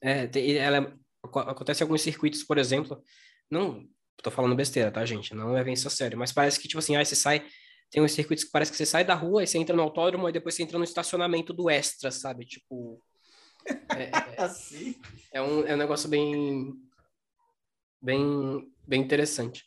É, 0.00 0.26
tem, 0.26 0.56
ela, 0.56 0.94
acontece 1.22 1.82
em 1.82 1.84
alguns 1.84 2.02
circuitos, 2.02 2.44
por 2.44 2.58
exemplo, 2.58 3.02
não 3.50 3.84
tô 4.22 4.30
falando 4.30 4.54
besteira, 4.54 4.90
tá, 4.90 5.04
gente? 5.04 5.34
Não 5.34 5.56
é 5.56 5.72
isso 5.72 5.88
a 5.88 5.90
sério, 5.90 6.18
mas 6.18 6.32
parece 6.32 6.60
que, 6.60 6.68
tipo 6.68 6.78
assim, 6.78 6.96
aí 6.96 7.04
você 7.04 7.16
sai 7.16 7.44
tem 7.90 8.02
uns 8.02 8.12
circuitos 8.12 8.44
que 8.44 8.50
parece 8.50 8.70
que 8.70 8.76
você 8.76 8.86
sai 8.86 9.04
da 9.04 9.14
rua 9.14 9.42
e 9.42 9.46
você 9.46 9.58
entra 9.58 9.74
no 9.74 9.82
autódromo 9.82 10.28
e 10.28 10.32
depois 10.32 10.54
você 10.54 10.62
entra 10.62 10.78
no 10.78 10.84
estacionamento 10.84 11.52
do 11.52 11.70
extra, 11.70 12.10
sabe? 12.10 12.44
Tipo. 12.44 13.02
É, 13.96 14.04
é, 14.04 14.10
assim? 14.42 14.94
é, 15.32 15.40
um, 15.40 15.66
é 15.66 15.74
um 15.74 15.78
negócio 15.78 16.08
bem. 16.08 16.74
Bem, 18.00 18.70
bem 18.86 19.00
interessante. 19.00 19.64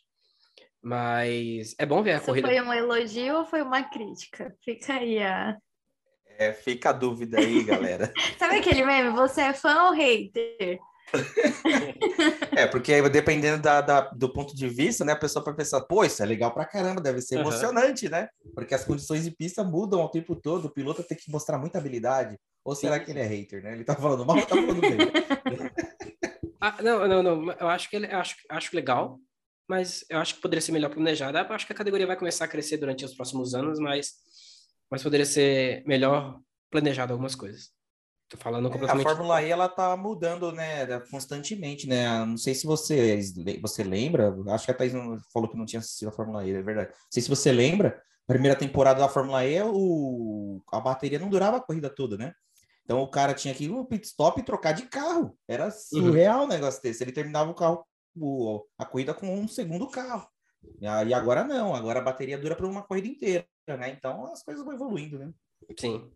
Mas 0.80 1.74
é 1.78 1.84
bom 1.84 2.02
ver 2.02 2.12
a 2.12 2.16
Isso 2.16 2.26
corrida. 2.26 2.48
Foi 2.48 2.60
um 2.60 2.72
elogio 2.72 3.38
ou 3.38 3.44
foi 3.44 3.62
uma 3.62 3.82
crítica? 3.84 4.56
Fica 4.64 4.94
aí 4.94 5.22
a. 5.22 5.56
É, 6.38 6.52
fica 6.52 6.90
a 6.90 6.92
dúvida 6.92 7.38
aí, 7.38 7.62
galera. 7.62 8.12
Sabe 8.38 8.56
aquele 8.56 8.84
meme? 8.84 9.10
Você 9.10 9.42
é 9.42 9.52
fã 9.52 9.84
ou 9.84 9.92
hater? 9.92 10.80
é, 12.56 12.66
porque 12.66 12.92
aí, 12.92 13.08
dependendo 13.10 13.62
da, 13.62 13.80
da, 13.80 14.00
do 14.10 14.32
ponto 14.32 14.54
de 14.54 14.68
vista, 14.68 15.04
né, 15.04 15.12
a 15.12 15.18
pessoa 15.18 15.44
vai 15.44 15.54
pensar, 15.54 15.80
pô, 15.82 16.04
isso 16.04 16.22
é 16.22 16.26
legal 16.26 16.52
pra 16.52 16.64
caramba, 16.64 17.00
deve 17.00 17.20
ser 17.20 17.36
uhum. 17.36 17.42
emocionante, 17.42 18.08
né? 18.08 18.28
Porque 18.54 18.74
as 18.74 18.84
condições 18.84 19.24
de 19.24 19.30
pista 19.30 19.62
mudam 19.62 20.00
ao 20.00 20.10
tempo 20.10 20.34
todo, 20.34 20.66
o 20.66 20.70
piloto 20.70 21.02
tem 21.02 21.16
que 21.16 21.30
mostrar 21.30 21.58
muita 21.58 21.78
habilidade. 21.78 22.38
Ou 22.64 22.74
será 22.74 22.98
Sim. 22.98 23.04
que 23.04 23.10
ele 23.10 23.20
é 23.20 23.24
hater, 23.24 23.62
né? 23.62 23.72
Ele 23.72 23.84
tá 23.84 23.94
falando 23.94 24.24
mal 24.24 24.40
tá 24.40 24.54
falando 24.54 24.80
bem? 24.80 24.96
ah, 26.60 26.76
não, 26.82 27.08
não, 27.08 27.22
não. 27.22 27.52
Eu 27.52 27.68
acho 27.68 27.90
que 27.90 27.96
ele 27.96 28.06
acho, 28.06 28.36
acho 28.48 28.76
legal, 28.76 29.18
mas 29.68 30.04
eu 30.08 30.18
acho 30.18 30.36
que 30.36 30.40
poderia 30.40 30.60
ser 30.60 30.72
melhor 30.72 30.90
planejado. 30.90 31.36
Eu 31.36 31.52
acho 31.52 31.66
que 31.66 31.72
a 31.72 31.76
categoria 31.76 32.06
vai 32.06 32.16
começar 32.16 32.44
a 32.44 32.48
crescer 32.48 32.76
durante 32.76 33.04
os 33.04 33.14
próximos 33.14 33.54
anos, 33.54 33.80
mas, 33.80 34.12
mas 34.90 35.02
poderia 35.02 35.26
ser 35.26 35.82
melhor 35.86 36.38
planejado 36.70 37.12
algumas 37.12 37.34
coisas. 37.34 37.70
Tô 38.32 38.38
falando 38.38 38.70
completamente. 38.70 39.06
É, 39.06 39.10
a 39.10 39.14
Fórmula 39.14 39.42
E 39.44 39.50
ela 39.50 39.68
tá 39.68 39.94
mudando, 39.94 40.50
né, 40.52 40.86
constantemente, 41.10 41.86
né? 41.86 42.24
Não 42.24 42.38
sei 42.38 42.54
se 42.54 42.66
você 42.66 43.20
você 43.60 43.84
lembra, 43.84 44.34
acho 44.48 44.64
que 44.64 44.70
a 44.70 44.74
Thaís 44.74 44.94
falou 45.30 45.50
que 45.50 45.56
não 45.56 45.66
tinha 45.66 45.80
assistido 45.80 46.08
a 46.08 46.12
Fórmula 46.12 46.42
E, 46.46 46.50
é 46.50 46.62
verdade. 46.62 46.88
Não 46.88 47.10
sei 47.10 47.22
se 47.22 47.28
você 47.28 47.52
lembra, 47.52 48.02
primeira 48.26 48.56
temporada 48.56 49.00
da 49.00 49.08
Fórmula 49.08 49.44
E, 49.44 49.60
o, 49.62 50.62
a 50.72 50.80
bateria 50.80 51.18
não 51.18 51.28
durava 51.28 51.58
a 51.58 51.60
corrida 51.60 51.90
toda, 51.90 52.16
né? 52.16 52.32
Então 52.84 53.02
o 53.02 53.08
cara 53.08 53.34
tinha 53.34 53.52
que 53.52 53.64
ir 53.64 53.68
no 53.68 53.84
pit 53.84 54.06
stop 54.06 54.40
e 54.40 54.44
trocar 54.44 54.72
de 54.72 54.86
carro. 54.86 55.38
Era 55.46 55.66
uhum. 55.66 55.70
surreal 55.70 56.38
uhum. 56.40 56.44
o 56.46 56.48
negócio 56.48 56.80
desse. 56.80 57.04
Ele 57.04 57.12
terminava 57.12 57.50
o 57.50 57.54
carro, 57.54 57.86
o, 58.16 58.64
a 58.78 58.86
corrida 58.86 59.12
com 59.12 59.26
um 59.26 59.46
segundo 59.46 59.90
carro. 59.90 60.26
E 60.80 60.86
agora 61.12 61.44
não, 61.44 61.74
agora 61.74 61.98
a 61.98 62.02
bateria 62.02 62.38
dura 62.38 62.56
para 62.56 62.66
uma 62.66 62.82
corrida 62.82 63.08
inteira, 63.08 63.46
né? 63.68 63.90
Então 63.90 64.32
as 64.32 64.42
coisas 64.42 64.64
vão 64.64 64.72
evoluindo, 64.72 65.18
né? 65.18 65.30
Sim. 65.78 66.10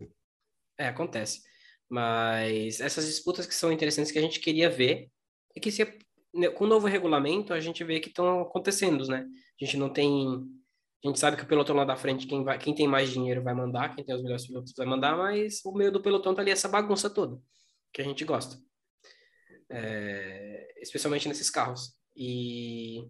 É, 0.79 0.89
acontece. 0.89 1.43
Mas 1.89 2.81
essas 2.81 3.07
disputas 3.07 3.47
que 3.47 3.55
são 3.55 3.73
interessantes 3.73 4.11
que 4.11 4.19
a 4.19 4.23
gente 4.23 4.41
queria 4.41 4.69
ver 4.69 5.09
e 5.55 5.61
que 5.61 5.71
se, 5.71 5.85
né, 6.35 6.49
com 6.49 6.65
o 6.65 6.69
novo 6.69 6.87
regulamento 6.87 7.53
a 7.53 7.61
gente 7.61 7.85
vê 7.85 8.01
que 8.01 8.09
estão 8.09 8.41
acontecendo, 8.41 9.07
né? 9.07 9.27
A 9.61 9.65
gente 9.65 9.77
não 9.77 9.89
tem 9.89 10.45
a 11.05 11.09
gente 11.09 11.21
sabe 11.21 11.37
que 11.37 11.45
o 11.45 11.47
pelotão 11.47 11.77
lá 11.77 11.85
da 11.85 11.95
frente, 11.95 12.27
quem, 12.27 12.43
vai, 12.43 12.59
quem 12.59 12.75
tem 12.75 12.89
mais 12.89 13.11
dinheiro 13.11 13.43
vai 13.43 13.55
mandar, 13.55 13.95
quem 13.95 14.05
tem 14.05 14.15
os 14.15 14.23
melhores 14.23 14.47
pilotos 14.47 14.73
vai 14.77 14.87
mandar, 14.87 15.17
mas 15.17 15.61
o 15.65 15.73
meio 15.73 15.93
do 15.93 16.03
pelotão 16.03 16.35
tá 16.35 16.43
ali 16.43 16.51
essa 16.51 16.69
bagunça 16.69 17.09
toda, 17.09 17.41
que 17.93 18.01
a 18.01 18.05
gente 18.05 18.25
gosta. 18.25 18.59
É, 19.71 20.75
especialmente 20.81 21.29
nesses 21.29 21.49
carros. 21.49 21.97
E 22.17 23.09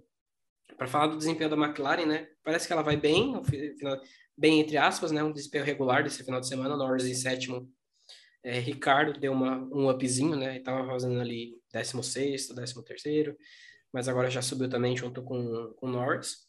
para 0.76 0.86
falar 0.86 1.06
do 1.06 1.16
desempenho 1.16 1.48
da 1.48 1.56
McLaren, 1.56 2.06
né? 2.06 2.28
Parece 2.44 2.66
que 2.66 2.72
ela 2.72 2.82
vai 2.82 2.96
bem, 2.96 3.40
bem 4.36 4.60
entre 4.60 4.76
aspas, 4.76 5.10
né? 5.10 5.22
Um 5.22 5.32
desempenho 5.32 5.64
regular 5.64 6.02
desse 6.02 6.22
final 6.22 6.40
de 6.40 6.48
semana, 6.48 6.76
Norris 6.76 7.06
em 7.06 7.14
sétimo, 7.14 7.70
É, 8.46 8.60
Ricardo 8.60 9.18
deu 9.18 9.32
uma, 9.32 9.58
um 9.74 9.90
upzinho, 9.90 10.36
né? 10.36 10.58
Estava 10.58 10.86
fazendo 10.86 11.18
ali 11.20 11.60
16º, 11.74 12.54
13º, 12.54 13.36
mas 13.92 14.06
agora 14.06 14.30
já 14.30 14.40
subiu 14.40 14.68
também 14.68 14.96
junto 14.96 15.20
com, 15.20 15.74
o 15.82 15.88
Norris. 15.88 16.46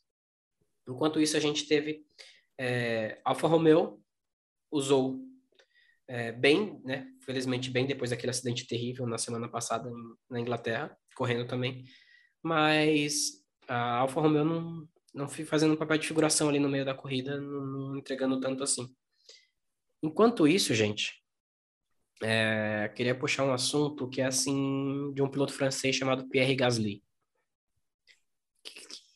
Enquanto 0.87 1.19
isso, 1.19 1.35
a 1.35 1.39
gente 1.39 1.67
teve 1.67 2.05
é, 2.55 3.19
Alfa 3.25 3.47
Romeo, 3.47 3.99
usou 4.71 5.19
é, 6.07 6.31
bem, 6.31 6.79
né? 6.85 7.11
Felizmente 7.25 7.71
bem 7.71 7.87
depois 7.87 8.11
daquele 8.11 8.29
acidente 8.29 8.67
terrível 8.67 9.07
na 9.07 9.17
semana 9.17 9.49
passada 9.49 9.89
na 10.29 10.39
Inglaterra, 10.39 10.95
correndo 11.15 11.47
também. 11.47 11.83
Mas 12.43 13.43
a 13.67 13.95
Alfa 13.97 14.21
Romeo 14.21 14.45
não, 14.45 14.87
não 15.15 15.27
fazendo 15.27 15.73
um 15.73 15.77
papel 15.77 15.97
de 15.97 16.07
figuração 16.07 16.47
ali 16.47 16.59
no 16.59 16.69
meio 16.69 16.85
da 16.85 16.93
corrida, 16.93 17.41
não, 17.41 17.65
não 17.65 17.97
entregando 17.97 18.39
tanto 18.39 18.61
assim. 18.61 18.87
Enquanto 20.03 20.47
isso, 20.47 20.75
gente, 20.75 21.25
é, 22.23 22.91
queria 22.95 23.17
puxar 23.17 23.43
um 23.43 23.53
assunto 23.53 24.09
que 24.09 24.21
é 24.21 24.25
assim 24.25 25.13
de 25.13 25.21
um 25.21 25.29
piloto 25.29 25.53
francês 25.53 25.95
chamado 25.95 26.27
Pierre 26.29 26.55
Gasly. 26.55 27.03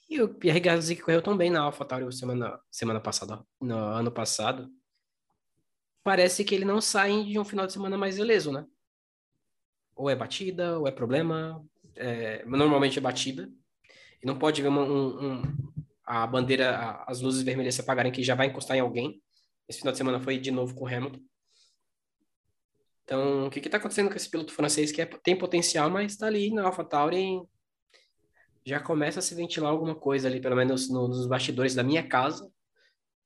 E 0.10 0.22
o 0.22 0.28
Pierre 0.28 0.60
Gasly 0.60 0.96
que 0.96 1.02
correu 1.02 1.22
tão 1.22 1.38
bem 1.38 1.50
na 1.50 1.62
AlphaTauri 1.62 2.12
semana 2.14 2.60
semana 2.70 3.00
passada, 3.00 3.44
no 3.60 3.76
ano 3.76 4.12
passado, 4.12 4.70
parece 6.04 6.44
que 6.44 6.54
ele 6.54 6.66
não 6.66 6.82
sai 6.82 7.24
de 7.24 7.40
um 7.40 7.46
final 7.46 7.66
de 7.66 7.74
semana 7.74 7.98
mais 7.98 8.18
ileso, 8.18 8.52
né? 8.52 8.66
Ou 9.96 10.10
é 10.10 10.16
batida, 10.16 10.80
ou 10.80 10.88
é 10.88 10.92
problema. 10.92 11.64
É, 11.96 12.46
normalmente 12.46 12.98
é 12.98 13.02
batida. 13.02 13.50
E 14.22 14.26
não 14.26 14.38
pode 14.38 14.62
ver 14.62 14.68
uma, 14.68 14.84
um, 14.84 15.34
um, 15.34 15.42
a 16.06 16.28
bandeira, 16.28 17.04
as 17.08 17.22
luzes 17.22 17.42
vermelhas 17.42 17.76
se 17.76 17.82
apagarem 17.82 18.12
que 18.12 18.24
já 18.24 18.36
vai 18.36 18.48
encostar 18.48 18.78
em 18.78 18.82
alguém. 18.82 19.22
Esse 19.68 19.80
final 19.80 19.92
de 19.92 19.98
semana 19.98 20.20
foi 20.20 20.38
de 20.38 20.52
novo 20.52 20.76
com 20.76 20.86
o 20.86 20.88
Hamilton. 20.88 21.22
Então, 23.12 23.48
o 23.48 23.50
que 23.50 23.60
está 23.60 23.76
acontecendo 23.76 24.10
com 24.10 24.16
esse 24.16 24.30
piloto 24.30 24.54
francês 24.54 24.90
que 24.90 25.02
é, 25.02 25.06
tem 25.06 25.38
potencial, 25.38 25.90
mas 25.90 26.14
está 26.14 26.28
ali 26.28 26.50
na 26.50 26.64
AlphaTauri 26.64 27.42
já 28.66 28.80
começa 28.80 29.20
a 29.20 29.22
se 29.22 29.36
ventilar 29.36 29.70
alguma 29.70 29.94
coisa 29.94 30.30
ali, 30.30 30.40
pelo 30.40 30.56
menos 30.56 30.90
no, 30.90 31.10
nos 31.10 31.28
bastidores 31.28 31.76
da 31.76 31.84
minha 31.84 32.08
casa, 32.08 32.50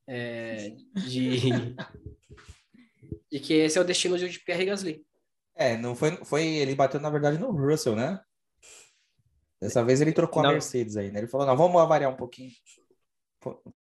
é, 0.08 0.72
de, 1.06 1.52
de 3.30 3.40
que 3.40 3.54
esse 3.54 3.78
é 3.78 3.82
o 3.82 3.84
destino 3.84 4.18
de 4.18 4.40
Pierre 4.40 4.66
Gasly. 4.66 5.06
É, 5.54 5.78
não 5.78 5.94
foi, 5.94 6.18
foi 6.26 6.44
ele 6.44 6.74
bateu 6.74 7.00
na 7.00 7.12
verdade 7.12 7.38
no 7.38 7.52
Russell, 7.52 7.96
né? 7.96 8.20
Dessa 9.62 9.84
vez 9.84 10.02
ele 10.02 10.14
trocou 10.14 10.42
não. 10.42 10.50
a 10.50 10.54
Mercedes 10.54 10.98
aí, 10.98 11.12
né? 11.12 11.20
Ele 11.20 11.28
falou, 11.28 11.46
não, 11.46 11.56
vamos 11.56 11.88
variar 11.88 12.12
um 12.12 12.18
pouquinho. 12.18 12.50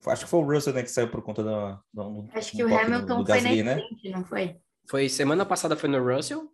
Acho 0.07 0.24
que 0.24 0.30
foi 0.30 0.40
o 0.40 0.52
Russell, 0.52 0.74
né, 0.74 0.82
que 0.82 0.90
saiu 0.90 1.11
por 1.11 1.22
conta 1.22 1.42
do... 1.42 1.82
do 1.94 2.28
Acho 2.34 2.52
que 2.52 2.62
o 2.62 2.78
Hamilton 2.78 3.07
do, 3.07 3.24
do 3.24 3.26
foi 3.26 3.40
Gasly, 3.40 3.62
na 3.62 3.76
né? 3.76 3.80
frente, 3.80 4.11
não 4.11 4.24
foi? 4.26 4.61
Foi 4.89 5.09
semana 5.09 5.47
passada 5.47 5.76
foi 5.76 5.89
no 5.89 6.03
Russell 6.03 6.51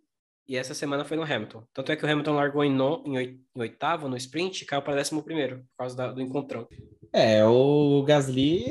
e 0.47 0.57
essa 0.57 0.73
semana 0.73 1.05
foi 1.05 1.17
no 1.17 1.23
Hamilton. 1.23 1.63
Tanto 1.73 1.91
é 1.91 1.95
que 1.95 2.05
o 2.05 2.09
Hamilton 2.09 2.33
largou 2.33 2.63
em, 2.63 2.73
no, 2.73 3.03
em 3.05 3.41
oitavo 3.55 4.07
no 4.07 4.17
sprint 4.17 4.61
e 4.61 4.65
caiu 4.65 4.81
para 4.81 4.95
décimo 4.95 5.23
primeiro, 5.23 5.59
por 5.59 5.77
causa 5.77 5.95
da, 5.95 6.11
do 6.11 6.21
encontrão. 6.21 6.67
É, 7.13 7.45
o 7.45 8.03
Gasly, 8.03 8.65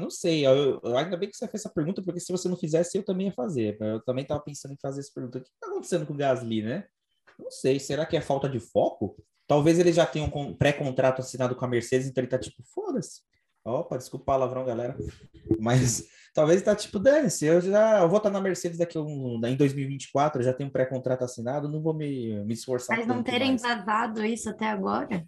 não 0.00 0.08
sei, 0.08 0.46
eu, 0.46 0.80
eu, 0.82 0.96
ainda 0.96 1.16
bem 1.16 1.28
que 1.28 1.36
você 1.36 1.46
fez 1.46 1.60
essa 1.60 1.72
pergunta, 1.72 2.02
porque 2.02 2.20
se 2.20 2.32
você 2.32 2.48
não 2.48 2.56
fizesse, 2.56 2.96
eu 2.96 3.04
também 3.04 3.26
ia 3.26 3.32
fazer. 3.32 3.76
Eu 3.80 4.02
também 4.02 4.22
estava 4.22 4.40
pensando 4.40 4.72
em 4.72 4.78
fazer 4.80 5.00
essa 5.00 5.12
pergunta. 5.14 5.38
O 5.38 5.42
que 5.42 5.48
está 5.48 5.66
acontecendo 5.68 6.06
com 6.06 6.14
o 6.14 6.16
Gasly, 6.16 6.62
né? 6.62 6.86
Não 7.38 7.50
sei, 7.50 7.78
será 7.78 8.06
que 8.06 8.16
é 8.16 8.20
falta 8.20 8.48
de 8.48 8.60
foco? 8.60 9.16
Talvez 9.46 9.78
ele 9.78 9.92
já 9.92 10.06
tenha 10.06 10.24
um 10.24 10.54
pré-contrato 10.54 11.20
assinado 11.20 11.54
com 11.54 11.64
a 11.64 11.68
Mercedes, 11.68 12.06
então 12.06 12.22
ele 12.22 12.30
tá 12.30 12.38
tipo, 12.38 12.62
foda-se. 12.62 13.20
Opa, 13.64 13.96
desculpa 13.96 14.22
o 14.22 14.26
palavrão, 14.26 14.64
galera. 14.64 14.96
Mas 15.60 16.08
talvez 16.34 16.62
tá 16.62 16.74
tipo, 16.74 16.98
dane-se, 16.98 17.46
eu 17.46 17.60
já 17.60 18.00
eu 18.00 18.08
vou 18.08 18.16
estar 18.16 18.30
tá 18.30 18.32
na 18.32 18.40
Mercedes 18.40 18.78
daqui 18.78 18.98
um, 18.98 19.40
em 19.44 19.56
2024, 19.56 20.40
eu 20.40 20.44
já 20.44 20.52
tenho 20.52 20.68
um 20.68 20.72
pré-contrato 20.72 21.22
assinado, 21.22 21.68
não 21.68 21.80
vou 21.80 21.94
me, 21.94 22.44
me 22.44 22.54
esforçar. 22.54 22.96
Mas 22.96 23.06
não 23.06 23.22
terem 23.22 23.56
vazado 23.56 24.24
isso 24.24 24.48
até 24.50 24.68
agora? 24.68 25.24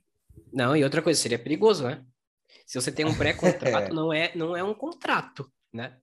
Não, 0.53 0.77
e 0.77 0.83
outra 0.83 1.03
coisa, 1.03 1.21
seria 1.21 1.39
perigoso, 1.39 1.85
né? 1.85 2.03
Se 2.67 2.81
você 2.81 2.91
tem 2.91 3.05
um 3.05 3.15
pré-contrato, 3.15 3.91
é. 3.91 3.91
não, 3.95 4.13
é, 4.13 4.35
não 4.35 4.57
é 4.57 4.65
um 4.65 4.75
contrato, 4.75 5.49
né? 5.73 5.97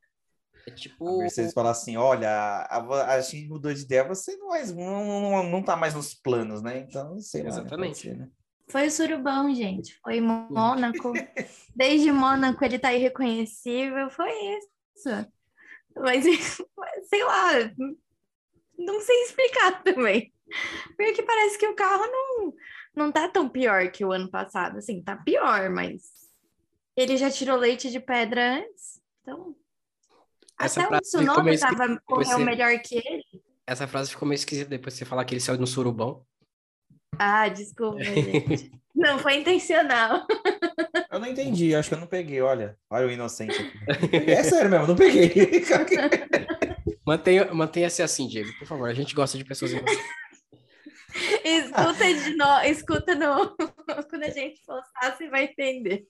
É 0.67 0.71
tipo. 0.71 1.07
A 1.07 1.17
Mercedes 1.19 1.53
falar 1.53 1.71
assim: 1.71 1.97
olha, 1.97 2.29
a, 2.29 3.13
a 3.15 3.21
gente 3.21 3.47
mudou 3.47 3.73
de 3.73 3.82
ideia, 3.82 4.07
você 4.07 4.38
não, 4.38 4.49
mais, 4.49 4.73
não, 4.73 5.21
não, 5.21 5.49
não 5.49 5.63
tá 5.63 5.75
mais 5.75 5.95
nos 5.95 6.13
planos, 6.13 6.61
né? 6.61 6.79
Então, 6.79 7.19
sei 7.19 7.45
Exatamente. 7.45 8.09
Lá, 8.09 8.15
né? 8.15 8.29
Foi 8.70 8.88
o 8.88 8.91
Surubão, 8.91 9.53
gente. 9.53 9.99
Foi 10.01 10.22
Mônaco. 10.22 11.14
Desde 11.76 12.12
Mônaco 12.12 12.64
ele 12.64 12.80
tá 12.80 12.93
irreconhecível. 12.93 14.09
Foi 14.09 14.32
isso. 14.32 15.28
Mas, 15.95 16.24
sei 17.09 17.24
lá, 17.24 17.51
não 18.78 19.01
sei 19.01 19.24
explicar 19.24 19.84
também. 19.84 20.34
Porque 20.97 21.22
parece 21.24 21.57
que 21.57 21.68
o 21.68 21.76
carro 21.76 22.05
não, 22.05 22.53
não 22.95 23.12
tá 23.12 23.28
tão 23.28 23.47
pior 23.47 23.89
que 23.91 24.03
o 24.03 24.12
ano 24.12 24.30
passado. 24.30 24.78
Assim, 24.78 25.01
tá 25.01 25.16
pior, 25.16 25.70
mas 25.70 26.01
ele 26.95 27.18
já 27.18 27.30
tirou 27.30 27.57
leite 27.57 27.89
de 27.89 27.99
pedra 27.99 28.57
antes. 28.57 29.01
Então, 29.22 29.55
essa 30.59 30.84
até 30.84 30.97
o 30.97 31.01
Tsunoda 31.01 31.59
tava, 31.59 32.01
correu 32.05 32.38
você... 32.38 32.43
melhor 32.43 32.80
que 32.80 32.97
ele. 32.97 33.26
Essa 33.66 33.88
frase 33.88 34.12
ficou 34.12 34.28
meio 34.28 34.36
esquisita 34.36 34.70
depois 34.70 34.93
de 34.93 34.99
você 34.99 35.05
falar 35.05 35.24
que 35.26 35.34
ele 35.34 35.41
saiu 35.41 35.57
no 35.57 35.68
surubão. 35.68 36.26
Ah, 37.24 37.47
desculpa, 37.49 38.01
gente. 38.01 38.72
não 38.95 39.19
foi 39.19 39.36
intencional. 39.36 40.26
Eu 41.11 41.19
não 41.19 41.28
entendi, 41.28 41.76
acho 41.76 41.88
que 41.88 41.93
eu 41.93 41.99
não 41.99 42.07
peguei, 42.07 42.41
olha. 42.41 42.76
Olha 42.89 43.05
o 43.05 43.11
inocente 43.11 43.61
aqui. 43.61 43.80
É 44.28 44.41
sério 44.41 44.72
mesmo, 44.72 44.88
não 44.88 44.95
peguei. 44.95 45.32
mantenha, 47.05 47.53
mantenha-se 47.53 48.01
assim, 48.01 48.28
Diego, 48.28 48.49
por 48.57 48.67
favor. 48.67 48.89
A 48.89 48.93
gente 48.95 49.13
gosta 49.13 49.38
de 49.38 49.45
pessoas 49.45 49.72
inocentes. 49.72 50.03
Escuta 51.43 52.11
de 52.11 52.36
novo, 52.36 52.65
escuta 52.65 53.15
no... 53.15 53.55
quando 54.09 54.24
a 54.24 54.30
gente 54.30 54.59
postar, 54.65 55.15
você 55.15 55.30
vai 55.30 55.43
entender. 55.43 56.07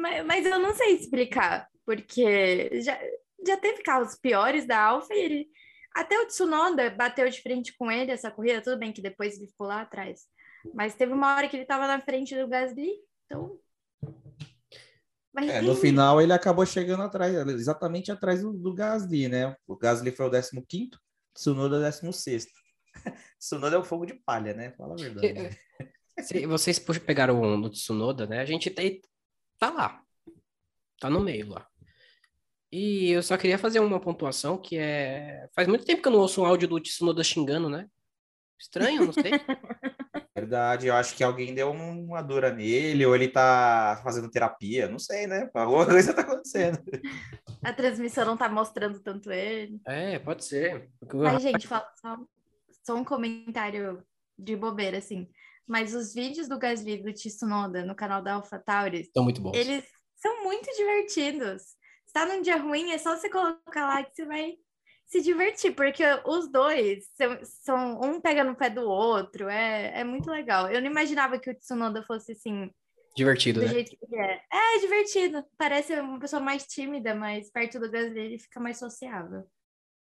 mas, 0.00 0.24
mas 0.24 0.46
eu 0.46 0.60
não 0.60 0.72
sei 0.74 0.94
explicar, 0.94 1.66
porque 1.84 2.80
já, 2.82 2.96
já 3.44 3.56
teve 3.56 3.82
carros 3.82 4.14
piores 4.14 4.64
da 4.64 4.78
Alfa 4.78 5.12
e 5.12 5.18
ele 5.18 5.56
até 5.96 6.20
o 6.20 6.26
Tsunoda 6.26 6.90
bateu 6.90 7.26
de 7.28 7.40
frente 7.40 7.74
com 7.74 7.90
ele 7.90 8.12
essa 8.12 8.30
corrida, 8.30 8.60
tudo 8.60 8.78
bem 8.78 8.92
que 8.92 9.00
depois 9.00 9.38
ele 9.38 9.46
ficou 9.46 9.66
lá 9.66 9.80
atrás. 9.80 10.26
Mas 10.74 10.94
teve 10.94 11.14
uma 11.14 11.34
hora 11.34 11.48
que 11.48 11.56
ele 11.56 11.62
estava 11.62 11.86
na 11.86 11.98
frente 11.98 12.36
do 12.36 12.46
Gasly, 12.46 12.92
então. 13.24 13.58
É, 15.38 15.62
no 15.62 15.74
final 15.74 16.20
ele 16.20 16.34
acabou 16.34 16.66
chegando 16.66 17.02
atrás, 17.02 17.34
exatamente 17.34 18.12
atrás 18.12 18.42
do, 18.42 18.52
do 18.52 18.74
Gasly, 18.74 19.28
né? 19.28 19.56
O 19.66 19.74
Gasly 19.74 20.10
foi 20.10 20.26
o 20.26 20.30
15, 20.30 20.90
Tsunoda 21.34 21.80
16. 21.80 22.46
Tsunoda 23.40 23.76
é 23.76 23.78
o 23.78 23.84
fogo 23.84 24.04
de 24.04 24.14
palha, 24.14 24.52
né? 24.52 24.72
Fala 24.72 24.94
a 24.94 24.96
verdade. 24.96 25.58
Se 26.20 26.46
vocês 26.46 26.78
pegaram 26.78 27.40
o 27.40 27.56
no 27.56 27.70
Tsunoda, 27.70 28.26
né? 28.26 28.40
A 28.40 28.44
gente 28.44 28.70
tem, 28.70 29.00
tá 29.58 29.70
lá. 29.70 30.02
Tá 31.00 31.08
no 31.08 31.20
meio 31.20 31.48
lá. 31.50 31.66
E 32.72 33.10
eu 33.10 33.22
só 33.22 33.36
queria 33.36 33.58
fazer 33.58 33.80
uma 33.80 34.00
pontuação 34.00 34.58
que 34.58 34.76
é. 34.76 35.48
Faz 35.54 35.68
muito 35.68 35.84
tempo 35.84 36.02
que 36.02 36.08
eu 36.08 36.12
não 36.12 36.20
ouço 36.20 36.42
um 36.42 36.46
áudio 36.46 36.68
do 36.68 36.80
Tsunoda 36.80 37.22
xingando, 37.22 37.68
né? 37.68 37.88
Estranho, 38.58 39.06
não 39.06 39.12
sei. 39.12 39.32
Verdade, 40.34 40.86
eu 40.86 40.94
acho 40.94 41.16
que 41.16 41.24
alguém 41.24 41.54
deu 41.54 41.70
uma 41.70 42.20
dura 42.20 42.52
nele, 42.52 43.06
ou 43.06 43.14
ele 43.14 43.28
tá 43.28 43.98
fazendo 44.02 44.30
terapia, 44.30 44.86
não 44.86 44.98
sei, 44.98 45.26
né? 45.26 45.48
Alguma 45.54 45.86
coisa 45.86 46.12
tá 46.12 46.22
acontecendo. 46.22 46.78
A 47.62 47.72
transmissão 47.72 48.26
não 48.26 48.36
tá 48.36 48.48
mostrando 48.48 49.00
tanto 49.00 49.32
ele. 49.32 49.80
É, 49.86 50.18
pode 50.18 50.44
ser. 50.44 50.90
Mas, 51.14 51.42
gente, 51.42 51.66
só, 51.66 51.86
só 52.84 52.94
um 52.94 53.04
comentário 53.04 54.02
de 54.38 54.54
bobeira, 54.54 54.98
assim. 54.98 55.26
Mas 55.66 55.94
os 55.94 56.12
vídeos 56.12 56.48
do 56.48 56.58
Gasly 56.58 57.02
do 57.02 57.12
Tsunoda 57.12 57.84
no 57.84 57.94
canal 57.94 58.22
da 58.22 58.34
AlphaTauri... 58.34 59.10
São 59.14 59.24
muito 59.24 59.40
bons. 59.40 59.56
Eles 59.56 59.84
são 60.16 60.44
muito 60.44 60.70
divertidos 60.76 61.75
tá 62.16 62.24
num 62.24 62.40
dia 62.40 62.56
ruim, 62.56 62.92
é 62.92 62.98
só 62.98 63.14
você 63.14 63.28
colocar 63.28 63.86
lá 63.86 64.02
que 64.02 64.14
você 64.14 64.24
vai 64.24 64.54
se 65.04 65.20
divertir, 65.20 65.74
porque 65.74 66.02
os 66.24 66.50
dois 66.50 67.04
são, 67.14 67.38
são 67.44 68.00
um 68.00 68.20
pega 68.22 68.42
no 68.42 68.56
pé 68.56 68.70
do 68.70 68.88
outro, 68.88 69.50
é, 69.50 70.00
é 70.00 70.02
muito 70.02 70.30
legal. 70.30 70.70
Eu 70.70 70.80
não 70.80 70.90
imaginava 70.90 71.38
que 71.38 71.50
o 71.50 71.54
Tsunoda 71.54 72.02
fosse 72.02 72.32
assim. 72.32 72.70
Divertido, 73.14 73.60
do 73.60 73.66
né? 73.66 73.72
jeito 73.72 73.90
que 73.90 74.16
é. 74.16 74.40
É, 74.50 74.78
divertido. 74.80 75.44
Parece 75.58 75.92
uma 76.00 76.18
pessoa 76.18 76.40
mais 76.40 76.66
tímida, 76.66 77.14
mas 77.14 77.50
perto 77.50 77.78
do 77.78 77.90
Gasly 77.90 78.18
ele 78.18 78.38
fica 78.38 78.58
mais 78.60 78.78
sociável. 78.78 79.44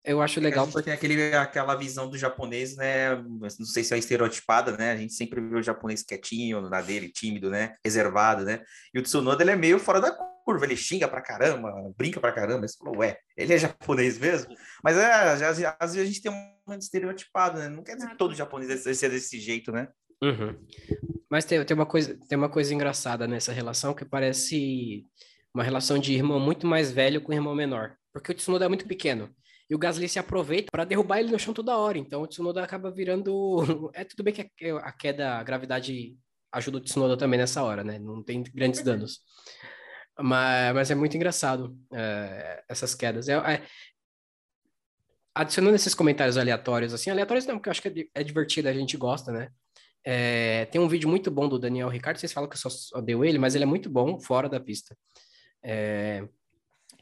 Eu 0.04 0.22
acho 0.22 0.40
legal 0.40 0.68
porque 0.68 0.84
tem 0.84 0.94
aquele, 0.94 1.34
aquela 1.34 1.76
visão 1.76 2.08
do 2.10 2.18
japonês, 2.18 2.78
né? 2.78 3.16
Não 3.16 3.50
sei 3.50 3.84
se 3.84 3.94
é 3.94 3.98
estereotipada, 3.98 4.78
né? 4.78 4.92
A 4.92 4.98
gente 4.98 5.14
sempre 5.14 5.42
vê 5.42 5.56
o 5.56 5.64
japonês 5.64 6.04
quietinho, 6.04 6.62
na 6.70 6.80
dele, 6.80 7.10
tímido, 7.10 7.50
né? 7.50 7.76
Reservado, 7.84 8.46
né? 8.46 8.64
E 8.94 9.00
o 9.00 9.02
Tsunoda, 9.02 9.44
ele 9.44 9.52
é 9.52 9.56
meio 9.56 9.80
fora 9.80 10.00
da 10.00 10.35
curva, 10.46 10.66
ele 10.66 10.78
xinga 10.78 11.08
pra 11.08 11.22
caramba, 11.22 11.74
brinca 11.98 12.20
pra 12.20 12.32
caramba. 12.32 12.68
Você 12.68 12.78
falou, 12.78 13.00
ué, 13.00 13.18
ele 13.36 13.54
é 13.54 13.58
japonês 13.58 14.20
mesmo? 14.20 14.56
Mas 14.84 14.96
é, 14.96 15.12
às 15.12 15.40
vezes 15.40 15.66
a 15.98 16.06
gente 16.06 16.22
tem 16.22 16.32
um 16.32 16.74
estereotipado, 16.74 17.58
né? 17.58 17.68
Não 17.68 17.84
quer 17.84 17.96
dizer 17.96 18.10
que 18.10 18.18
todo 18.18 18.36
japonês 18.36 18.70
deve 18.70 18.96
ser 18.96 19.10
desse 19.10 19.40
jeito, 19.40 19.72
né? 19.72 19.88
Uhum. 20.22 20.56
Mas 21.30 21.46
tem, 21.46 21.64
tem, 21.66 21.76
uma 21.76 21.86
coisa, 21.86 22.18
tem 22.30 22.38
uma 22.38 22.50
coisa 22.50 22.74
engraçada 22.74 23.28
nessa 23.28 23.52
relação 23.52 23.94
que 23.94 24.06
parece 24.06 25.06
uma 25.54 25.64
relação 25.64 25.98
de 25.98 26.14
irmão 26.14 26.40
muito 26.40 26.68
mais 26.68 26.92
velho 26.92 27.22
com 27.22 27.34
irmão 27.34 27.56
menor. 27.56 27.96
porque 28.14 28.32
o 28.32 28.36
Tsunoda 28.36 28.66
é 28.66 28.68
muito 28.70 28.88
pequeno. 28.88 29.34
E 29.68 29.74
o 29.74 29.80
Gasly 29.80 30.08
se 30.08 30.20
aproveita 30.20 30.70
para 30.72 30.86
derrubar 30.86 31.20
ele 31.20 31.32
no 31.32 31.40
chão 31.40 31.54
toda 31.54 31.78
hora. 31.78 31.98
Então 31.98 32.22
o 32.22 32.28
Tsunoda 32.28 32.64
acaba 32.64 32.92
virando. 32.92 33.58
É 33.94 34.04
tudo 34.04 34.24
bem 34.24 34.34
que 34.34 34.50
a 34.70 34.92
queda, 34.92 35.38
a 35.38 35.44
gravidade 35.44 36.16
ajuda 36.52 36.78
o 36.78 36.82
Tsunoda 36.82 37.18
também 37.18 37.40
nessa 37.40 37.64
hora, 37.64 37.84
né? 37.84 37.98
Não 37.98 38.24
tem 38.24 38.44
grandes 38.44 38.82
danos. 38.82 39.22
Mas, 40.20 40.74
mas 40.74 40.92
é 40.92 40.96
muito 40.96 41.16
engraçado 41.16 41.78
é, 41.94 42.64
essas 42.70 42.96
quedas. 42.96 43.28
É, 43.28 43.34
é, 43.34 43.64
adicionando 45.34 45.76
esses 45.76 45.94
comentários 45.94 46.38
aleatórios, 46.38 46.94
assim, 46.94 47.10
aleatórios 47.10 47.46
não, 47.46 47.56
porque 47.56 47.68
eu 47.68 47.72
acho 47.72 47.82
que 47.82 48.10
é, 48.16 48.22
é 48.22 48.24
divertido, 48.24 48.70
a 48.70 48.74
gente 48.74 48.96
gosta, 48.96 49.32
né? 49.32 49.50
É, 50.04 50.66
tem 50.66 50.80
um 50.80 50.88
vídeo 50.88 51.10
muito 51.10 51.32
bom 51.32 51.50
do 51.50 51.60
Daniel 51.60 51.90
Ricardo, 51.90 52.18
vocês 52.18 52.32
falam 52.32 52.50
que 52.50 52.56
eu 52.56 52.70
só 52.70 52.98
odeio 52.98 53.26
ele, 53.26 53.40
mas 53.40 53.56
ele 53.56 53.64
é 53.64 53.68
muito 53.68 53.90
bom 53.90 54.20
fora 54.20 54.48
da 54.48 54.60
pista. 54.60 54.96
É, 55.64 56.24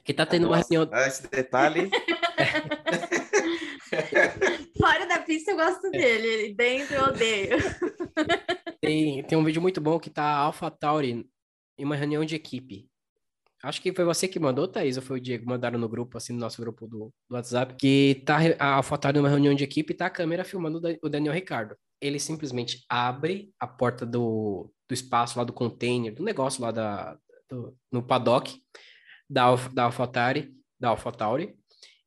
que 0.04 0.14
tá 0.14 0.26
tendo 0.26 0.48
Nossa, 0.48 0.66
uma 0.72 0.80
reunião. 0.80 1.06
Esse 1.06 1.30
detalhe. 1.30 1.92
fora 4.80 5.06
da 5.06 5.20
pista 5.20 5.52
eu 5.52 5.58
gosto 5.58 5.92
dele, 5.92 6.56
dentro 6.56 6.96
eu 6.96 7.04
odeio. 7.04 7.58
tem, 8.82 9.24
tem 9.24 9.38
um 9.38 9.44
vídeo 9.44 9.62
muito 9.62 9.80
bom 9.80 10.00
que 10.00 10.10
tá 10.10 10.24
a 10.24 10.38
Alpha 10.38 10.72
Tauri 10.72 11.30
em 11.78 11.86
uma 11.86 11.96
reunião 11.96 12.26
de 12.26 12.36
equipe. 12.36 12.90
Acho 13.64 13.82
que 13.82 13.94
foi 13.94 14.04
você 14.04 14.28
que 14.28 14.40
mandou, 14.42 14.68
Thaís, 14.68 14.98
ou 14.98 15.02
foi 15.02 15.20
o 15.20 15.22
Diego? 15.22 15.46
Mandaram 15.46 15.80
no 15.80 15.88
grupo, 15.88 16.18
assim, 16.18 16.34
no 16.34 16.40
nosso 16.40 16.62
grupo 16.62 16.86
do, 16.86 17.14
do 17.30 17.36
WhatsApp, 17.36 17.76
que 17.76 18.22
tá 18.26 18.38
a 18.60 18.84
Tauri 18.98 19.18
numa 19.18 19.30
reunião 19.30 19.56
de 19.56 19.64
equipe 19.64 19.94
e 19.94 19.96
tá 19.96 20.08
a 20.08 20.10
câmera 20.10 20.44
filmando 20.44 20.82
o 21.02 21.08
Daniel 21.08 21.34
Ricardo. 21.34 21.74
Ele 22.02 22.20
simplesmente 22.20 22.84
abre 22.90 23.54
a 23.58 23.66
porta 23.66 24.06
do, 24.06 24.70
do 24.86 24.94
espaço 24.94 25.40
lá 25.40 25.46
do 25.46 25.54
container, 25.54 26.14
do 26.14 26.26
negócio 26.26 26.62
lá 26.62 26.72
da, 26.72 27.18
do, 27.50 27.74
no 27.90 28.04
paddock 28.04 28.54
da, 29.30 29.56
da 29.74 29.84
AlphaTauri, 29.86 30.54
da 30.78 30.90
AlphaTauri, 30.90 31.56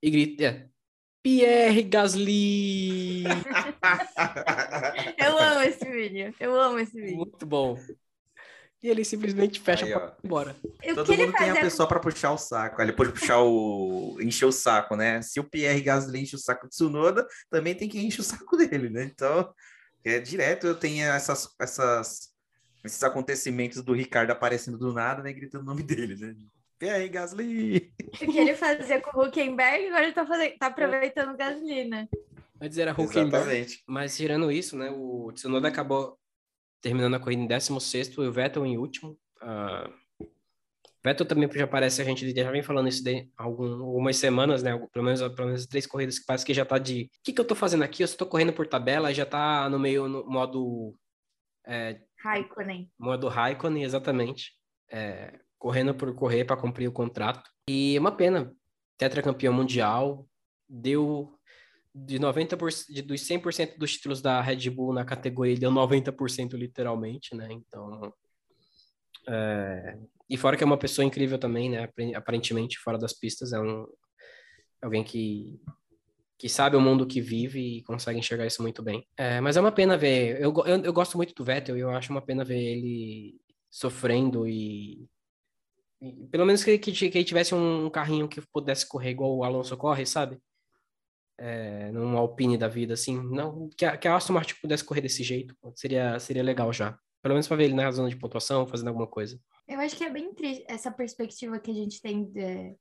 e 0.02 0.10
grita, 0.10 0.70
Pierre 1.22 1.84
Gasly! 1.84 3.24
eu 5.18 5.38
amo 5.38 5.60
esse 5.62 5.90
vídeo, 5.90 6.34
eu 6.38 6.60
amo 6.60 6.78
esse 6.78 7.00
vídeo. 7.00 7.16
Muito 7.16 7.46
bom. 7.46 7.78
E 8.86 8.88
ele 8.88 9.04
simplesmente 9.04 9.58
fecha 9.58 9.84
Aí, 9.84 9.90
pra 9.90 10.16
embora. 10.22 10.56
Todo 10.94 11.12
mundo 11.12 11.32
tem 11.32 11.50
a 11.50 11.60
pessoa 11.60 11.88
para 11.88 11.98
puxar 11.98 12.30
o 12.30 12.38
saco. 12.38 12.80
Ele 12.80 12.92
pode 12.92 13.10
puxar 13.10 13.42
o. 13.42 14.16
encher 14.20 14.44
o 14.44 14.52
saco, 14.52 14.94
né? 14.94 15.20
Se 15.22 15.40
o 15.40 15.44
Pierre 15.44 15.80
Gasly 15.80 16.20
enche 16.20 16.36
o 16.36 16.38
saco 16.38 16.68
de 16.68 16.70
Tsunoda, 16.70 17.26
também 17.50 17.74
tem 17.74 17.88
que 17.88 17.98
encher 17.98 18.20
o 18.20 18.22
saco 18.22 18.56
dele, 18.56 18.88
né? 18.88 19.02
Então, 19.02 19.52
é 20.04 20.20
direto 20.20 20.68
eu 20.68 20.76
tenho 20.76 21.04
essas, 21.04 21.48
essas, 21.60 22.32
esses 22.84 23.02
acontecimentos 23.02 23.82
do 23.82 23.92
Ricardo 23.92 24.30
aparecendo 24.30 24.78
do 24.78 24.92
nada, 24.92 25.20
né? 25.20 25.32
Gritando 25.32 25.64
o 25.64 25.66
nome 25.66 25.82
dele, 25.82 26.14
né? 26.14 26.36
Pierre 26.78 27.08
Gasly! 27.08 27.92
O 28.22 28.30
que 28.30 28.38
ele 28.38 28.54
fazia 28.54 29.00
com 29.00 29.18
o 29.18 29.26
Huckenberg, 29.26 29.88
agora 29.88 30.04
ele 30.04 30.12
tá, 30.12 30.24
fazendo, 30.24 30.56
tá 30.58 30.66
aproveitando 30.68 31.34
o 31.34 31.36
Gasly, 31.36 31.88
né? 31.88 32.06
Antes 32.60 32.78
era 32.78 32.92
Huckenberg. 32.92 33.34
Exatamente. 33.34 33.82
Mas 33.84 34.16
tirando 34.16 34.52
isso, 34.52 34.78
né? 34.78 34.92
O 34.94 35.32
Tsunoda 35.32 35.66
acabou 35.66 36.16
terminando 36.86 37.14
a 37.14 37.18
corrida 37.18 37.42
em 37.42 37.48
16 37.48 38.08
e 38.16 38.20
o 38.20 38.32
Vettel 38.32 38.64
em 38.64 38.78
último. 38.78 39.18
Uh, 39.42 39.92
Vettel 41.04 41.26
também 41.26 41.50
já 41.52 41.66
parece, 41.66 42.00
a 42.00 42.04
gente 42.04 42.32
já 42.32 42.50
vem 42.52 42.62
falando 42.62 42.88
isso 42.88 43.02
de 43.02 43.28
algum, 43.36 43.82
algumas 43.82 44.16
semanas, 44.16 44.62
né? 44.62 44.78
Pelo 44.92 45.04
menos, 45.04 45.20
pelo 45.34 45.48
menos 45.48 45.66
três 45.66 45.84
corridas 45.84 46.20
que 46.20 46.26
parece 46.26 46.46
que 46.46 46.54
já 46.54 46.64
tá 46.64 46.78
de. 46.78 47.04
O 47.04 47.08
que, 47.24 47.32
que 47.32 47.40
eu 47.40 47.44
tô 47.44 47.56
fazendo 47.56 47.82
aqui? 47.82 48.04
Eu 48.04 48.04
estou 48.04 48.26
correndo 48.26 48.52
por 48.52 48.68
tabela, 48.68 49.12
já 49.12 49.26
tá 49.26 49.68
no 49.68 49.80
meio 49.80 50.06
no 50.06 50.24
modo. 50.30 50.96
É, 51.66 52.00
Raikkonen. 52.22 52.88
Modo 52.96 53.26
Raikkonen, 53.26 53.82
exatamente. 53.82 54.52
É, 54.88 55.40
correndo 55.58 55.92
por 55.92 56.14
correr 56.14 56.44
para 56.44 56.56
cumprir 56.56 56.86
o 56.86 56.92
contrato. 56.92 57.50
E 57.68 57.96
é 57.96 58.00
uma 58.00 58.12
pena. 58.12 58.54
Tetracampeão 58.96 59.52
mundial, 59.52 60.26
deu 60.68 61.35
de 62.04 62.18
90% 62.18 62.86
de, 62.88 63.02
dos 63.02 63.20
100% 63.22 63.78
dos 63.78 63.92
títulos 63.94 64.20
da 64.20 64.40
Red 64.42 64.68
Bull 64.68 64.92
na 64.92 65.04
categoria, 65.04 65.52
ele 65.52 65.60
deu 65.60 65.70
90% 65.70 66.52
literalmente, 66.52 67.34
né? 67.34 67.48
Então, 67.50 68.12
é... 69.28 69.98
e 70.28 70.36
fora 70.36 70.56
que 70.56 70.62
é 70.62 70.66
uma 70.66 70.76
pessoa 70.76 71.04
incrível 71.04 71.38
também, 71.38 71.70
né? 71.70 71.88
Aparentemente 72.14 72.78
fora 72.78 72.98
das 72.98 73.14
pistas 73.14 73.52
é 73.52 73.60
um 73.60 73.86
alguém 74.82 75.02
que 75.02 75.58
que 76.38 76.50
sabe 76.50 76.76
o 76.76 76.80
mundo 76.82 77.06
que 77.06 77.18
vive 77.18 77.78
e 77.78 77.82
consegue 77.84 78.18
enxergar 78.18 78.46
isso 78.46 78.60
muito 78.60 78.82
bem. 78.82 79.08
É, 79.16 79.40
mas 79.40 79.56
é 79.56 79.60
uma 79.60 79.72
pena 79.72 79.96
ver. 79.96 80.38
Eu, 80.38 80.52
eu, 80.66 80.84
eu 80.84 80.92
gosto 80.92 81.16
muito 81.16 81.34
do 81.34 81.42
Vettel 81.42 81.78
e 81.78 81.80
eu 81.80 81.88
acho 81.88 82.10
uma 82.12 82.20
pena 82.20 82.44
ver 82.44 82.62
ele 82.62 83.40
sofrendo 83.70 84.46
e 84.46 85.08
pelo 86.30 86.44
menos 86.44 86.62
que, 86.62 86.78
que, 86.78 86.92
que 86.92 87.06
ele 87.18 87.24
tivesse 87.24 87.54
um 87.54 87.88
carrinho 87.88 88.28
que 88.28 88.42
pudesse 88.52 88.86
correr 88.86 89.10
igual 89.12 89.34
o 89.34 89.44
Alonso 89.44 89.74
corre, 89.78 90.04
sabe? 90.04 90.38
É, 91.38 91.90
num 91.92 92.16
Alpine 92.16 92.56
da 92.56 92.68
vida, 92.68 92.94
assim, 92.94 93.20
não 93.20 93.68
que 93.76 93.84
a, 93.84 93.96
que 93.96 94.08
a 94.08 94.16
Aston 94.16 94.32
Martin 94.32 94.54
pudesse 94.60 94.84
correr 94.84 95.00
desse 95.00 95.22
jeito, 95.22 95.54
seria, 95.74 96.18
seria 96.18 96.42
legal 96.42 96.72
já. 96.72 96.98
Pelo 97.22 97.34
menos 97.34 97.48
para 97.48 97.56
ver 97.56 97.64
ele 97.64 97.74
na 97.74 97.90
zona 97.90 98.08
de 98.08 98.16
pontuação, 98.16 98.66
fazendo 98.66 98.88
alguma 98.88 99.06
coisa. 99.06 99.40
Eu 99.66 99.80
acho 99.80 99.96
que 99.96 100.04
é 100.04 100.10
bem 100.10 100.32
triste 100.32 100.64
essa 100.68 100.90
perspectiva 100.90 101.58
que 101.58 101.70
a 101.70 101.74
gente 101.74 102.00
tem 102.00 102.24
de, 102.24 102.76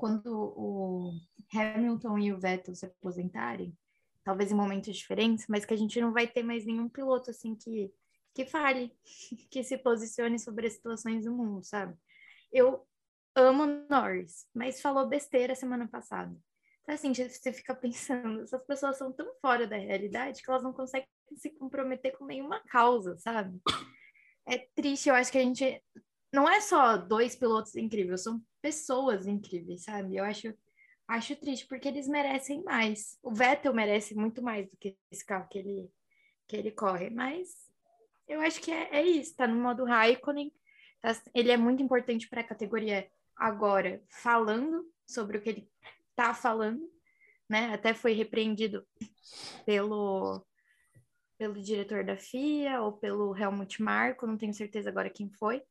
quando 0.00 0.32
o 0.32 1.12
Hamilton 1.52 2.18
e 2.18 2.32
o 2.32 2.40
Vettel 2.40 2.74
se 2.74 2.86
aposentarem, 2.86 3.76
talvez 4.24 4.50
em 4.50 4.54
momentos 4.54 4.96
diferentes, 4.96 5.44
mas 5.48 5.66
que 5.66 5.74
a 5.74 5.76
gente 5.76 6.00
não 6.00 6.12
vai 6.12 6.26
ter 6.26 6.42
mais 6.42 6.64
nenhum 6.64 6.88
piloto 6.88 7.30
assim 7.30 7.54
que, 7.54 7.92
que 8.34 8.46
fale, 8.46 8.90
que 9.50 9.62
se 9.62 9.76
posicione 9.76 10.38
sobre 10.38 10.66
as 10.66 10.72
situações 10.72 11.26
do 11.26 11.32
mundo, 11.32 11.62
sabe? 11.62 11.94
Eu 12.50 12.86
amo 13.36 13.66
Norris, 13.88 14.46
mas 14.54 14.80
falou 14.80 15.06
besteira 15.06 15.54
semana 15.54 15.86
passada. 15.86 16.34
Assim, 16.94 17.14
você 17.14 17.52
fica 17.52 17.74
pensando, 17.74 18.42
essas 18.42 18.64
pessoas 18.64 18.98
são 18.98 19.12
tão 19.12 19.32
fora 19.40 19.66
da 19.66 19.76
realidade 19.76 20.42
que 20.42 20.50
elas 20.50 20.62
não 20.62 20.72
conseguem 20.72 21.08
se 21.36 21.50
comprometer 21.50 22.16
com 22.16 22.26
nenhuma 22.26 22.60
causa, 22.66 23.16
sabe? 23.18 23.60
É 24.44 24.58
triste, 24.74 25.08
eu 25.08 25.14
acho 25.14 25.30
que 25.30 25.38
a 25.38 25.42
gente. 25.42 25.82
Não 26.32 26.48
é 26.48 26.60
só 26.60 26.96
dois 26.96 27.36
pilotos 27.36 27.76
incríveis, 27.76 28.22
são 28.22 28.42
pessoas 28.60 29.26
incríveis, 29.26 29.84
sabe? 29.84 30.16
Eu 30.16 30.24
acho, 30.24 30.52
acho 31.06 31.36
triste, 31.36 31.66
porque 31.68 31.86
eles 31.86 32.08
merecem 32.08 32.62
mais. 32.64 33.16
O 33.22 33.32
Vettel 33.32 33.72
merece 33.72 34.14
muito 34.14 34.42
mais 34.42 34.68
do 34.68 34.76
que 34.76 34.96
esse 35.12 35.24
carro 35.24 35.48
que 35.48 35.58
ele, 35.58 35.88
que 36.48 36.56
ele 36.56 36.72
corre, 36.72 37.10
mas 37.10 37.70
eu 38.26 38.40
acho 38.40 38.60
que 38.60 38.72
é, 38.72 38.96
é 38.96 39.02
isso, 39.04 39.36
tá 39.36 39.46
no 39.46 39.60
modo 39.60 39.84
Raikkonen. 39.84 40.52
Tá, 41.00 41.16
ele 41.32 41.52
é 41.52 41.56
muito 41.56 41.82
importante 41.82 42.28
para 42.28 42.40
a 42.40 42.44
categoria 42.44 43.08
agora, 43.36 44.02
falando 44.08 44.84
sobre 45.06 45.38
o 45.38 45.40
que 45.40 45.48
ele 45.48 45.70
tá 46.20 46.34
falando, 46.34 46.80
né? 47.48 47.72
Até 47.72 47.94
foi 47.94 48.12
repreendido 48.12 48.84
pelo 49.64 50.44
pelo 51.38 51.54
diretor 51.62 52.04
da 52.04 52.18
FIA 52.18 52.82
ou 52.82 52.92
pelo 52.92 53.34
Helmut 53.34 53.82
Marko, 53.82 54.26
não 54.26 54.36
tenho 54.36 54.52
certeza 54.52 54.90
agora 54.90 55.08
quem 55.08 55.30
foi, 55.30 55.62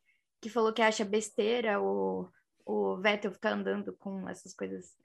que 0.41 0.49
falou 0.49 0.73
que 0.73 0.81
acha 0.81 1.05
besteira 1.05 1.79
o, 1.79 2.27
o 2.65 2.97
Vettel 2.97 3.31
ficar 3.31 3.53
andando 3.53 3.93
com 3.93 4.27
essas 4.27 4.51
coisas 4.55 4.97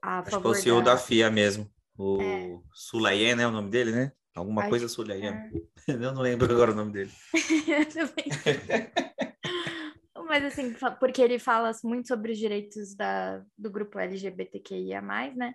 a 0.00 0.20
Acho 0.20 0.30
favor 0.30 0.54
que 0.54 0.58
o 0.60 0.62
CEO 0.62 0.80
da... 0.80 0.94
da 0.94 0.98
FIA 0.98 1.30
mesmo, 1.30 1.70
o 1.98 2.22
é. 2.22 2.58
Sulayen, 2.72 3.36
né, 3.36 3.46
o 3.46 3.50
nome 3.50 3.68
dele, 3.68 3.92
né? 3.92 4.12
Alguma 4.34 4.62
Acho 4.62 4.70
coisa 4.70 4.88
Sulayen. 4.88 5.34
É. 5.34 5.50
Eu 5.92 6.12
não 6.14 6.22
lembro 6.22 6.50
agora 6.50 6.72
o 6.72 6.74
nome 6.74 6.92
dele. 6.92 7.12
mas 10.26 10.44
assim, 10.44 10.74
porque 11.00 11.22
ele 11.22 11.38
fala 11.38 11.70
muito 11.84 12.08
sobre 12.08 12.32
os 12.32 12.38
direitos 12.38 12.94
da, 12.94 13.42
do 13.56 13.70
grupo 13.70 13.98
LGBTQIA+, 13.98 15.00
né? 15.00 15.54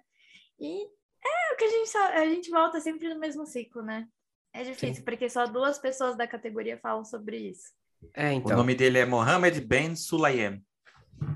E 0.59 0.83
é 0.83 1.53
o 1.53 1.57
que 1.57 1.63
a 1.63 1.69
gente, 1.69 1.89
só, 1.89 2.03
a 2.13 2.25
gente 2.25 2.49
volta 2.49 2.79
sempre 2.79 3.13
no 3.13 3.19
mesmo 3.19 3.45
ciclo, 3.45 3.81
né? 3.81 4.07
É 4.53 4.63
difícil, 4.63 4.95
Sim. 4.95 5.03
porque 5.03 5.29
só 5.29 5.45
duas 5.45 5.79
pessoas 5.79 6.17
da 6.17 6.27
categoria 6.27 6.77
falam 6.77 7.05
sobre 7.05 7.37
isso. 7.37 7.71
É, 8.15 8.33
então. 8.33 8.53
O 8.53 8.57
nome 8.57 8.75
dele 8.75 8.99
é 8.99 9.05
Mohamed 9.05 9.61
Ben 9.61 9.95
Sulayem. 9.95 10.63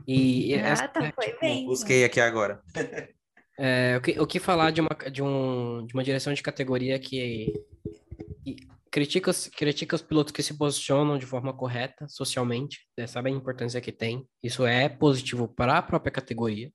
E, 0.08 0.56
ah, 0.56 0.68
essa, 0.68 0.88
tá, 0.88 1.12
foi 1.14 1.38
bem. 1.40 1.66
Busquei 1.66 2.04
aqui 2.04 2.20
agora. 2.20 2.62
É, 3.58 3.96
o, 3.98 4.02
que, 4.02 4.20
o 4.20 4.28
que 4.28 4.38
falar 4.38 4.72
de 4.72 4.82
uma, 4.82 4.90
de, 5.10 5.24
um, 5.24 5.86
de 5.86 5.94
uma 5.94 6.04
direção 6.04 6.34
de 6.34 6.44
categoria 6.44 7.00
que 7.00 7.54
critica, 8.96 9.30
critica 9.58 9.94
os 9.94 10.02
pilotos 10.02 10.32
que 10.32 10.42
se 10.42 10.58
posicionam 10.58 11.18
de 11.18 11.26
forma 11.26 11.52
correta 11.52 12.08
socialmente, 12.08 12.88
né, 12.98 13.06
sabe 13.06 13.30
a 13.30 13.34
importância 13.34 13.82
que 13.82 13.92
tem. 13.92 14.26
Isso 14.42 14.66
é 14.66 14.88
positivo 14.88 15.50
para 15.50 15.78
a 15.78 15.82
própria 15.82 16.14
categoria, 16.14 16.72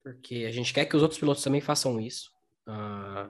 porque 0.00 0.44
a 0.46 0.52
gente 0.52 0.72
quer 0.72 0.84
que 0.84 0.96
os 0.96 1.02
outros 1.02 1.18
pilotos 1.18 1.42
também 1.42 1.60
façam 1.60 2.00
isso. 2.00 2.30
Uh, 2.68 3.28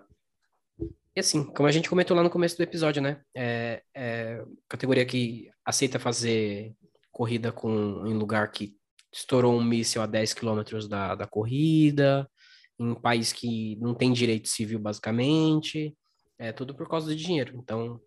e 1.17 1.21
assim, 1.21 1.43
como 1.43 1.67
a 1.67 1.73
gente 1.73 1.89
comentou 1.89 2.15
lá 2.15 2.23
no 2.23 2.29
começo 2.29 2.59
do 2.59 2.63
episódio, 2.63 3.01
né? 3.01 3.23
É, 3.35 3.83
é 3.97 4.45
categoria 4.69 5.07
que 5.07 5.51
aceita 5.65 5.99
fazer 5.99 6.75
corrida 7.11 7.51
com, 7.51 8.07
em 8.07 8.13
lugar 8.13 8.53
que 8.53 8.77
estourou 9.11 9.59
um 9.59 9.65
míssil 9.65 10.03
a 10.03 10.07
10 10.07 10.35
quilômetros 10.35 10.87
da, 10.87 11.15
da 11.15 11.27
corrida, 11.27 12.31
em 12.79 12.91
um 12.91 12.95
país 12.95 13.33
que 13.33 13.77
não 13.77 13.95
tem 13.95 14.13
direito 14.13 14.47
civil, 14.47 14.79
basicamente. 14.79 15.97
É 16.39 16.53
tudo 16.53 16.75
por 16.75 16.89
causa 16.89 17.07
do 17.09 17.17
dinheiro. 17.17 17.57
Então, 17.57 18.01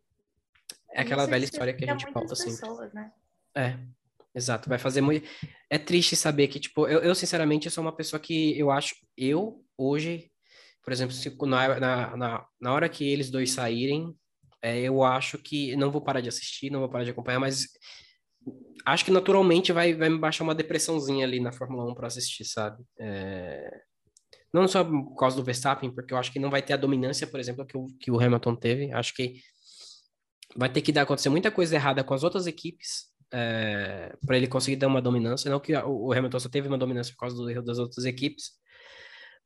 é 0.93 1.01
aquela 1.01 1.25
velha 1.25 1.43
história 1.43 1.73
que 1.73 1.84
a 1.84 1.91
gente 1.91 2.11
pauta 2.11 2.36
sempre. 2.36 2.59
Pessoas, 2.59 2.93
né? 2.93 3.11
É. 3.55 3.77
Exato, 4.34 4.69
vai 4.69 4.79
fazer 4.79 5.01
muito. 5.01 5.27
É 5.69 5.77
triste 5.77 6.15
saber 6.15 6.47
que, 6.47 6.59
tipo, 6.59 6.88
eu, 6.88 6.99
eu 6.99 7.13
sinceramente 7.13 7.69
sou 7.69 7.84
uma 7.84 7.95
pessoa 7.95 8.19
que 8.19 8.57
eu 8.57 8.71
acho, 8.71 8.95
eu 9.17 9.61
hoje, 9.77 10.32
por 10.82 10.93
exemplo, 10.93 11.13
se, 11.13 11.36
na, 11.45 12.15
na, 12.15 12.45
na 12.59 12.73
hora 12.73 12.88
que 12.88 13.05
eles 13.05 13.29
dois 13.29 13.51
saírem, 13.51 14.15
é, 14.61 14.79
eu 14.79 15.03
acho 15.03 15.38
que 15.38 15.75
não 15.75 15.91
vou 15.91 16.01
parar 16.01 16.21
de 16.21 16.29
assistir, 16.29 16.69
não 16.69 16.79
vou 16.79 16.89
parar 16.89 17.03
de 17.03 17.09
acompanhar, 17.09 17.39
mas 17.39 17.67
acho 18.86 19.03
que 19.03 19.11
naturalmente 19.11 19.73
vai, 19.73 19.93
vai 19.93 20.09
me 20.09 20.17
baixar 20.17 20.43
uma 20.45 20.55
depressãozinha 20.55 21.25
ali 21.25 21.39
na 21.39 21.51
Fórmula 21.51 21.91
1 21.91 21.93
para 21.93 22.07
assistir, 22.07 22.45
sabe? 22.45 22.84
É... 22.97 23.82
Não 24.54 24.68
só 24.68 24.84
por 24.84 25.16
causa 25.16 25.38
do 25.38 25.43
Verstappen, 25.43 25.93
porque 25.93 26.14
eu 26.14 26.18
acho 26.18 26.32
que 26.32 26.39
não 26.39 26.49
vai 26.49 26.62
ter 26.62 26.74
a 26.74 26.78
dominância, 26.78 27.26
por 27.26 27.39
exemplo, 27.39 27.66
que 27.66 27.78
o, 27.78 27.88
que 27.99 28.12
o 28.12 28.20
Hamilton 28.20 28.56
teve. 28.56 28.91
Acho 28.91 29.14
que 29.14 29.36
vai 30.56 30.70
ter 30.70 30.82
que 30.82 30.91
dar, 30.91 31.04
acontecer 31.04 31.30
muita 31.30 31.49
coisa 31.49 31.76
errada 31.76 32.04
com 32.04 32.14
as 32.14 32.24
outras 32.24 32.47
equipes 32.47 33.12
é, 33.32 34.14
para 34.26 34.36
ele 34.38 34.47
conseguir 34.47 34.76
dar 34.76 34.88
uma 34.88 35.02
dominância. 35.02 35.49
Não 35.49 35.60
que 35.60 35.74
o 35.74 36.12
Hamilton 36.12 36.39
só 36.39 36.49
teve 36.49 36.68
uma 36.68 36.78
dominância 36.78 37.14
por 37.14 37.22
causa 37.22 37.36
do 37.36 37.49
erro 37.49 37.62
das 37.62 37.80
outras 37.80 38.06
equipes, 38.06 38.52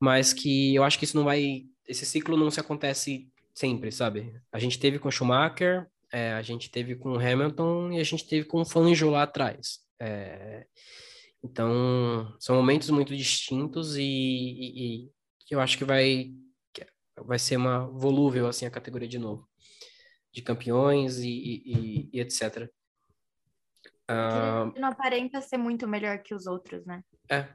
mas 0.00 0.32
que 0.32 0.74
eu 0.74 0.82
acho 0.82 0.98
que 0.98 1.04
isso 1.04 1.16
não 1.16 1.24
vai. 1.24 1.64
Esse 1.86 2.04
ciclo 2.04 2.36
não 2.36 2.50
se 2.50 2.60
acontece 2.60 3.28
sempre, 3.54 3.92
sabe? 3.92 4.34
A 4.52 4.58
gente 4.58 4.78
teve 4.78 4.98
com 4.98 5.08
o 5.08 5.12
Schumacher, 5.12 5.86
é, 6.12 6.32
a 6.32 6.42
gente 6.42 6.70
teve 6.70 6.96
com 6.96 7.12
o 7.12 7.18
Hamilton 7.18 7.92
e 7.92 8.00
a 8.00 8.04
gente 8.04 8.26
teve 8.26 8.46
com 8.46 8.60
o 8.60 8.64
Fangio 8.64 9.10
lá 9.10 9.22
atrás. 9.22 9.78
É, 10.00 10.66
então, 11.46 12.34
são 12.40 12.56
momentos 12.56 12.90
muito 12.90 13.16
distintos 13.16 13.96
e, 13.96 14.02
e, 14.02 15.04
e, 15.04 15.10
eu 15.50 15.60
acho 15.60 15.78
que 15.78 15.84
vai, 15.84 16.34
vai 17.16 17.38
ser 17.38 17.56
uma 17.56 17.86
volúvel 17.86 18.48
assim 18.48 18.66
a 18.66 18.70
categoria 18.70 19.08
de 19.08 19.18
novo, 19.18 19.48
de 20.32 20.42
campeões 20.42 21.18
e, 21.18 22.10
e 22.12 22.20
etc. 22.20 22.68
Uh, 24.08 24.78
não 24.78 24.88
aparenta 24.88 25.40
ser 25.40 25.56
muito 25.56 25.86
melhor 25.86 26.18
que 26.18 26.34
os 26.34 26.46
outros, 26.46 26.84
né? 26.84 27.02
É, 27.30 27.48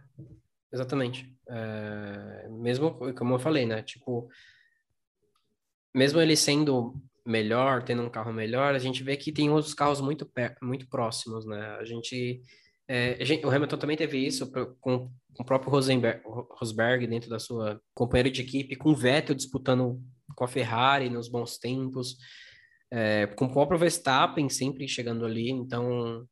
exatamente. 0.72 1.34
É, 1.50 2.48
mesmo, 2.50 3.14
como 3.14 3.36
eu 3.36 3.40
falei, 3.40 3.66
né? 3.66 3.82
Tipo, 3.84 4.30
mesmo 5.94 6.20
ele 6.20 6.36
sendo 6.36 6.94
melhor, 7.26 7.84
tendo 7.84 8.02
um 8.02 8.10
carro 8.10 8.34
melhor, 8.34 8.74
a 8.74 8.80
gente 8.80 9.04
vê 9.04 9.16
que 9.16 9.32
tem 9.32 9.50
outros 9.50 9.74
carros 9.74 10.02
muito, 10.02 10.30
muito 10.62 10.88
próximos, 10.90 11.46
né? 11.46 11.78
A 11.80 11.86
gente, 11.86 12.42
é, 12.94 13.46
o 13.46 13.50
Hamilton 13.50 13.78
também 13.78 13.96
teve 13.96 14.18
isso 14.18 14.52
com, 14.82 15.10
com 15.34 15.44
o 15.44 15.46
próprio 15.46 15.72
Rosenberg, 15.72 16.22
Rosberg 16.26 17.08
dentro 17.08 17.30
da 17.30 17.40
sua 17.40 17.82
companheira 17.94 18.30
de 18.30 18.42
equipe, 18.42 18.76
com 18.76 18.90
o 18.90 18.96
Vettel 18.96 19.34
disputando 19.34 20.02
com 20.36 20.44
a 20.44 20.48
Ferrari 20.48 21.10
nos 21.10 21.30
bons 21.30 21.58
tempos, 21.58 22.18
é, 22.92 23.28
com 23.28 23.46
o 23.46 23.54
próprio 23.54 23.80
Verstappen 23.80 24.50
sempre 24.50 24.90
chegando 24.90 25.26
ali, 25.26 25.50
então 25.50 26.28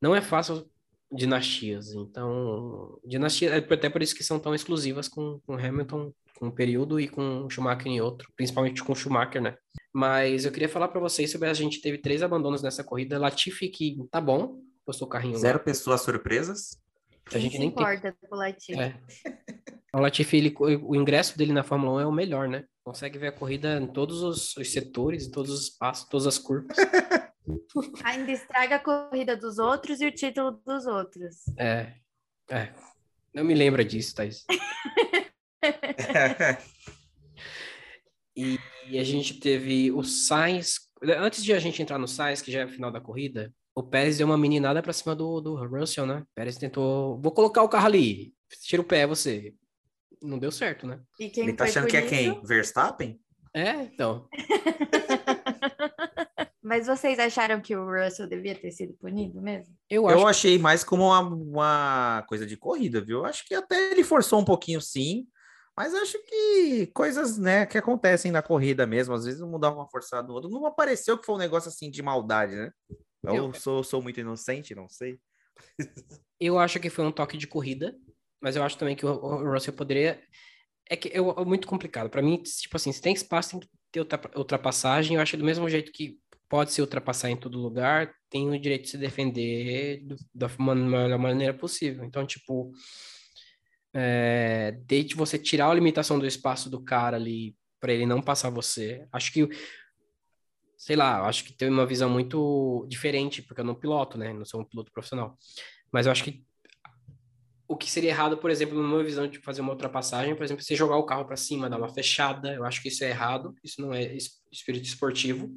não 0.00 0.16
é 0.16 0.22
fácil 0.22 0.66
dinastias. 1.12 1.92
Então, 1.92 2.98
dinastia, 3.04 3.50
é 3.50 3.58
até 3.58 3.90
por 3.90 4.02
isso 4.02 4.14
que 4.14 4.24
são 4.24 4.38
tão 4.38 4.54
exclusivas 4.54 5.06
com, 5.06 5.38
com 5.46 5.54
Hamilton 5.54 6.12
com 6.38 6.46
um 6.46 6.50
período 6.50 6.98
e 6.98 7.08
com 7.08 7.48
Schumacher 7.48 7.86
em 7.86 8.00
outro, 8.00 8.32
principalmente 8.34 8.82
com 8.82 8.94
Schumacher, 8.94 9.40
né? 9.40 9.56
Mas 9.92 10.44
eu 10.44 10.50
queria 10.50 10.68
falar 10.68 10.88
para 10.88 11.00
vocês 11.00 11.30
sobre 11.30 11.48
a 11.48 11.54
gente 11.54 11.80
teve 11.80 11.98
três 11.98 12.22
abandonos 12.22 12.62
nessa 12.62 12.82
corrida. 12.82 13.18
Latifi 13.18 13.68
que 13.68 13.96
tá 14.10 14.20
bom, 14.20 14.60
postou 14.84 15.06
o 15.06 15.10
carrinho. 15.10 15.38
Zero 15.38 15.58
lá. 15.58 15.64
pessoas 15.64 16.02
surpresas. 16.02 16.78
A 17.32 17.38
gente 17.38 17.58
nem 17.58 17.68
importa 17.68 18.12
tem... 18.12 18.28
com 18.28 18.36
o 18.36 18.38
Latifi. 18.38 18.78
É. 18.78 19.00
O 19.94 20.00
Latifi, 20.00 20.36
ele, 20.36 20.54
o 20.58 20.94
ingresso 20.94 21.38
dele 21.38 21.52
na 21.52 21.62
Fórmula 21.62 21.98
1 21.98 22.00
é 22.00 22.06
o 22.06 22.12
melhor, 22.12 22.48
né? 22.48 22.64
Consegue 22.82 23.18
ver 23.18 23.28
a 23.28 23.32
corrida 23.32 23.80
em 23.80 23.86
todos 23.86 24.22
os, 24.22 24.56
os 24.56 24.72
setores, 24.72 25.26
em 25.26 25.30
todos 25.30 25.50
os 25.50 25.68
espaços, 25.68 26.08
todas 26.08 26.26
as 26.26 26.38
curvas. 26.38 26.76
Ainda 28.04 28.32
estraga 28.32 28.76
a 28.76 28.78
corrida 28.78 29.36
dos 29.36 29.58
outros 29.58 30.00
e 30.00 30.06
o 30.06 30.12
título 30.12 30.62
dos 30.66 30.86
outros. 30.86 31.46
É, 31.58 31.94
é. 32.50 32.72
Não 33.34 33.44
me 33.44 33.54
lembra 33.54 33.84
disso, 33.84 34.14
Thaís. 34.14 34.44
e, 38.36 38.58
e, 38.88 38.98
a 38.98 39.04
gente 39.04 39.40
teve 39.40 39.90
o 39.92 40.02
Sainz. 40.02 40.80
Antes 41.02 41.44
de 41.44 41.52
a 41.52 41.58
gente 41.58 41.82
entrar 41.82 41.98
no 41.98 42.08
Sainz, 42.08 42.42
que 42.42 42.52
já 42.52 42.60
é 42.60 42.64
o 42.64 42.70
final 42.70 42.90
da 42.90 43.00
corrida, 43.00 43.52
o 43.74 43.82
Pérez 43.82 44.18
deu 44.18 44.26
uma 44.26 44.38
meninada 44.38 44.82
pra 44.82 44.92
cima 44.92 45.16
do, 45.16 45.40
do 45.40 45.66
Russell, 45.66 46.06
né? 46.06 46.24
Pérez 46.34 46.56
tentou. 46.56 47.20
Vou 47.20 47.32
colocar 47.32 47.62
o 47.62 47.68
carro 47.68 47.86
ali. 47.86 48.32
Tira 48.62 48.80
o 48.80 48.84
pé, 48.84 49.06
você. 49.06 49.52
Não 50.22 50.38
deu 50.38 50.52
certo, 50.52 50.86
né? 50.86 51.00
Ele 51.18 51.52
tá 51.52 51.64
achando 51.64 51.88
que 51.88 51.96
é 51.96 52.02
quem? 52.02 52.40
Verstappen? 52.44 53.20
É, 53.52 53.72
então. 53.82 54.28
Mas 56.62 56.86
vocês 56.86 57.18
acharam 57.18 57.60
que 57.60 57.76
o 57.76 57.84
Russell 57.84 58.26
devia 58.26 58.54
ter 58.54 58.70
sido 58.70 58.94
punido 58.94 59.42
mesmo? 59.42 59.74
Eu, 59.90 60.08
acho... 60.08 60.18
eu 60.18 60.26
achei 60.26 60.58
mais 60.58 60.82
como 60.82 61.04
uma, 61.04 61.20
uma 61.20 62.24
coisa 62.26 62.46
de 62.46 62.56
corrida, 62.56 63.02
viu? 63.02 63.18
Eu 63.18 63.26
acho 63.26 63.46
que 63.46 63.54
até 63.54 63.92
ele 63.92 64.02
forçou 64.02 64.40
um 64.40 64.44
pouquinho 64.44 64.80
sim, 64.80 65.26
mas 65.76 65.92
acho 65.92 66.16
que 66.24 66.86
coisas, 66.94 67.36
né, 67.36 67.66
que 67.66 67.76
acontecem 67.76 68.32
na 68.32 68.40
corrida 68.40 68.86
mesmo, 68.86 69.14
às 69.14 69.24
vezes 69.24 69.42
um 69.42 69.58
dá 69.58 69.70
uma 69.70 69.88
forçada 69.88 70.26
no 70.26 70.34
outro. 70.34 70.48
Não 70.48 70.64
apareceu 70.64 71.18
que 71.18 71.26
foi 71.26 71.34
um 71.34 71.38
negócio 71.38 71.68
assim 71.68 71.90
de 71.90 72.02
maldade, 72.02 72.54
né? 72.54 72.70
Eu, 73.32 73.54
sou, 73.54 73.84
sou 73.84 74.02
muito 74.02 74.20
inocente, 74.20 74.74
não 74.74 74.88
sei. 74.88 75.18
eu 76.40 76.58
acho 76.58 76.80
que 76.80 76.90
foi 76.90 77.04
um 77.04 77.12
toque 77.12 77.36
de 77.36 77.46
corrida, 77.46 77.96
mas 78.40 78.56
eu 78.56 78.62
acho 78.62 78.76
também 78.76 78.96
que 78.96 79.06
o, 79.06 79.10
o 79.10 79.52
Russell 79.52 79.74
poderia. 79.74 80.20
É 80.88 80.96
que 80.96 81.10
eu, 81.14 81.30
é 81.30 81.44
muito 81.44 81.66
complicado. 81.66 82.10
Para 82.10 82.22
mim, 82.22 82.42
tipo 82.42 82.76
assim, 82.76 82.92
se 82.92 83.00
tem 83.00 83.14
espaço, 83.14 83.52
tem 83.52 83.60
que 83.60 83.68
ter 83.90 84.06
ultrapassagem. 84.36 85.16
Eu 85.16 85.22
acho 85.22 85.36
do 85.36 85.44
mesmo 85.44 85.68
jeito 85.68 85.92
que 85.92 86.18
pode 86.48 86.72
se 86.72 86.80
ultrapassar 86.80 87.30
em 87.30 87.36
todo 87.36 87.58
lugar, 87.58 88.14
tem 88.30 88.48
o 88.48 88.60
direito 88.60 88.82
de 88.82 88.90
se 88.90 88.98
defender 88.98 90.04
do, 90.04 90.16
da 90.32 90.48
melhor 90.74 91.18
maneira 91.18 91.54
possível. 91.54 92.04
Então, 92.04 92.26
tipo, 92.26 92.72
é, 93.92 94.72
desde 94.86 95.14
você 95.14 95.38
tirar 95.38 95.70
a 95.70 95.74
limitação 95.74 96.18
do 96.18 96.26
espaço 96.26 96.68
do 96.68 96.82
cara 96.82 97.16
ali 97.16 97.56
para 97.80 97.92
ele 97.92 98.06
não 98.06 98.22
passar 98.22 98.50
você, 98.50 99.06
acho 99.12 99.32
que, 99.32 99.48
sei 100.76 100.96
lá, 100.96 101.26
acho 101.26 101.44
que 101.44 101.52
tem 101.52 101.68
uma 101.68 101.86
visão 101.86 102.10
muito 102.10 102.86
diferente, 102.88 103.42
porque 103.42 103.60
eu 103.60 103.64
não 103.64 103.74
piloto, 103.74 104.18
né? 104.18 104.32
Não 104.32 104.44
sou 104.44 104.60
um 104.60 104.64
piloto 104.64 104.92
profissional. 104.92 105.36
Mas 105.92 106.06
eu 106.06 106.12
acho 106.12 106.24
que 106.24 106.44
o 107.66 107.76
que 107.76 107.90
seria 107.90 108.10
errado, 108.10 108.36
por 108.36 108.50
exemplo, 108.50 108.80
numa 108.80 109.02
visão 109.02 109.26
de 109.26 109.38
fazer 109.38 109.60
uma 109.60 109.72
ultrapassagem, 109.72 110.34
por 110.34 110.44
exemplo, 110.44 110.62
você 110.62 110.76
jogar 110.76 110.96
o 110.96 111.06
carro 111.06 111.24
para 111.24 111.36
cima, 111.36 111.68
dar 111.68 111.78
uma 111.78 111.88
fechada, 111.88 112.52
eu 112.52 112.64
acho 112.64 112.82
que 112.82 112.88
isso 112.88 113.02
é 113.04 113.08
errado, 113.08 113.54
isso 113.64 113.80
não 113.80 113.92
é 113.92 114.16
espírito 114.52 114.84
esportivo. 114.84 115.50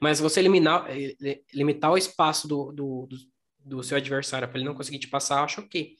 Mas 0.00 0.20
você 0.20 0.40
eliminar, 0.40 0.86
eh, 0.90 1.42
limitar 1.52 1.92
o 1.92 1.98
espaço 1.98 2.48
do, 2.48 2.72
do, 2.72 3.06
do, 3.06 3.16
do 3.64 3.82
seu 3.82 3.96
adversário 3.96 4.48
para 4.48 4.58
ele 4.58 4.66
não 4.66 4.74
conseguir 4.74 4.98
te 4.98 5.08
passar, 5.08 5.38
eu 5.38 5.44
acho 5.44 5.60
ok. 5.60 5.96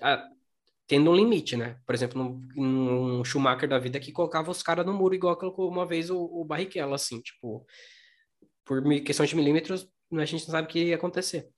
A, 0.00 0.28
tendo 0.86 1.10
um 1.10 1.14
limite, 1.14 1.56
né? 1.56 1.78
Por 1.84 1.94
exemplo, 1.94 2.22
num, 2.22 2.48
num 2.56 3.24
Schumacher 3.24 3.68
da 3.68 3.78
vida 3.78 3.98
que 3.98 4.12
colocava 4.12 4.50
os 4.50 4.62
caras 4.62 4.86
no 4.86 4.92
muro, 4.92 5.14
igual 5.14 5.36
colocou 5.36 5.68
uma 5.68 5.86
vez 5.86 6.10
o, 6.10 6.18
o 6.18 6.44
Barrichello, 6.44 6.94
assim, 6.94 7.20
tipo, 7.20 7.66
por 8.64 8.82
questão 9.02 9.26
de 9.26 9.36
milímetros, 9.36 9.88
a 10.12 10.24
gente 10.24 10.46
não 10.46 10.52
sabe 10.52 10.68
o 10.68 10.70
que 10.70 10.84
ia 10.84 10.96
acontecer. 10.96 11.48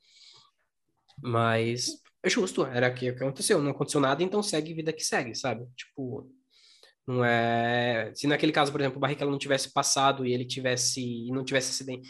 Mas 1.23 2.01
é 2.23 2.31
justo, 2.31 2.65
era 2.65 2.89
o 2.89 2.95
que 2.95 3.09
aconteceu. 3.09 3.61
Não 3.61 3.73
aconteceu 3.73 4.01
nada, 4.01 4.23
então 4.23 4.43
segue 4.43 4.75
vida 4.75 4.93
que 4.93 5.05
segue, 5.05 5.35
sabe? 5.35 5.67
Tipo, 5.77 6.31
não 7.07 7.25
é. 7.25 8.13
Se 8.15 8.27
naquele 8.27 8.53
caso, 8.53 8.73
por 8.73 8.81
exemplo, 8.81 8.99
o 8.99 9.01
Barrichello 9.01 9.31
não 9.31 9.39
tivesse 9.39 9.73
passado 9.73 10.25
e 10.27 10.33
ele 10.33 10.45
tivesse. 10.45 11.01
e 11.01 11.31
não 11.33 11.45
tivesse 11.45 11.71
acidente. 11.71 12.09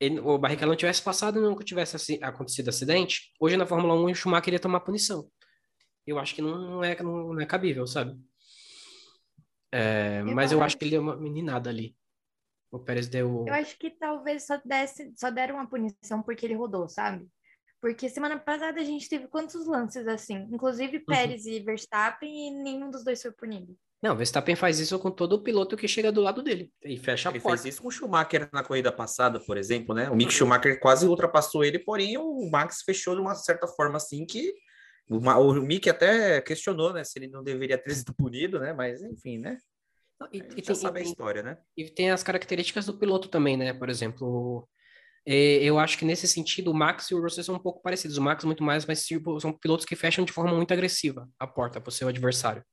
Ele, 0.00 0.18
o 0.20 0.38
Barrichello 0.38 0.70
não 0.70 0.76
tivesse 0.76 1.02
passado 1.02 1.38
e 1.38 1.42
nunca 1.42 1.64
tivesse 1.64 2.18
acontecido 2.22 2.68
acidente, 2.68 3.32
hoje 3.38 3.56
na 3.56 3.64
Fórmula 3.66 3.94
1 3.94 4.04
o 4.10 4.14
Schumacher 4.14 4.52
ia 4.52 4.58
tomar 4.58 4.80
punição. 4.80 5.30
Eu 6.06 6.18
acho 6.18 6.34
que 6.34 6.42
não 6.42 6.82
é, 6.82 7.00
não 7.02 7.40
é 7.40 7.46
cabível, 7.46 7.86
sabe? 7.86 8.18
É, 9.70 10.22
mas 10.22 10.52
eu 10.52 10.62
acho 10.62 10.76
que 10.76 10.84
ele 10.84 10.90
deu 10.92 11.02
uma 11.02 11.16
meninada 11.16 11.70
ali. 11.70 11.96
O 12.70 12.78
Pérez 12.78 13.08
deu. 13.08 13.44
Eu 13.46 13.54
acho 13.54 13.78
que 13.78 13.90
talvez 13.90 14.46
só, 14.46 14.60
desse, 14.64 15.12
só 15.16 15.30
deram 15.30 15.56
uma 15.56 15.68
punição 15.68 16.22
porque 16.22 16.46
ele 16.46 16.54
rodou, 16.54 16.88
sabe? 16.88 17.26
Porque 17.80 18.08
semana 18.08 18.38
passada 18.38 18.80
a 18.80 18.84
gente 18.84 19.08
teve 19.08 19.26
quantos 19.28 19.66
lances 19.66 20.06
assim? 20.06 20.48
Inclusive 20.50 20.98
uhum. 20.98 21.04
Pérez 21.04 21.44
uhum. 21.44 21.52
e 21.52 21.60
Verstappen, 21.60 22.48
e 22.48 22.50
nenhum 22.62 22.90
dos 22.90 23.04
dois 23.04 23.20
foi 23.20 23.32
punido. 23.32 23.76
Não, 24.02 24.16
Verstappen 24.16 24.56
faz 24.56 24.80
isso 24.80 24.98
com 24.98 25.10
todo 25.10 25.34
o 25.34 25.42
piloto 25.42 25.76
que 25.76 25.86
chega 25.86 26.10
do 26.10 26.20
lado 26.20 26.42
dele 26.42 26.72
e 26.82 26.96
fecha 26.96 27.28
ele 27.28 27.38
a 27.38 27.40
porta. 27.40 27.56
Ele 27.56 27.62
fez 27.62 27.74
isso 27.74 27.82
com 27.82 27.88
o 27.88 27.90
Schumacher 27.90 28.48
na 28.52 28.64
corrida 28.64 28.90
passada, 28.90 29.38
por 29.38 29.56
exemplo, 29.56 29.94
né? 29.94 30.10
O 30.10 30.16
Mick 30.16 30.32
Schumacher 30.32 30.80
quase 30.80 31.06
ultrapassou 31.06 31.64
ele, 31.64 31.78
porém 31.78 32.18
o 32.18 32.50
Max 32.50 32.82
fechou 32.82 33.14
de 33.14 33.20
uma 33.20 33.34
certa 33.34 33.68
forma 33.68 33.96
assim 33.96 34.26
que 34.26 34.52
o, 35.08 35.18
o 35.18 35.62
Mick 35.62 35.88
até 35.88 36.40
questionou, 36.40 36.92
né, 36.92 37.04
se 37.04 37.18
ele 37.18 37.28
não 37.28 37.42
deveria 37.42 37.78
ter 37.78 37.94
sido 37.94 38.14
punido, 38.14 38.58
né? 38.58 38.72
Mas 38.72 39.02
enfim, 39.02 39.38
né? 39.38 39.58
E, 40.32 40.38
e 40.38 40.62
tem, 40.62 40.74
sabe 40.74 41.00
a 41.00 41.02
história, 41.02 41.42
né? 41.42 41.58
E 41.76 41.90
tem 41.90 42.10
as 42.10 42.22
características 42.22 42.86
do 42.86 42.98
piloto 42.98 43.28
também, 43.28 43.56
né? 43.56 43.72
Por 43.72 43.88
exemplo, 43.88 44.68
eu 45.26 45.78
acho 45.78 45.98
que 45.98 46.04
nesse 46.04 46.26
sentido 46.26 46.70
o 46.70 46.74
Max 46.74 47.10
e 47.10 47.14
o 47.14 47.20
Russell 47.20 47.44
são 47.44 47.54
um 47.54 47.62
pouco 47.62 47.82
parecidos. 47.82 48.16
O 48.16 48.22
Max 48.22 48.44
muito 48.44 48.62
mais, 48.62 48.86
mas 48.86 49.06
são 49.40 49.52
pilotos 49.52 49.86
que 49.86 49.96
fecham 49.96 50.24
de 50.24 50.32
forma 50.32 50.54
muito 50.54 50.72
agressiva 50.72 51.28
a 51.38 51.46
porta 51.46 51.80
para 51.80 51.88
o 51.88 51.92
seu 51.92 52.08
adversário. 52.08 52.64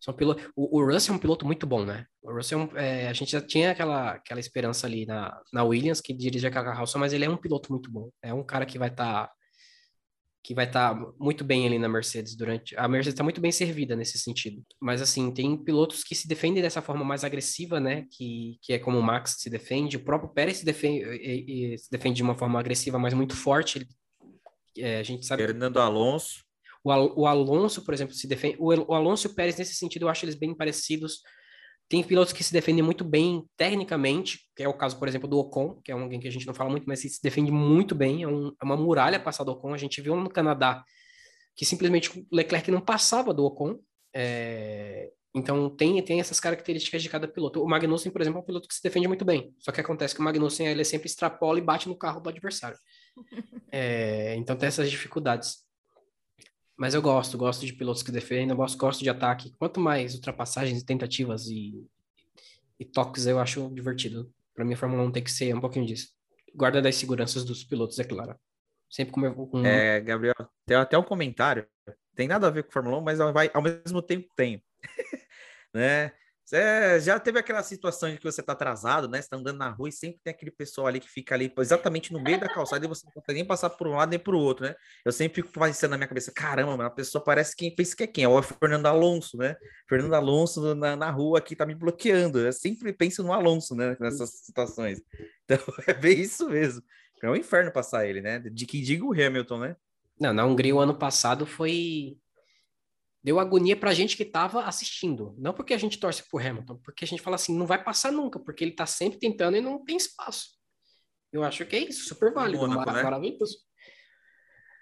São 0.00 0.14
piloto... 0.14 0.50
o, 0.56 0.80
o 0.80 0.84
Russell 0.84 1.14
é 1.14 1.16
um 1.16 1.20
piloto 1.20 1.44
muito 1.44 1.66
bom, 1.66 1.84
né? 1.84 2.06
O 2.22 2.32
Russell, 2.32 2.70
é, 2.74 3.08
a 3.08 3.12
gente 3.12 3.32
já 3.32 3.40
tinha 3.40 3.70
aquela, 3.72 4.12
aquela 4.12 4.40
esperança 4.40 4.86
ali 4.86 5.04
na, 5.04 5.38
na 5.52 5.62
Williams, 5.62 6.00
que 6.00 6.14
dirige 6.14 6.46
a 6.46 6.50
carroça, 6.50 6.98
mas 6.98 7.12
ele 7.12 7.26
é 7.26 7.30
um 7.30 7.36
piloto 7.36 7.70
muito 7.70 7.90
bom. 7.90 8.10
É 8.22 8.32
um 8.32 8.42
cara 8.42 8.64
que 8.64 8.78
vai 8.78 8.88
estar 8.88 9.26
tá, 9.26 9.32
que 10.42 10.54
vai 10.54 10.66
estar 10.66 10.94
tá 10.94 11.12
muito 11.18 11.44
bem 11.44 11.66
ali 11.66 11.78
na 11.78 11.88
Mercedes 11.88 12.34
durante. 12.34 12.76
A 12.76 12.88
Mercedes 12.88 13.14
está 13.14 13.22
muito 13.22 13.40
bem 13.40 13.52
servida 13.52 13.94
nesse 13.94 14.18
sentido. 14.18 14.62
Mas 14.80 15.02
assim, 15.02 15.32
tem 15.32 15.56
pilotos 15.56 16.02
que 16.02 16.14
se 16.14 16.26
defendem 16.26 16.62
dessa 16.62 16.80
forma 16.80 17.04
mais 17.04 17.24
agressiva, 17.24 17.78
né? 17.78 18.06
Que, 18.10 18.58
que 18.62 18.72
é 18.72 18.78
como 18.78 18.98
o 18.98 19.02
Max 19.02 19.36
se 19.38 19.50
defende. 19.50 19.96
O 19.96 20.04
próprio 20.04 20.32
Pérez 20.32 20.58
se 20.58 20.64
defende, 20.64 21.78
se 21.78 21.90
defende 21.90 22.16
de 22.16 22.22
uma 22.22 22.34
forma 22.34 22.58
agressiva, 22.58 22.98
mas 22.98 23.12
muito 23.12 23.36
forte. 23.36 23.86
É, 24.78 24.98
a 24.98 25.02
gente 25.02 25.26
sabe. 25.26 25.44
Fernando 25.44 25.78
Alonso. 25.78 26.44
O, 26.82 26.90
Al, 26.90 27.12
o 27.18 27.26
Alonso, 27.26 27.84
por 27.84 27.92
exemplo, 27.92 28.14
se 28.14 28.26
defende. 28.26 28.56
O, 28.58 28.68
o 28.68 28.94
Alonso 28.94 29.26
e 29.26 29.30
o 29.30 29.34
Pérez, 29.34 29.56
nesse 29.56 29.74
sentido, 29.74 30.02
eu 30.02 30.08
acho 30.08 30.24
eles 30.24 30.34
bem 30.34 30.54
parecidos. 30.54 31.20
Tem 31.90 32.04
pilotos 32.04 32.32
que 32.32 32.44
se 32.44 32.52
defendem 32.52 32.84
muito 32.84 33.02
bem 33.04 33.44
tecnicamente, 33.56 34.38
que 34.54 34.62
é 34.62 34.68
o 34.68 34.72
caso, 34.72 34.96
por 34.96 35.08
exemplo, 35.08 35.26
do 35.26 35.36
Ocon, 35.40 35.74
que 35.82 35.90
é 35.90 35.94
alguém 35.94 36.20
que 36.20 36.28
a 36.28 36.30
gente 36.30 36.46
não 36.46 36.54
fala 36.54 36.70
muito, 36.70 36.84
mas 36.86 37.00
se 37.00 37.20
defende 37.20 37.50
muito 37.50 37.96
bem, 37.96 38.22
é, 38.22 38.28
um, 38.28 38.52
é 38.62 38.64
uma 38.64 38.76
muralha 38.76 39.18
passar 39.18 39.42
do 39.42 39.50
Ocon. 39.50 39.74
A 39.74 39.76
gente 39.76 40.00
viu 40.00 40.14
no 40.14 40.30
Canadá 40.30 40.84
que 41.56 41.64
simplesmente 41.64 42.16
o 42.16 42.24
Leclerc 42.30 42.70
não 42.70 42.80
passava 42.80 43.34
do 43.34 43.44
Ocon. 43.44 43.80
É... 44.14 45.10
Então 45.34 45.68
tem, 45.68 46.00
tem 46.04 46.20
essas 46.20 46.38
características 46.38 47.02
de 47.02 47.08
cada 47.08 47.26
piloto. 47.26 47.60
O 47.60 47.68
Magnussen, 47.68 48.12
por 48.12 48.20
exemplo, 48.20 48.38
é 48.38 48.42
um 48.42 48.46
piloto 48.46 48.68
que 48.68 48.74
se 48.74 48.82
defende 48.84 49.08
muito 49.08 49.24
bem. 49.24 49.52
Só 49.58 49.72
que 49.72 49.80
acontece 49.80 50.14
que 50.14 50.20
o 50.20 50.24
Magnussen 50.24 50.68
ele 50.68 50.84
sempre 50.84 51.08
extrapola 51.08 51.58
e 51.58 51.62
bate 51.62 51.88
no 51.88 51.96
carro 51.96 52.20
do 52.20 52.28
adversário. 52.28 52.78
É... 53.72 54.34
então 54.36 54.56
tem 54.56 54.66
essas 54.68 54.90
dificuldades. 54.90 55.58
Mas 56.80 56.94
eu 56.94 57.02
gosto, 57.02 57.36
gosto 57.36 57.66
de 57.66 57.74
pilotos 57.74 58.02
que 58.02 58.10
defendem, 58.10 58.48
eu 58.48 58.56
gosto, 58.56 58.78
gosto 58.78 59.02
de 59.02 59.10
ataque. 59.10 59.52
Quanto 59.58 59.78
mais 59.78 60.14
ultrapassagens, 60.14 60.82
tentativas 60.82 61.46
e, 61.46 61.86
e 62.78 62.86
toques 62.86 63.26
eu 63.26 63.38
acho 63.38 63.68
divertido. 63.74 64.32
Para 64.54 64.64
mim, 64.64 64.72
a 64.72 64.76
Fórmula 64.78 65.02
1 65.02 65.12
tem 65.12 65.22
que 65.22 65.30
ser 65.30 65.54
um 65.54 65.60
pouquinho 65.60 65.84
disso. 65.84 66.08
Guarda 66.54 66.80
das 66.80 66.96
seguranças 66.96 67.44
dos 67.44 67.62
pilotos, 67.62 67.98
é 67.98 68.04
claro. 68.04 68.34
Sempre 68.88 69.12
com... 69.12 69.46
com... 69.46 69.62
É, 69.62 70.00
Gabriel, 70.00 70.34
tem 70.64 70.74
até 70.74 70.96
um 70.96 71.02
comentário. 71.02 71.66
Tem 72.16 72.26
nada 72.26 72.46
a 72.46 72.50
ver 72.50 72.64
com 72.64 72.72
Fórmula 72.72 72.96
1, 72.96 73.00
mas 73.02 73.18
vai, 73.18 73.50
ao 73.52 73.60
mesmo 73.60 74.00
tempo 74.00 74.30
tem. 74.34 74.64
né? 75.74 76.12
Você 76.50 76.98
já 77.02 77.16
teve 77.20 77.38
aquela 77.38 77.62
situação 77.62 78.10
de 78.10 78.16
que 78.16 78.24
você 78.24 78.40
está 78.40 78.54
atrasado, 78.54 79.08
né? 79.08 79.22
Você 79.22 79.28
tá 79.28 79.36
andando 79.36 79.56
na 79.56 79.70
rua 79.70 79.88
e 79.88 79.92
sempre 79.92 80.18
tem 80.20 80.32
aquele 80.32 80.50
pessoal 80.50 80.88
ali 80.88 80.98
que 80.98 81.08
fica 81.08 81.32
ali 81.32 81.52
exatamente 81.56 82.12
no 82.12 82.20
meio 82.20 82.40
da 82.40 82.48
calçada 82.48 82.84
e 82.84 82.88
você 82.88 83.06
não 83.06 83.12
consegue 83.12 83.34
nem 83.38 83.46
passar 83.46 83.70
por 83.70 83.86
um 83.86 83.94
lado 83.94 84.10
nem 84.10 84.18
por 84.18 84.34
outro, 84.34 84.66
né? 84.66 84.74
Eu 85.04 85.12
sempre 85.12 85.42
fico 85.42 85.60
pensando 85.60 85.92
na 85.92 85.96
minha 85.96 86.08
cabeça, 86.08 86.32
caramba, 86.34 86.76
mas 86.76 86.88
a 86.88 86.90
pessoa 86.90 87.22
parece 87.22 87.54
quem 87.54 87.72
pensa 87.72 87.94
que 87.94 88.02
é 88.02 88.06
quem? 88.08 88.24
É 88.24 88.28
o 88.28 88.42
Fernando 88.42 88.86
Alonso, 88.86 89.36
né? 89.36 89.54
Fernando 89.88 90.12
Alonso 90.12 90.74
na, 90.74 90.96
na 90.96 91.08
rua 91.08 91.38
aqui 91.38 91.54
tá 91.54 91.64
me 91.64 91.76
bloqueando. 91.76 92.40
Eu 92.40 92.52
sempre 92.52 92.92
penso 92.92 93.22
no 93.22 93.32
Alonso, 93.32 93.76
né? 93.76 93.96
Nessas 94.00 94.30
situações. 94.30 95.00
Então 95.44 95.58
é 95.88 95.94
bem 95.94 96.20
isso 96.20 96.48
mesmo. 96.48 96.80
É 97.20 97.28
um 97.28 97.34
inferno 97.34 97.72
passar 97.72 98.06
ele, 98.06 98.20
né? 98.20 98.38
De 98.38 98.66
que 98.66 98.80
diga 98.80 99.04
o 99.04 99.12
Hamilton, 99.12 99.58
né? 99.58 99.76
Não, 100.20 100.32
na 100.32 100.44
Hungria 100.44 100.74
o 100.74 100.78
ano 100.78 100.96
passado 100.96 101.44
foi 101.44 102.16
deu 103.22 103.38
agonia 103.38 103.76
pra 103.76 103.94
gente 103.94 104.16
que 104.16 104.24
tava 104.24 104.64
assistindo. 104.64 105.34
Não 105.38 105.52
porque 105.52 105.74
a 105.74 105.78
gente 105.78 105.98
torce 105.98 106.28
pro 106.28 106.38
Hamilton, 106.38 106.76
porque 106.84 107.04
a 107.04 107.08
gente 107.08 107.22
fala 107.22 107.36
assim, 107.36 107.56
não 107.56 107.66
vai 107.66 107.82
passar 107.82 108.10
nunca, 108.10 108.38
porque 108.38 108.64
ele 108.64 108.72
tá 108.72 108.86
sempre 108.86 109.18
tentando 109.18 109.56
e 109.56 109.60
não 109.60 109.84
tem 109.84 109.96
espaço. 109.96 110.58
Eu 111.32 111.44
acho 111.44 111.64
que 111.64 111.76
é 111.76 111.80
isso, 111.80 112.08
super 112.08 112.32
válido, 112.32 112.66
Mônaco, 112.66 112.90
né? 112.90 113.02
maravilhoso. 113.02 113.58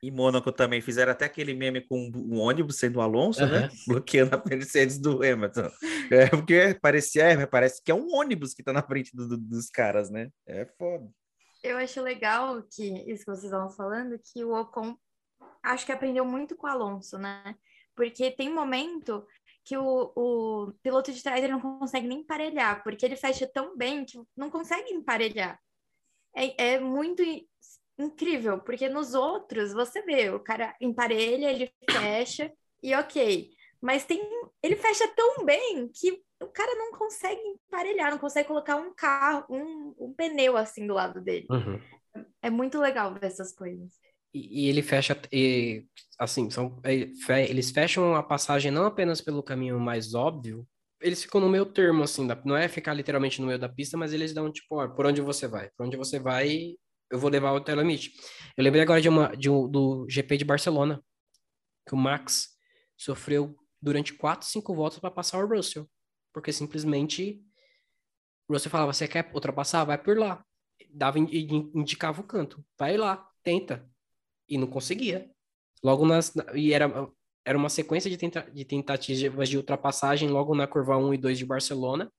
Em 0.03 0.13
Mônaco 0.13 0.53
também 0.53 0.81
fizeram 0.81 1.11
até 1.11 1.25
aquele 1.25 1.53
meme 1.55 1.81
com 1.81 2.11
um 2.15 2.39
ônibus 2.39 2.77
sendo 2.77 3.01
o 3.01 3.03
Alonso, 3.03 3.43
uhum. 3.43 3.51
né? 3.51 3.69
Bloqueando 3.87 4.37
a 4.37 4.43
Mercedes 4.49 4.99
do 4.99 5.23
Hamilton. 5.25 5.69
É 6.11 6.29
porque 6.29 6.79
parecia, 6.81 7.25
é, 7.25 7.47
parece 7.47 7.83
que 7.83 7.91
é 7.91 7.95
um 7.95 8.15
ônibus 8.15 8.55
que 8.55 8.63
tá 8.63 8.73
na 8.73 8.83
frente 8.83 9.15
do, 9.15 9.29
do, 9.29 9.37
dos 9.37 9.69
caras, 9.69 10.09
né? 10.09 10.31
É 10.47 10.65
foda. 10.79 11.11
Eu 11.63 11.77
acho 11.77 12.01
legal 12.01 12.63
que 12.63 12.85
isso 13.11 13.25
que 13.25 13.31
vocês 13.33 13.45
estavam 13.45 13.71
falando, 13.71 14.19
que 14.19 14.45
o 14.45 14.55
Ocon 14.55 14.97
acho 15.63 15.85
que 15.85 15.93
aprendeu 15.93 16.25
muito 16.25 16.57
com 16.57 16.67
o 16.67 16.71
Alonso, 16.71 17.19
né? 17.19 17.57
Porque 17.99 18.31
tem 18.31 18.49
momento 18.49 19.27
que 19.65 19.77
o, 19.77 20.13
o 20.15 20.73
piloto 20.85 21.11
de 21.11 21.21
trás 21.21 21.43
ele 21.43 21.53
não 21.53 21.61
consegue 21.61 22.07
nem 22.07 22.21
emparelhar, 22.21 22.81
porque 22.85 23.05
ele 23.05 23.17
fecha 23.17 23.45
tão 23.53 23.77
bem 23.77 24.05
que 24.05 24.17
não 24.37 24.49
consegue 24.49 24.95
emparelhar. 24.95 25.61
É, 26.33 26.75
é 26.75 26.79
muito 26.79 27.25
incrível, 27.99 28.61
porque 28.61 28.89
nos 28.89 29.15
outros 29.15 29.73
você 29.73 30.01
vê, 30.03 30.31
o 30.31 30.39
cara 30.39 30.77
emparelha, 30.81 31.51
ele 31.51 31.73
fecha 31.91 32.53
e 32.81 32.95
ok. 32.95 33.51
Mas 33.81 34.05
tem, 34.05 34.23
ele 34.63 34.77
fecha 34.77 35.09
tão 35.09 35.45
bem 35.45 35.89
que 35.89 36.23
o 36.41 36.47
cara 36.47 36.77
não 36.77 36.93
consegue 36.93 37.43
emparelhar, 37.43 38.13
não 38.13 38.19
consegue 38.19 38.47
colocar 38.47 38.77
um 38.77 38.95
carro, 38.95 39.45
um, 39.51 39.93
um 39.99 40.15
pneu 40.15 40.57
assim 40.57 40.87
do 40.87 40.95
lado 40.95 41.21
dele. 41.21 41.49
Uhum. 41.51 41.81
É 42.41 42.49
muito 42.49 42.79
legal 42.79 43.13
ver 43.13 43.27
essas 43.27 43.53
coisas. 43.53 43.99
E, 44.33 44.69
ele 44.69 44.83
fecha, 44.83 45.19
e, 45.33 45.87
assim, 46.19 46.51
são, 46.51 46.81
é, 46.85 47.49
eles 47.49 47.71
fecham 47.71 48.15
a 48.15 48.23
passagem 48.23 48.71
não 48.71 48.85
apenas 48.85 49.21
pelo 49.21 49.43
caminho 49.43 49.81
mais 49.81 50.15
óbvio, 50.15 50.67
eles 51.01 51.23
ficam 51.23 51.41
no 51.41 51.49
meio 51.49 51.65
termo, 51.65 52.03
assim, 52.03 52.27
não 52.45 52.57
é 52.57 52.69
ficar 52.69 52.93
literalmente 52.93 53.41
no 53.41 53.47
meio 53.47 53.59
da 53.59 53.69
pista, 53.69 53.97
mas 53.97 54.13
eles 54.13 54.35
dão, 54.35 54.51
tipo, 54.51 54.77
ó, 54.77 54.89
por 54.89 55.07
onde 55.07 55.21
você 55.21 55.47
vai? 55.47 55.71
Por 55.77 55.87
onde 55.87 55.97
você 55.97 56.19
vai, 56.19 56.75
eu 57.11 57.19
vou 57.19 57.31
levar 57.31 57.53
o 57.53 57.59
limite. 57.59 58.13
Eu 58.57 58.65
lembrei 58.65 58.83
agora 58.83 59.01
de 59.01 59.09
uma, 59.09 59.29
de 59.37 59.49
um, 59.49 59.69
do 59.69 60.07
GP 60.09 60.37
de 60.37 60.45
Barcelona, 60.45 61.03
que 61.87 61.95
o 61.95 61.97
Max 61.97 62.49
sofreu 62.97 63.57
durante 63.81 64.13
quatro, 64.13 64.47
cinco 64.47 64.75
voltas 64.75 64.99
para 64.99 65.11
passar 65.11 65.43
o 65.43 65.49
Russell, 65.49 65.89
porque 66.33 66.53
simplesmente 66.53 67.41
o 68.49 68.53
Russell 68.53 68.71
falava, 68.71 68.93
você 68.93 69.07
quer 69.07 69.31
ultrapassar? 69.33 69.85
Vai 69.85 69.99
por 69.99 70.19
lá. 70.19 70.45
Dava, 70.91 71.19
indicava 71.19 72.21
o 72.21 72.25
canto, 72.25 72.65
vai 72.79 72.97
lá, 72.97 73.29
tenta 73.43 73.89
e 74.49 74.57
não 74.57 74.67
conseguia. 74.67 75.31
Logo 75.83 76.07
nas. 76.07 76.33
E 76.55 76.73
era, 76.73 77.09
era 77.45 77.59
uma 77.59 77.69
sequência 77.69 78.11
de, 78.11 78.17
tenta, 78.17 78.43
de 78.53 78.65
tentativas 78.65 79.49
de 79.49 79.57
ultrapassagem 79.57 80.29
logo 80.29 80.55
na 80.55 80.67
curva 80.67 80.97
1 80.97 81.15
e 81.15 81.19
2 81.19 81.39
de 81.39 81.47
Barcelona. 81.47 82.11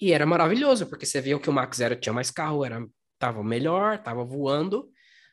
E 0.00 0.12
era 0.12 0.26
maravilhoso, 0.26 0.86
porque 0.86 1.06
você 1.06 1.20
via 1.20 1.38
que 1.38 1.48
o 1.48 1.52
Max 1.52 1.80
era, 1.80 1.96
tinha 1.96 2.12
mais 2.12 2.30
carro, 2.30 2.64
era, 2.64 2.84
tava 3.18 3.42
melhor, 3.42 4.02
tava 4.02 4.24
voando. 4.24 4.90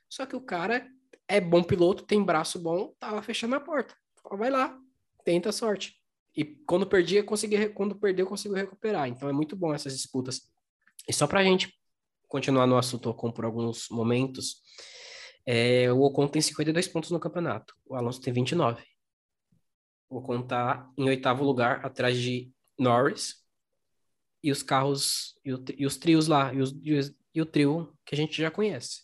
Só 0.09 0.25
que 0.25 0.35
o 0.35 0.41
cara 0.41 0.87
é 1.27 1.39
bom 1.39 1.63
piloto, 1.63 2.03
tem 2.03 2.23
braço 2.23 2.59
bom, 2.59 2.93
tava 2.99 3.21
fechando 3.21 3.55
a 3.55 3.59
porta. 3.59 3.95
Vai 4.37 4.49
lá, 4.49 4.77
tenta 5.23 5.49
a 5.49 5.53
sorte. 5.53 5.95
E 6.35 6.45
quando 6.45 6.85
perdia, 6.85 7.23
consegui, 7.23 7.69
quando 7.69 7.95
perdeu, 7.95 8.25
conseguiu 8.25 8.57
recuperar. 8.57 9.07
Então 9.07 9.27
é 9.27 9.33
muito 9.33 9.55
bom 9.55 9.73
essas 9.73 9.93
disputas. 9.93 10.41
E 11.07 11.13
só 11.13 11.27
pra 11.27 11.43
gente 11.43 11.73
continuar 12.27 12.65
no 12.65 12.77
assunto 12.77 13.13
por 13.13 13.43
alguns 13.43 13.87
momentos, 13.89 14.61
é, 15.45 15.91
o 15.91 16.01
Ocon 16.01 16.27
tem 16.27 16.41
52 16.41 16.87
pontos 16.87 17.11
no 17.11 17.19
campeonato, 17.19 17.75
o 17.85 17.95
Alonso 17.95 18.21
tem 18.21 18.33
29. 18.33 18.83
O 20.09 20.17
Ocon 20.17 20.41
está 20.41 20.89
em 20.97 21.07
oitavo 21.07 21.43
lugar, 21.43 21.85
atrás 21.85 22.17
de 22.17 22.51
Norris 22.77 23.41
e 24.43 24.51
os 24.51 24.63
carros, 24.63 25.39
e, 25.45 25.53
o, 25.53 25.63
e 25.77 25.85
os 25.85 25.97
trios 25.97 26.27
lá, 26.27 26.53
e, 26.53 26.61
os, 26.61 26.75
e, 26.83 26.93
os, 26.93 27.15
e, 27.33 27.41
o 27.41 27.45
trio 27.45 27.93
que 28.05 28.15
a 28.15 28.17
gente 28.17 28.41
já 28.41 28.49
conhece. 28.51 29.03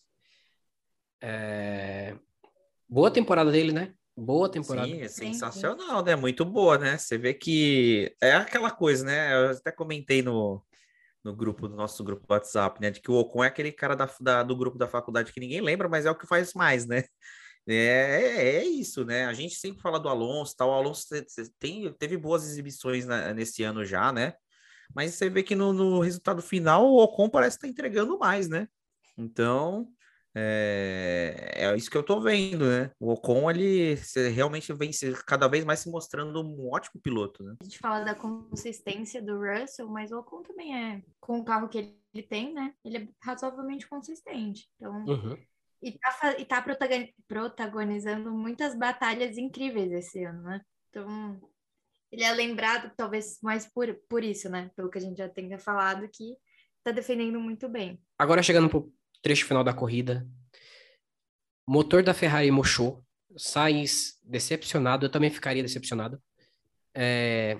É... 1.22 2.18
Boa 2.90 3.12
temporada 3.12 3.52
dele, 3.52 3.72
né? 3.72 3.94
Boa 4.16 4.50
temporada. 4.50 4.88
Sim, 4.88 5.02
é 5.02 5.08
sensacional, 5.08 6.04
né? 6.04 6.16
Muito 6.16 6.44
boa, 6.44 6.78
né? 6.78 6.98
Você 6.98 7.18
vê 7.18 7.34
que 7.34 8.16
é 8.22 8.34
aquela 8.34 8.72
coisa, 8.72 9.06
né? 9.06 9.34
Eu 9.34 9.52
até 9.52 9.72
comentei 9.72 10.24
no, 10.24 10.64
no 11.28 11.36
grupo 11.36 11.67
do 11.67 11.75
nosso 11.75 12.03
grupo 12.03 12.25
WhatsApp, 12.30 12.82
né? 12.82 12.89
De 12.89 13.01
que 13.01 13.11
o 13.11 13.15
Ocon 13.15 13.43
é 13.43 13.47
aquele 13.47 13.71
cara 13.71 13.95
da, 13.95 14.09
da, 14.21 14.43
do 14.43 14.55
grupo 14.55 14.78
da 14.78 14.88
faculdade 14.88 15.34
que 15.34 15.39
ninguém 15.39 15.61
lembra, 15.61 15.89
mas 15.89 16.05
é 16.05 16.11
o 16.11 16.15
que 16.15 16.25
faz 16.25 16.53
mais, 16.53 16.86
né? 16.88 17.03
É, 17.69 17.73
é, 17.73 18.55
é 18.59 18.65
isso, 18.65 19.03
né? 19.03 19.25
A 19.25 19.34
gente 19.34 19.55
sempre 19.55 19.82
fala 19.82 19.99
do 19.99 20.07
Alonso, 20.07 20.55
tal. 20.55 20.69
O 20.69 20.73
Alonso 20.73 21.05
tem, 21.59 21.91
teve 21.99 22.15
boas 22.15 22.45
exibições 22.45 23.05
na, 23.05 23.34
nesse 23.34 23.61
ano 23.61 23.84
já, 23.84 24.09
né? 24.09 24.36
Mas 24.95 25.15
você 25.15 25.30
vê 25.30 25.43
que 25.43 25.53
no, 25.53 25.73
no 25.73 25.99
resultado 25.99 26.41
final 26.41 26.88
o 26.88 27.03
Ocon 27.03 27.30
parece 27.30 27.57
estar 27.57 27.67
tá 27.67 27.69
entregando 27.69 28.17
mais, 28.17 28.47
né? 28.47 28.69
Então, 29.17 29.86
é, 30.40 31.52
é 31.56 31.76
isso 31.76 31.90
que 31.90 31.98
eu 31.98 32.04
tô 32.04 32.22
vendo, 32.22 32.66
né? 32.66 32.92
O 33.00 33.12
Ocon, 33.12 33.50
ele 33.50 33.96
realmente 34.34 34.72
vem 34.74 34.92
se, 34.94 35.12
cada 35.26 35.48
vez 35.48 35.66
mais 35.66 35.80
se 35.80 35.90
mostrando 35.90 36.42
um 36.42 36.72
ótimo 36.72 37.02
piloto, 37.02 37.44
né? 37.44 37.56
A 37.60 37.64
gente 37.64 37.80
fala 37.80 38.04
da 38.04 38.14
consistência 38.14 39.20
do 39.22 39.40
Russell, 39.40 39.90
mas 39.90 40.12
o 40.12 40.20
Ocon 40.20 40.44
também 40.44 40.78
é, 40.78 41.02
com 41.20 41.40
o 41.40 41.46
carro 41.46 41.68
que 41.68 41.96
ele 42.14 42.24
tem, 42.24 42.54
né? 42.54 42.74
Ele 42.86 42.98
é 42.98 43.08
razoavelmente 43.24 43.88
consistente. 43.88 44.70
Então, 44.76 45.06
uhum. 45.06 45.38
e 45.82 45.98
tá, 45.98 46.36
e 46.38 46.46
tá 46.46 46.66
protagonizando 47.28 48.32
muitas 48.32 48.78
batalhas 48.78 49.38
incríveis 49.38 49.92
esse 49.92 50.24
ano, 50.24 50.44
né? 50.44 50.62
Então, 50.90 51.42
ele 52.12 52.24
é 52.24 52.32
lembrado 52.32 52.92
talvez 52.96 53.40
mais 53.42 53.66
por, 53.66 53.92
por 54.08 54.24
isso, 54.24 54.50
né? 54.50 54.70
Pelo 54.76 54.90
que 54.90 55.00
a 55.00 55.02
gente 55.02 55.18
já 55.18 55.28
tenha 55.28 55.58
falado, 55.58 56.08
que 56.10 56.36
tá 56.84 56.92
defendendo 56.92 57.40
muito 57.40 57.68
bem. 57.68 58.00
Agora 58.18 58.44
chegando 58.44 58.70
pro 58.70 58.94
trecho 59.22 59.45
final 59.45 59.63
da 59.63 59.74
corrida. 59.74 60.28
Motor 61.68 62.03
da 62.03 62.13
Ferrari 62.13 62.49
murchou. 62.51 63.03
Sainz 63.38 64.20
decepcionado, 64.24 65.05
eu 65.05 65.11
também 65.11 65.30
ficaria 65.30 65.61
decepcionado. 65.61 66.22
é, 66.95 67.59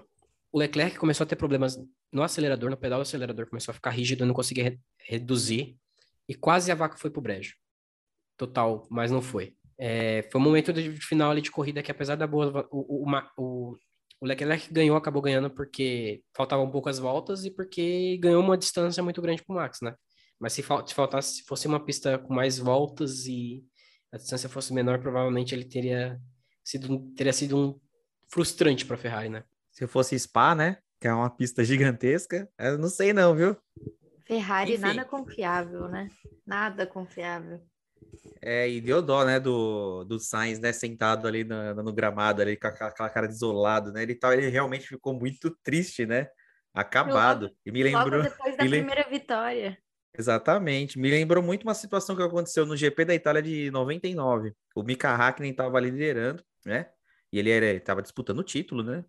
o 0.52 0.58
Leclerc 0.60 0.98
começou 0.98 1.24
a 1.24 1.28
ter 1.28 1.36
problemas 1.36 1.78
no 2.12 2.24
acelerador, 2.24 2.70
no 2.70 2.78
pedal 2.78 3.00
do 3.00 3.04
acelerador, 3.04 3.48
começou 3.48 3.72
a 3.72 3.76
ficar 3.76 3.92
rígido, 3.92 4.26
não 4.26 4.34
conseguia 4.34 4.64
re 4.64 4.80
reduzir, 5.00 5.78
e 6.28 6.36
quase 6.36 6.72
a 6.72 6.76
vaca 6.76 6.98
foi 6.98 7.10
pro 7.10 7.22
brejo. 7.22 7.56
Total, 8.38 8.88
mas 8.90 9.12
não 9.12 9.22
foi. 9.22 9.56
É, 9.78 10.28
foi 10.32 10.42
um 10.42 10.44
momento 10.44 10.74
de 10.74 10.92
final 10.94 11.32
ali 11.32 11.42
de 11.42 11.52
corrida 11.52 11.84
que, 11.84 11.92
apesar 11.92 12.16
da 12.16 12.28
boa. 12.28 12.68
O, 12.72 13.06
o, 13.06 13.12
o, 13.38 13.78
o 14.20 14.26
Leclerc 14.26 14.74
ganhou, 14.74 14.98
acabou 14.98 15.22
ganhando 15.22 15.50
porque 15.50 16.24
faltavam 16.36 16.70
poucas 16.72 16.98
voltas 17.00 17.46
e 17.46 17.52
porque 17.52 18.18
ganhou 18.18 18.42
uma 18.42 18.58
distância 18.58 19.04
muito 19.04 19.22
grande 19.22 19.44
pro 19.44 19.56
Max, 19.56 19.80
né? 19.82 19.96
Mas 20.40 20.54
se, 20.54 20.62
se 20.62 20.94
faltasse, 20.94 21.38
se 21.38 21.44
fosse 21.44 21.68
uma 21.68 21.84
pista 21.84 22.18
com 22.18 22.34
mais 22.34 22.58
voltas 22.60 23.26
e 23.26 23.66
a 24.12 24.18
distância 24.18 24.50
fosse 24.50 24.74
menor, 24.74 25.00
provavelmente 25.00 25.54
ele 25.54 25.66
teria 25.66 26.20
sido, 26.64 27.00
teria 27.16 27.34
sido 27.34 27.58
um 27.58 27.80
frustrante 28.30 28.86
para 28.86 28.96
a 28.96 29.00
Ferrari, 29.00 29.30
né? 29.30 29.44
Se 29.72 29.88
fosse 29.88 30.18
Spa, 30.18 30.54
né? 30.54 30.78
Que 31.00 31.08
é 31.08 31.14
uma 31.14 31.30
pista 31.30 31.64
gigantesca, 31.64 32.50
eu 32.58 32.78
não 32.78 32.90
sei 32.90 33.14
não, 33.14 33.36
viu? 33.36 33.56
Ferrari 34.26 34.74
Enfim. 34.74 34.82
nada 34.82 35.06
confiável, 35.06 35.88
né? 35.88 36.10
Nada 36.46 36.86
confiável. 36.86 37.62
É, 38.42 38.70
e 38.70 38.80
deu 38.82 39.02
dó, 39.02 39.26
né, 39.26 39.40
do, 39.40 40.04
do 40.04 40.20
Sainz, 40.20 40.60
né, 40.60 40.72
sentado 40.72 41.28
ali 41.28 41.44
no, 41.44 41.74
no 41.76 41.94
gramado, 41.94 42.42
ali 42.42 42.56
com 42.56 42.68
aquela, 42.68 43.10
cara 43.10 43.28
desolado, 43.28 43.92
né? 43.92 44.04
Ele, 44.04 44.16
tá, 44.16 44.34
ele 44.34 44.50
realmente 44.50 44.88
ficou 44.88 45.14
muito 45.14 45.56
triste, 45.64 46.06
né? 46.06 46.28
Acabado. 46.74 47.46
Logo, 47.46 47.56
e 47.66 47.72
me 47.72 47.84
lembrou. 47.84 48.20
Logo 48.20 48.30
depois 48.30 48.58
da 48.58 48.66
primeira 48.66 49.10
vitória. 49.10 49.78
Exatamente. 50.18 50.98
Me 51.00 51.10
lembrou 51.10 51.44
muito 51.44 51.64
uma 51.64 51.74
situação 51.74 52.16
que 52.16 52.24
aconteceu 52.24 52.66
no 52.66 52.76
GP 52.76 53.06
da 53.06 53.14
Itália 53.14 53.42
de 53.42 53.70
99. 53.72 54.54
O 54.76 54.84
Mika 54.84 55.14
Hakkinen 55.14 55.52
estava 55.52 55.80
liderando, 55.80 56.44
né? 56.66 56.90
E 57.32 57.40
ele 57.40 57.52
estava 57.52 58.02
disputando 58.02 58.40
o 58.40 58.44
título, 58.44 58.84
né? 58.84 59.06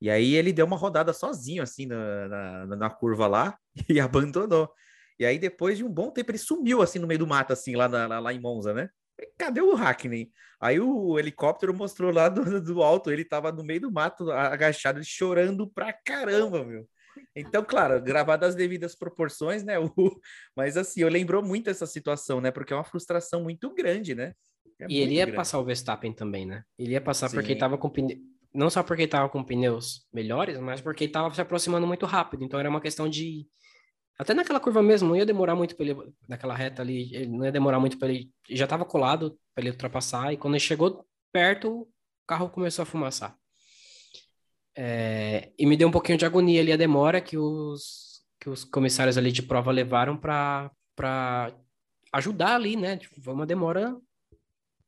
E 0.00 0.08
aí 0.08 0.34
ele 0.34 0.52
deu 0.52 0.64
uma 0.66 0.76
rodada 0.76 1.12
sozinho, 1.12 1.62
assim, 1.62 1.86
na, 1.86 2.28
na, 2.66 2.76
na, 2.76 2.90
curva 2.90 3.26
lá, 3.26 3.58
e 3.88 3.98
abandonou. 3.98 4.70
E 5.18 5.26
aí, 5.26 5.38
depois 5.38 5.76
de 5.78 5.84
um 5.84 5.90
bom 5.90 6.10
tempo, 6.12 6.30
ele 6.30 6.38
sumiu, 6.38 6.80
assim, 6.80 7.00
no 7.00 7.06
meio 7.08 7.18
do 7.18 7.26
mato, 7.26 7.52
assim, 7.52 7.74
lá, 7.74 7.88
na, 7.88 8.20
lá 8.20 8.32
em 8.32 8.40
Monza, 8.40 8.72
né? 8.72 8.88
Cadê 9.36 9.60
o 9.60 9.74
Hackney? 9.74 10.30
Aí 10.60 10.78
o 10.78 11.18
helicóptero 11.18 11.74
mostrou 11.74 12.12
lá 12.12 12.28
do, 12.28 12.60
do 12.62 12.82
alto, 12.82 13.10
ele 13.10 13.24
tava 13.24 13.50
no 13.50 13.64
meio 13.64 13.80
do 13.80 13.92
mato, 13.92 14.30
agachado, 14.30 15.02
chorando 15.04 15.68
pra 15.68 15.92
caramba, 15.92 16.64
meu. 16.64 16.88
Então, 17.40 17.64
claro, 17.64 18.00
gravado 18.02 18.44
as 18.44 18.54
devidas 18.54 18.94
proporções, 18.94 19.64
né? 19.64 19.76
O... 19.96 20.20
Mas 20.56 20.76
assim, 20.76 21.00
eu 21.00 21.08
lembrou 21.08 21.42
muito 21.42 21.70
essa 21.70 21.86
situação, 21.86 22.40
né? 22.40 22.50
Porque 22.50 22.72
é 22.72 22.76
uma 22.76 22.84
frustração 22.84 23.42
muito 23.42 23.72
grande, 23.74 24.14
né? 24.14 24.34
É 24.80 24.86
e 24.88 24.98
ele 24.98 25.14
ia 25.14 25.24
grande. 25.24 25.36
passar 25.36 25.58
o 25.58 25.64
Verstappen 25.64 26.12
também, 26.12 26.46
né? 26.46 26.62
Ele 26.78 26.92
ia 26.92 27.00
passar 27.00 27.28
Sim. 27.28 27.36
porque 27.36 27.52
ele 27.52 27.60
tava 27.60 27.76
com 27.76 27.90
pne... 27.90 28.20
não 28.54 28.70
só 28.70 28.82
porque 28.82 29.02
estava 29.02 29.28
com 29.28 29.42
pneus 29.42 30.06
melhores, 30.12 30.58
mas 30.58 30.80
porque 30.80 31.04
estava 31.04 31.34
se 31.34 31.40
aproximando 31.40 31.86
muito 31.86 32.06
rápido. 32.06 32.44
Então 32.44 32.60
era 32.60 32.70
uma 32.70 32.80
questão 32.80 33.08
de 33.08 33.46
até 34.18 34.34
naquela 34.34 34.58
curva 34.58 34.82
mesmo, 34.82 35.08
não 35.08 35.16
ia 35.16 35.24
demorar 35.24 35.54
muito 35.54 35.76
para 35.76 35.86
ele 35.86 36.12
naquela 36.28 36.54
reta 36.54 36.82
ali, 36.82 37.26
não 37.28 37.44
ia 37.44 37.52
demorar 37.52 37.78
muito 37.78 37.96
para 37.98 38.08
ele, 38.08 38.32
já 38.50 38.64
estava 38.64 38.84
colado 38.84 39.38
para 39.54 39.62
ele 39.62 39.70
ultrapassar 39.70 40.32
e 40.32 40.36
quando 40.36 40.54
ele 40.54 40.60
chegou 40.60 41.06
perto, 41.32 41.82
o 41.82 41.88
carro 42.26 42.50
começou 42.50 42.82
a 42.82 42.86
fumaçar. 42.86 43.36
É, 44.80 45.50
e 45.58 45.66
me 45.66 45.76
deu 45.76 45.88
um 45.88 45.90
pouquinho 45.90 46.16
de 46.16 46.24
agonia 46.24 46.60
ali 46.60 46.70
a 46.70 46.76
demora 46.76 47.20
que 47.20 47.36
os, 47.36 48.22
que 48.38 48.48
os 48.48 48.62
comissários 48.62 49.18
ali 49.18 49.32
de 49.32 49.42
prova 49.42 49.72
levaram 49.72 50.16
para 50.16 50.70
ajudar 52.12 52.54
ali, 52.54 52.76
né? 52.76 52.96
Tipo, 52.96 53.20
foi 53.20 53.34
uma 53.34 53.44
demora 53.44 53.96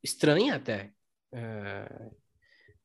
estranha 0.01 0.55
até. 0.55 0.93
É, 1.33 2.11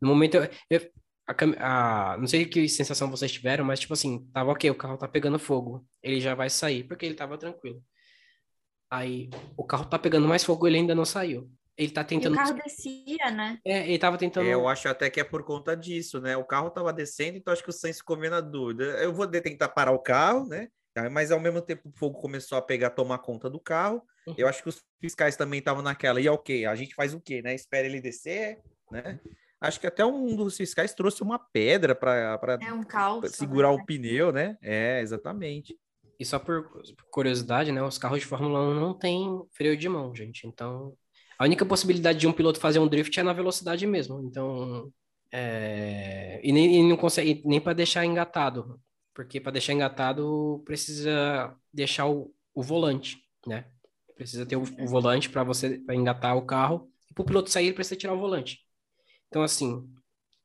no 0.01 0.08
momento, 0.08 0.38
eu, 0.38 0.49
eu, 0.68 0.91
a, 1.28 2.14
a, 2.14 2.18
não 2.18 2.26
sei 2.26 2.43
que 2.47 2.68
sensação 2.68 3.12
vocês 3.12 3.32
tiveram, 3.32 3.64
mas 3.64 3.80
tipo 3.80 3.93
assim, 3.93 4.28
tava 4.34 4.51
ok, 4.51 4.72
o 4.72 4.76
carro 4.76 4.97
tá 4.97 5.08
pegando 5.08 5.38
fogo, 5.38 5.88
ele 6.01 6.20
já 6.20 6.34
vai 6.34 6.49
sair, 6.49 6.86
porque 6.86 7.06
ele 7.06 7.14
tava 7.14 7.38
tranquilo. 7.38 7.84
Aí, 8.89 9.30
o 9.56 9.64
carro 9.64 9.86
tá 9.86 9.99
pegando 9.99 10.28
mais 10.28 10.43
fogo, 10.43 10.66
ele 10.66 10.78
ainda 10.78 10.95
não 10.95 11.06
saiu. 11.06 11.51
Ele 11.78 11.92
tá 11.92 12.04
tentando. 12.04 12.34
E 12.34 12.38
o 12.38 12.38
carro 12.38 12.54
descia, 12.54 13.32
né? 13.32 13.60
É, 13.66 13.88
ele 13.88 14.00
tava 14.00 14.18
tentando. 14.18 14.48
É, 14.48 14.54
eu 14.54 14.68
acho 14.68 14.88
até 14.88 15.10
que 15.10 15.20
é 15.20 15.24
por 15.24 15.44
conta 15.44 15.76
disso, 15.76 16.22
né? 16.22 16.38
O 16.38 16.46
carro 16.46 16.70
tava 16.70 16.94
descendo, 16.94 17.38
então 17.38 17.52
acho 17.52 17.64
que 17.64 17.70
o 17.70 17.74
Sainz 17.74 17.98
ficou 17.98 18.18
meio 18.18 18.32
na 18.32 18.42
dúvida. 18.42 18.84
Eu 18.84 19.14
vou 19.14 19.28
tentar 19.28 19.70
parar 19.70 19.92
o 19.92 20.00
carro, 20.00 20.48
né? 20.48 20.70
Mas 21.12 21.30
ao 21.32 21.40
mesmo 21.40 21.62
tempo 21.62 21.90
o 21.90 21.92
fogo 21.92 22.22
começou 22.22 22.58
a 22.58 22.62
pegar, 22.62 22.92
tomar 22.92 23.18
conta 23.18 23.50
do 23.50 23.60
carro. 23.60 24.02
Uhum. 24.26 24.36
Eu 24.38 24.48
acho 24.48 24.64
que 24.64 24.70
os 24.70 24.82
fiscais 25.02 25.36
também 25.36 25.60
estavam 25.60 25.84
naquela. 25.84 26.22
E 26.22 26.30
ok, 26.30 26.66
a 26.66 26.76
gente 26.76 26.96
faz 26.96 27.14
o 27.14 27.20
quê, 27.20 27.42
né? 27.42 27.54
Espera 27.54 27.86
ele 27.86 28.00
descer, 28.00 28.60
né? 28.90 29.20
Acho 29.60 29.80
que 29.80 29.88
até 29.88 30.06
um 30.06 30.36
dos 30.36 30.56
fiscais 30.56 30.94
trouxe 30.94 31.22
uma 31.22 31.40
pedra 31.40 31.94
para 31.94 32.40
é 32.62 32.72
um 32.72 32.84
calço, 32.84 33.30
segurar 33.34 33.70
né? 33.70 33.76
o 33.76 33.86
pneu, 33.86 34.32
né? 34.32 34.58
É, 34.62 35.02
exatamente. 35.02 35.78
E 36.18 36.26
só 36.26 36.40
por 36.40 36.72
curiosidade, 37.12 37.72
né? 37.72 37.82
Os 37.82 37.98
carros 37.98 38.20
de 38.20 38.26
Fórmula 38.26 38.62
1 38.62 38.80
não 38.80 38.94
têm 38.94 39.44
freio 39.52 39.76
de 39.76 39.90
mão, 39.90 40.16
gente. 40.16 40.48
Então, 40.48 40.96
a 41.38 41.46
única 41.46 41.66
possibilidade 41.66 42.20
de 42.20 42.28
um 42.28 42.34
piloto 42.34 42.60
fazer 42.60 42.80
um 42.80 42.88
drift 42.88 43.20
é 43.20 43.24
na 43.24 43.34
velocidade 43.34 43.86
mesmo. 43.86 44.22
Então, 44.24 44.92
é... 45.32 46.40
e, 46.44 46.52
nem, 46.52 46.80
e 46.80 46.84
não 46.90 46.98
consegue 46.98 47.42
nem 47.46 47.60
para 47.60 47.74
deixar 47.74 48.06
engatado, 48.06 48.80
porque 49.14 49.40
para 49.40 49.52
deixar 49.52 49.74
engatado 49.74 50.62
precisa 50.66 51.56
deixar 51.74 52.08
o, 52.08 52.34
o 52.54 52.64
volante, 52.64 53.18
né? 53.46 53.66
Precisa 54.16 54.46
ter 54.46 54.56
o, 54.56 54.62
o 54.62 54.88
volante 54.88 55.30
para 55.30 55.44
você 55.44 55.78
pra 55.80 55.96
engatar 55.96 56.38
o 56.38 56.46
carro. 56.46 56.90
E 57.10 57.14
para 57.14 57.22
o 57.22 57.26
piloto 57.26 57.50
sair, 57.50 57.66
ele 57.66 57.74
precisa 57.74 57.98
tirar 57.98 58.14
o 58.14 58.20
volante. 58.20 58.60
Então, 59.28 59.44
assim, 59.44 59.86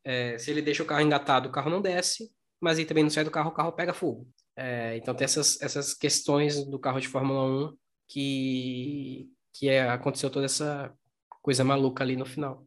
é, 0.05 0.36
se 0.38 0.51
ele 0.51 0.61
deixa 0.61 0.82
o 0.82 0.86
carro 0.86 1.03
engatado, 1.03 1.49
o 1.49 1.53
carro 1.53 1.70
não 1.70 1.80
desce, 1.80 2.32
mas 2.61 2.78
ele 2.78 2.88
também 2.88 3.05
não 3.05 3.11
sai 3.11 3.24
do 3.24 3.30
carro, 3.30 3.51
o 3.51 3.55
carro 3.55 3.72
pega 3.72 3.95
fogo. 3.95 4.28
É, 4.57 4.97
então, 4.97 5.14
tem 5.14 5.24
essas, 5.24 5.61
essas 5.62 5.95
questões 5.95 6.64
do 6.66 6.78
carro 6.78 7.01
de 7.01 7.09
Fórmula 7.09 7.70
1 7.70 7.76
que, 8.09 9.30
que 9.53 9.68
é, 9.68 9.88
aconteceu 9.88 10.30
toda 10.30 10.46
essa 10.46 10.92
coisa 11.42 11.64
maluca 11.64 12.05
ali 12.05 12.16
no 12.16 12.26
final. 12.26 12.64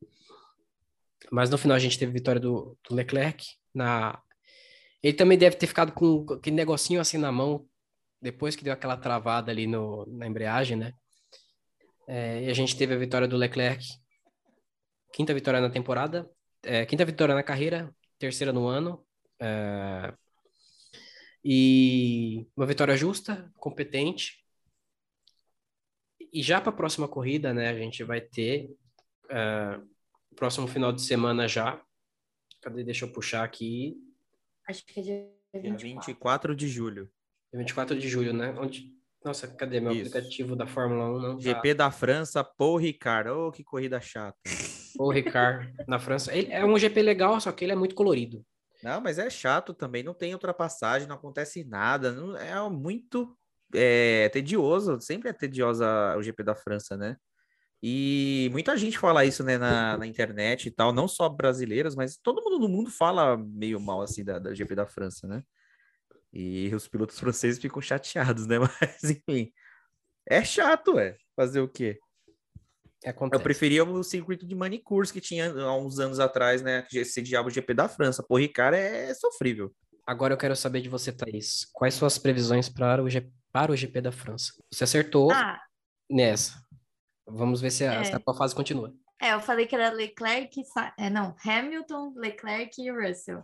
Mas 1.32 1.50
no 1.50 1.58
final 1.58 1.76
a 1.76 1.80
gente 1.80 1.98
teve 1.98 2.12
vitória 2.12 2.40
do, 2.40 2.78
do 2.88 2.96
Leclerc. 2.96 3.46
Na... 3.74 4.22
Ele 5.02 5.14
também 5.14 5.38
deve 5.38 5.56
ter 5.56 5.68
ficado 5.68 5.92
com 5.92 6.26
aquele 6.34 6.56
negocinho 6.56 7.02
assim 7.02 7.18
na 7.18 7.32
mão, 7.32 7.68
depois 8.22 8.56
que 8.56 8.64
deu 8.64 8.74
aquela 8.74 8.98
travada 8.98 9.52
ali 9.52 9.68
no, 9.68 10.06
na 10.08 10.28
embreagem, 10.28 10.78
né? 10.78 10.94
É, 12.08 12.44
e 12.44 12.50
a 12.50 12.54
gente 12.54 12.78
teve 12.78 12.94
a 12.94 12.98
vitória 12.98 13.28
do 13.28 13.38
Leclerc, 13.38 13.86
quinta 15.12 15.34
vitória 15.34 15.62
na 15.62 15.70
temporada, 15.70 16.30
é, 16.62 16.86
quinta 16.86 17.06
vitória 17.06 17.36
na 17.36 17.44
carreira, 17.44 17.94
terceira 18.18 18.52
no 18.54 18.68
ano. 18.68 19.06
É, 19.40 20.14
e 21.44 22.48
uma 22.56 22.66
vitória 22.66 22.96
justa, 22.96 23.52
competente, 23.58 24.43
e 26.34 26.42
já 26.42 26.60
para 26.60 26.72
a 26.72 26.76
próxima 26.76 27.08
corrida, 27.08 27.54
né, 27.54 27.70
a 27.70 27.78
gente 27.78 28.04
vai 28.04 28.20
ter 28.20 28.72
uh, 29.26 29.88
próximo 30.36 30.68
final 30.68 30.92
de 30.92 31.02
semana 31.02 31.48
já. 31.48 31.80
Cadê? 32.62 32.84
Deixa 32.84 33.06
eu 33.06 33.12
puxar 33.12 33.44
aqui. 33.44 33.96
Acho 34.68 34.86
que 34.86 35.00
é 35.00 35.04
dia 35.04 35.30
24. 35.54 36.54
24 36.54 36.56
de 36.56 36.68
julho. 36.68 37.10
24 37.54 37.98
de 37.98 38.10
julho, 38.10 38.34
né? 38.34 38.56
Onde... 38.58 38.92
Nossa, 39.24 39.48
cadê 39.48 39.80
meu 39.80 39.92
Isso. 39.92 40.02
aplicativo 40.02 40.56
da 40.56 40.66
Fórmula 40.66 41.06
1? 41.10 41.20
Não 41.22 41.36
tá. 41.36 41.42
GP 41.42 41.74
da 41.76 41.92
França, 41.92 42.44
Paul 42.44 42.78
Ricard. 42.78 43.30
Oh, 43.30 43.52
que 43.52 43.64
corrida 43.64 44.02
chata. 44.02 44.38
Paul 44.98 45.12
Ricard 45.12 45.74
na 45.88 46.00
França. 46.00 46.36
Ele 46.36 46.52
é 46.52 46.66
um 46.66 46.78
GP 46.78 47.02
legal, 47.02 47.40
só 47.40 47.52
que 47.52 47.64
ele 47.64 47.72
é 47.72 47.76
muito 47.76 47.96
colorido. 47.96 48.46
Não, 48.84 49.00
mas 49.00 49.18
é 49.18 49.30
chato 49.30 49.74
também. 49.74 50.04
Não 50.04 50.14
tem 50.14 50.34
ultrapassagem, 50.34 51.08
não 51.08 51.16
acontece 51.16 51.64
nada. 51.64 52.12
Não, 52.12 52.36
é 52.36 52.70
muito 52.70 53.38
é 53.74 54.30
tedioso, 54.30 55.00
sempre 55.02 55.30
é 55.30 55.34
tediosa 55.34 56.16
o 56.18 56.22
GP 56.22 56.44
da 56.44 56.56
França, 56.56 56.98
né? 56.98 57.18
E 57.86 58.50
muita 58.54 58.78
gente 58.78 58.98
fala 58.98 59.26
isso 59.26 59.44
né, 59.44 59.58
na, 59.58 59.98
na, 59.98 60.08
internet 60.08 60.68
e 60.68 60.72
tal, 60.72 60.94
não 60.94 61.06
só 61.06 61.28
brasileiros, 61.28 61.96
mas 61.96 62.16
todo 62.16 62.42
mundo 62.42 62.60
no 62.60 62.70
mundo 62.70 62.90
fala 62.90 63.36
meio 63.36 63.78
mal 63.78 64.02
assim 64.02 64.24
da, 64.24 64.40
da 64.40 64.54
GP 64.54 64.74
da 64.74 64.88
França, 64.88 65.28
né? 65.28 65.44
E 66.32 66.74
os 66.74 66.88
pilotos 66.88 67.20
franceses 67.20 67.60
ficam 67.60 67.82
chateados, 67.82 68.48
né? 68.48 68.58
Mas 68.80 69.04
enfim, 69.04 69.52
é 70.26 70.44
chato, 70.44 70.98
é. 70.98 71.18
Fazer 71.36 71.60
o 71.60 71.68
quê? 71.68 72.00
Acontece. 73.06 73.42
Eu 73.42 73.44
preferia 73.44 73.84
o 73.84 74.02
circuito 74.02 74.48
de 74.48 74.56
Manicours 74.56 75.12
que 75.12 75.20
tinha 75.20 75.52
há 75.52 75.76
uns 75.76 76.00
anos 76.00 76.20
atrás, 76.20 76.62
né? 76.62 76.88
Esse 76.94 77.22
diabo 77.22 77.50
GP 77.50 77.74
da 77.74 77.90
França. 77.90 78.24
Porra, 78.24 78.48
cara, 78.48 78.78
é 78.78 79.14
sofrível. 79.14 79.76
Agora 80.08 80.34
eu 80.34 80.38
quero 80.38 80.56
saber 80.56 80.80
de 80.80 80.88
você, 80.88 81.12
Thaís. 81.12 81.68
Quais 81.74 81.96
suas 81.96 82.18
previsões 82.18 82.70
para 82.70 83.04
o 83.04 83.10
GP 83.10 83.30
para 83.54 83.72
o 83.72 83.76
GP 83.76 84.02
da 84.02 84.12
França. 84.12 84.52
Você 84.72 84.84
acertou 84.84 85.32
ah. 85.32 85.62
nessa. 86.10 86.62
Vamos 87.26 87.62
ver 87.62 87.72
se 87.72 87.86
a, 87.86 87.94
é. 87.94 88.04
se 88.04 88.14
a 88.14 88.20
tua 88.20 88.34
fase 88.34 88.56
continua. 88.56 88.94
É, 89.22 89.34
eu 89.34 89.40
falei 89.40 89.66
que 89.66 89.76
era 89.76 89.92
Leclerc, 89.92 90.62
é, 90.98 91.10
não, 91.10 91.34
Hamilton, 91.46 92.14
Leclerc 92.18 92.82
e 92.82 92.92
Russell. 92.92 93.44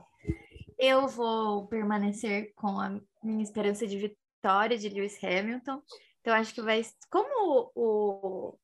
Eu 0.77 1.07
vou 1.07 1.67
permanecer 1.67 2.51
com 2.55 2.79
a 2.79 2.99
minha 3.23 3.43
esperança 3.43 3.85
de 3.85 3.97
vitória 3.97 4.77
de 4.77 4.89
Lewis 4.89 5.23
Hamilton. 5.23 5.81
Então, 6.19 6.33
acho 6.33 6.53
que 6.53 6.61
vai. 6.61 6.81
Como 7.09 7.71
o, 7.75 8.57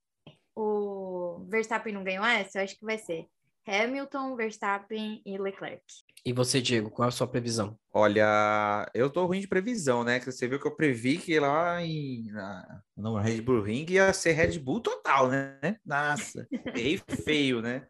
o 0.56 1.46
Verstappen 1.48 1.94
não 1.94 2.04
ganhou 2.04 2.26
essa, 2.26 2.60
eu 2.60 2.64
acho 2.64 2.78
que 2.78 2.86
vai 2.86 2.98
ser 2.98 3.28
Hamilton, 3.68 4.36
Verstappen 4.36 5.22
e 5.26 5.38
Leclerc. 5.38 5.84
E 6.26 6.34
você, 6.34 6.62
Diego, 6.62 6.90
qual 6.90 7.08
é 7.08 7.10
a 7.10 7.12
sua 7.12 7.28
previsão? 7.28 7.78
Olha, 7.94 8.90
eu 8.94 9.10
tô 9.10 9.26
ruim 9.26 9.40
de 9.40 9.48
previsão, 9.48 10.04
né? 10.04 10.20
Que 10.20 10.26
você 10.26 10.48
viu 10.48 10.60
que 10.60 10.68
eu 10.68 10.76
previ 10.76 11.18
que 11.18 11.40
lá 11.40 11.84
em, 11.84 12.32
na, 12.32 12.82
no 12.96 13.18
Red 13.18 13.42
Bull 13.42 13.62
Ring 13.62 13.86
ia 13.90 14.12
ser 14.14 14.34
Red 14.34 14.60
Bull 14.60 14.80
total, 14.80 15.30
né? 15.30 15.78
Nossa, 15.86 16.48
errei 16.76 17.02
feio, 17.24 17.62
né? 17.62 17.88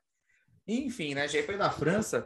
Enfim, 0.68 1.14
né? 1.14 1.28
GP 1.28 1.58
da 1.58 1.70
França, 1.70 2.26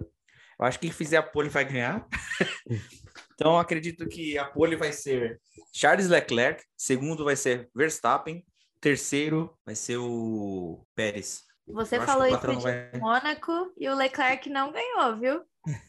eu 0.59 0.65
acho 0.65 0.79
que 0.79 0.87
quem 0.87 0.95
fizer 0.95 1.17
a 1.17 1.23
pole 1.23 1.49
vai 1.49 1.65
ganhar. 1.65 2.07
então, 3.33 3.53
eu 3.53 3.59
acredito 3.59 4.07
que 4.07 4.37
a 4.37 4.45
pole 4.45 4.75
vai 4.75 4.91
ser 4.91 5.39
Charles 5.73 6.07
Leclerc, 6.07 6.63
segundo 6.77 7.23
vai 7.23 7.35
ser 7.35 7.69
Verstappen, 7.75 8.45
terceiro 8.79 9.57
vai 9.65 9.75
ser 9.75 9.97
o 9.97 10.85
Pérez. 10.95 11.48
Você 11.71 11.99
falou 11.99 12.25
isso 12.27 12.47
de 12.47 12.63
vai- 12.63 12.91
Mônaco 12.99 13.71
e 13.77 13.87
o 13.87 13.95
Leclerc 13.95 14.49
não 14.49 14.71
ganhou, 14.71 15.17
viu? 15.17 15.41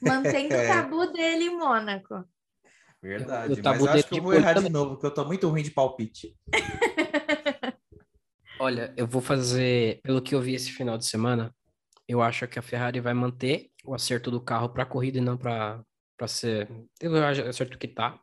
Mantendo 0.03 0.55
o 0.57 0.59
tabu 0.67 1.13
dele 1.13 1.45
em 1.47 1.57
Mônaco. 1.57 2.25
Verdade, 3.03 3.63
mas 3.63 3.81
eu 3.81 3.87
dele 3.87 3.99
acho 4.01 4.09
que 4.09 4.19
eu 4.19 4.23
vou 4.23 4.35
errar 4.35 4.55
pole 4.55 4.67
de 4.67 4.73
novo, 4.73 4.91
porque 4.91 5.07
eu 5.07 5.15
tô 5.15 5.25
muito 5.25 5.49
ruim 5.49 5.63
de 5.63 5.71
palpite. 5.71 6.37
Olha, 8.59 8.93
eu 8.95 9.07
vou 9.07 9.23
fazer, 9.23 10.01
pelo 10.03 10.21
que 10.21 10.35
eu 10.35 10.41
vi 10.41 10.55
esse 10.55 10.71
final 10.71 10.99
de 10.99 11.07
semana, 11.07 11.55
eu 12.07 12.21
acho 12.21 12.47
que 12.47 12.59
a 12.59 12.63
Ferrari 12.63 13.01
vai 13.01 13.15
manter 13.15 13.71
o 13.85 13.95
acerto 13.95 14.31
do 14.31 14.39
carro 14.41 14.69
para 14.69 14.83
a 14.83 14.87
corrida 14.87 15.17
e 15.17 15.21
não 15.23 15.37
para 15.39 15.83
para 16.15 16.29
ser. 16.29 16.69
Eu 17.01 17.25
acho 17.25 17.41
acerto 17.43 17.79
que 17.79 17.89
tá. 17.89 18.21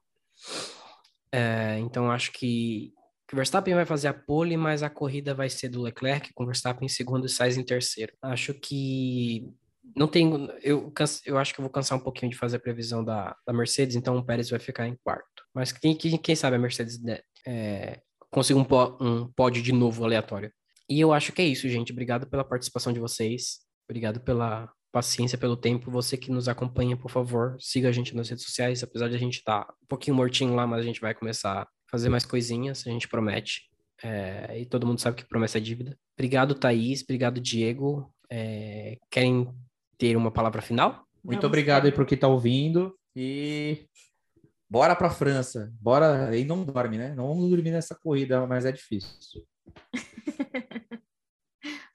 É, 1.31 1.79
então 1.79 2.05
eu 2.05 2.11
acho 2.11 2.31
que, 2.31 2.93
que 3.27 3.35
Verstappen 3.35 3.75
vai 3.75 3.85
fazer 3.85 4.07
a 4.07 4.13
pole, 4.13 4.55
mas 4.55 4.81
a 4.83 4.89
corrida 4.89 5.33
vai 5.33 5.49
ser 5.49 5.69
do 5.69 5.81
Leclerc, 5.81 6.31
com 6.33 6.45
Verstappen 6.45 6.85
em 6.85 6.89
segundo 6.89 7.25
e 7.25 7.29
Sainz 7.29 7.57
em 7.57 7.63
terceiro. 7.63 8.13
Acho 8.21 8.53
que 8.53 9.51
não 9.95 10.07
tem. 10.07 10.49
Eu, 10.61 10.93
eu 11.25 11.37
acho 11.37 11.53
que 11.53 11.59
eu 11.59 11.63
vou 11.63 11.71
cansar 11.71 11.97
um 11.97 12.01
pouquinho 12.01 12.31
de 12.31 12.37
fazer 12.37 12.57
a 12.57 12.59
previsão 12.59 13.03
da, 13.03 13.35
da 13.45 13.53
Mercedes, 13.53 13.95
então 13.95 14.17
o 14.17 14.23
Pérez 14.25 14.49
vai 14.49 14.59
ficar 14.59 14.87
em 14.87 14.95
quarto. 15.03 15.43
Mas 15.53 15.71
quem, 15.71 15.95
quem, 15.95 16.17
quem 16.17 16.35
sabe 16.35 16.55
a 16.55 16.59
Mercedes 16.59 17.01
né, 17.01 17.19
é, 17.45 17.99
consiga 18.31 18.59
um, 18.59 18.63
pó- 18.63 18.97
um 19.01 19.27
pódio 19.33 19.61
de 19.61 19.71
novo 19.71 20.03
aleatório. 20.03 20.51
E 20.89 20.99
eu 20.99 21.11
acho 21.11 21.33
que 21.33 21.41
é 21.41 21.45
isso, 21.45 21.67
gente. 21.67 21.91
Obrigado 21.91 22.27
pela 22.27 22.43
participação 22.43 22.93
de 22.93 22.99
vocês. 22.99 23.59
Obrigado 23.89 24.21
pela 24.21 24.71
paciência, 24.91 25.37
pelo 25.37 25.57
tempo. 25.57 25.91
Você 25.91 26.15
que 26.15 26.31
nos 26.31 26.47
acompanha, 26.47 26.95
por 26.95 27.11
favor, 27.11 27.57
siga 27.59 27.89
a 27.89 27.91
gente 27.91 28.15
nas 28.15 28.29
redes 28.29 28.45
sociais. 28.45 28.83
Apesar 28.83 29.09
de 29.09 29.15
a 29.15 29.19
gente 29.19 29.39
estar 29.39 29.67
um 29.83 29.87
pouquinho 29.87 30.15
mortinho 30.15 30.55
lá, 30.55 30.65
mas 30.65 30.79
a 30.79 30.83
gente 30.83 31.01
vai 31.01 31.13
começar 31.13 31.67
fazer 31.89 32.09
mais 32.09 32.25
coisinhas, 32.25 32.85
a 32.85 32.89
gente 32.89 33.07
promete. 33.07 33.69
É, 34.03 34.59
e 34.59 34.65
todo 34.65 34.85
mundo 34.85 35.01
sabe 35.01 35.17
que 35.17 35.25
promessa 35.25 35.57
é 35.57 35.61
dívida. 35.61 35.97
Obrigado, 36.17 36.53
Thaís. 36.53 37.01
Obrigado, 37.01 37.41
Diego. 37.41 38.13
É, 38.29 38.97
querem 39.09 39.47
ter 39.97 40.15
uma 40.15 40.31
palavra 40.31 40.61
final? 40.61 41.07
Muito 41.23 41.41
Vamos 41.41 41.45
obrigado 41.45 41.85
aí 41.85 41.91
por 41.91 42.05
quem 42.05 42.17
tá 42.17 42.27
ouvindo 42.27 42.97
e 43.15 43.87
bora 44.69 44.95
pra 44.95 45.09
França. 45.09 45.73
Bora, 45.81 46.35
e 46.37 46.45
não 46.45 46.63
dorme, 46.63 46.97
né? 46.97 47.15
Não 47.15 47.27
vamos 47.27 47.49
dormir 47.49 47.71
nessa 47.71 47.95
corrida, 47.95 48.45
mas 48.45 48.65
é 48.65 48.71
difícil. 48.71 49.45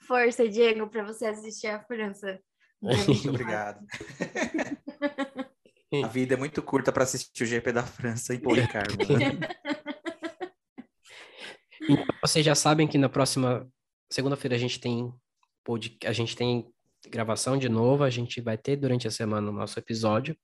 Força, 0.07 0.49
Diego, 0.49 0.89
para 0.89 1.05
você 1.05 1.27
assistir 1.27 1.69
a 1.69 1.83
França. 1.85 2.41
Muito 2.83 3.29
obrigado. 3.29 3.87
A 6.03 6.07
vida 6.07 6.35
é 6.35 6.37
muito 6.37 6.63
curta 6.63 6.91
para 6.91 7.03
assistir 7.03 7.43
o 7.43 7.47
GP 7.47 7.73
da 7.73 7.83
França 7.83 8.35
em 8.35 8.39
Policarpo. 8.39 8.97
né? 9.13 9.39
Então, 11.89 12.07
vocês 12.23 12.47
já 12.47 12.55
sabem 12.55 12.87
que 12.87 12.97
na 12.97 13.09
próxima 13.09 13.69
segunda-feira 14.09 14.55
a 14.55 14.59
gente 14.59 14.79
tem 14.79 15.13
a 16.05 16.13
gente 16.13 16.37
tem 16.37 16.67
gravação 17.09 17.57
de 17.57 17.69
novo, 17.69 18.05
a 18.05 18.11
gente 18.11 18.41
vai 18.41 18.57
ter 18.57 18.77
durante 18.77 19.07
a 19.07 19.11
semana 19.11 19.51
o 19.51 19.53
nosso 19.53 19.79
episódio. 19.79 20.37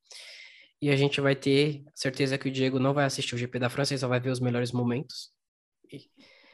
E 0.80 0.90
a 0.90 0.96
gente 0.96 1.20
vai 1.20 1.34
ter 1.34 1.84
certeza 1.94 2.38
que 2.38 2.48
o 2.48 2.52
Diego 2.52 2.78
não 2.78 2.94
vai 2.94 3.04
assistir 3.04 3.34
o 3.34 3.38
GP 3.38 3.58
da 3.58 3.68
França, 3.68 3.94
ele 3.94 4.00
só 4.00 4.06
vai 4.06 4.20
ver 4.20 4.30
os 4.30 4.40
melhores 4.40 4.70
momentos. 4.70 5.32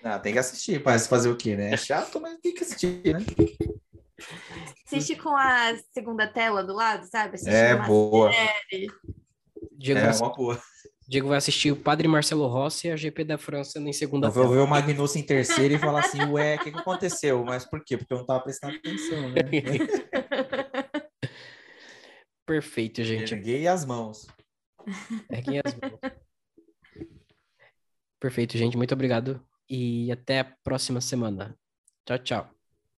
Ah, 0.02 0.18
tem 0.18 0.32
que 0.32 0.38
assistir, 0.38 0.82
mas 0.84 1.06
fazer 1.06 1.28
o 1.28 1.36
quê, 1.36 1.56
né? 1.56 1.72
É 1.72 1.76
chato, 1.76 2.20
mas 2.20 2.38
tem 2.40 2.54
que 2.54 2.62
assistir, 2.62 3.02
né? 3.04 3.20
Assiste 4.86 5.16
com 5.16 5.36
a 5.36 5.76
segunda 5.92 6.26
tela 6.26 6.62
do 6.62 6.72
lado, 6.74 7.04
sabe? 7.10 7.34
Assiste 7.34 7.50
É 7.50 7.74
uma 7.74 7.86
boa. 7.86 8.32
série. 8.32 8.86
Diego, 9.76 10.00
É 10.00 10.10
vai... 10.10 10.16
uma 10.16 10.32
boa. 10.34 10.62
Diego 11.06 11.28
vai 11.28 11.36
assistir 11.36 11.70
o 11.70 11.76
Padre 11.76 12.08
Marcelo 12.08 12.46
Rossi 12.46 12.88
e 12.88 12.90
a 12.90 12.96
GP 12.96 13.24
da 13.24 13.36
França 13.36 13.78
em 13.78 13.92
segunda 13.92 14.28
Eu 14.28 14.32
vou 14.32 14.44
tela. 14.44 14.54
ver 14.56 14.62
o 14.62 14.66
Magnussen 14.66 15.20
em 15.22 15.26
terceiro 15.26 15.74
e 15.74 15.78
falar 15.78 16.00
assim, 16.00 16.24
ué, 16.30 16.54
o 16.56 16.58
que, 16.60 16.72
que 16.72 16.78
aconteceu? 16.78 17.44
Mas 17.44 17.64
por 17.68 17.84
quê? 17.84 17.98
Porque 17.98 18.12
eu 18.14 18.18
não 18.18 18.24
tava 18.26 18.42
prestando 18.42 18.76
atenção, 18.76 19.28
né? 19.30 19.34
Perfeito, 22.46 23.02
gente. 23.04 23.34
Erguei 23.34 23.66
as 23.66 23.84
mãos. 23.84 24.26
Erguem 25.30 25.60
as 25.64 25.74
mãos. 25.74 25.98
Perfeito, 28.20 28.56
gente. 28.56 28.76
Muito 28.76 28.94
obrigado 28.94 29.44
e 29.68 30.10
até 30.10 30.40
a 30.40 30.44
próxima 30.44 31.00
semana. 31.00 31.54
Tchau, 32.06 32.18
tchau. 32.18 32.53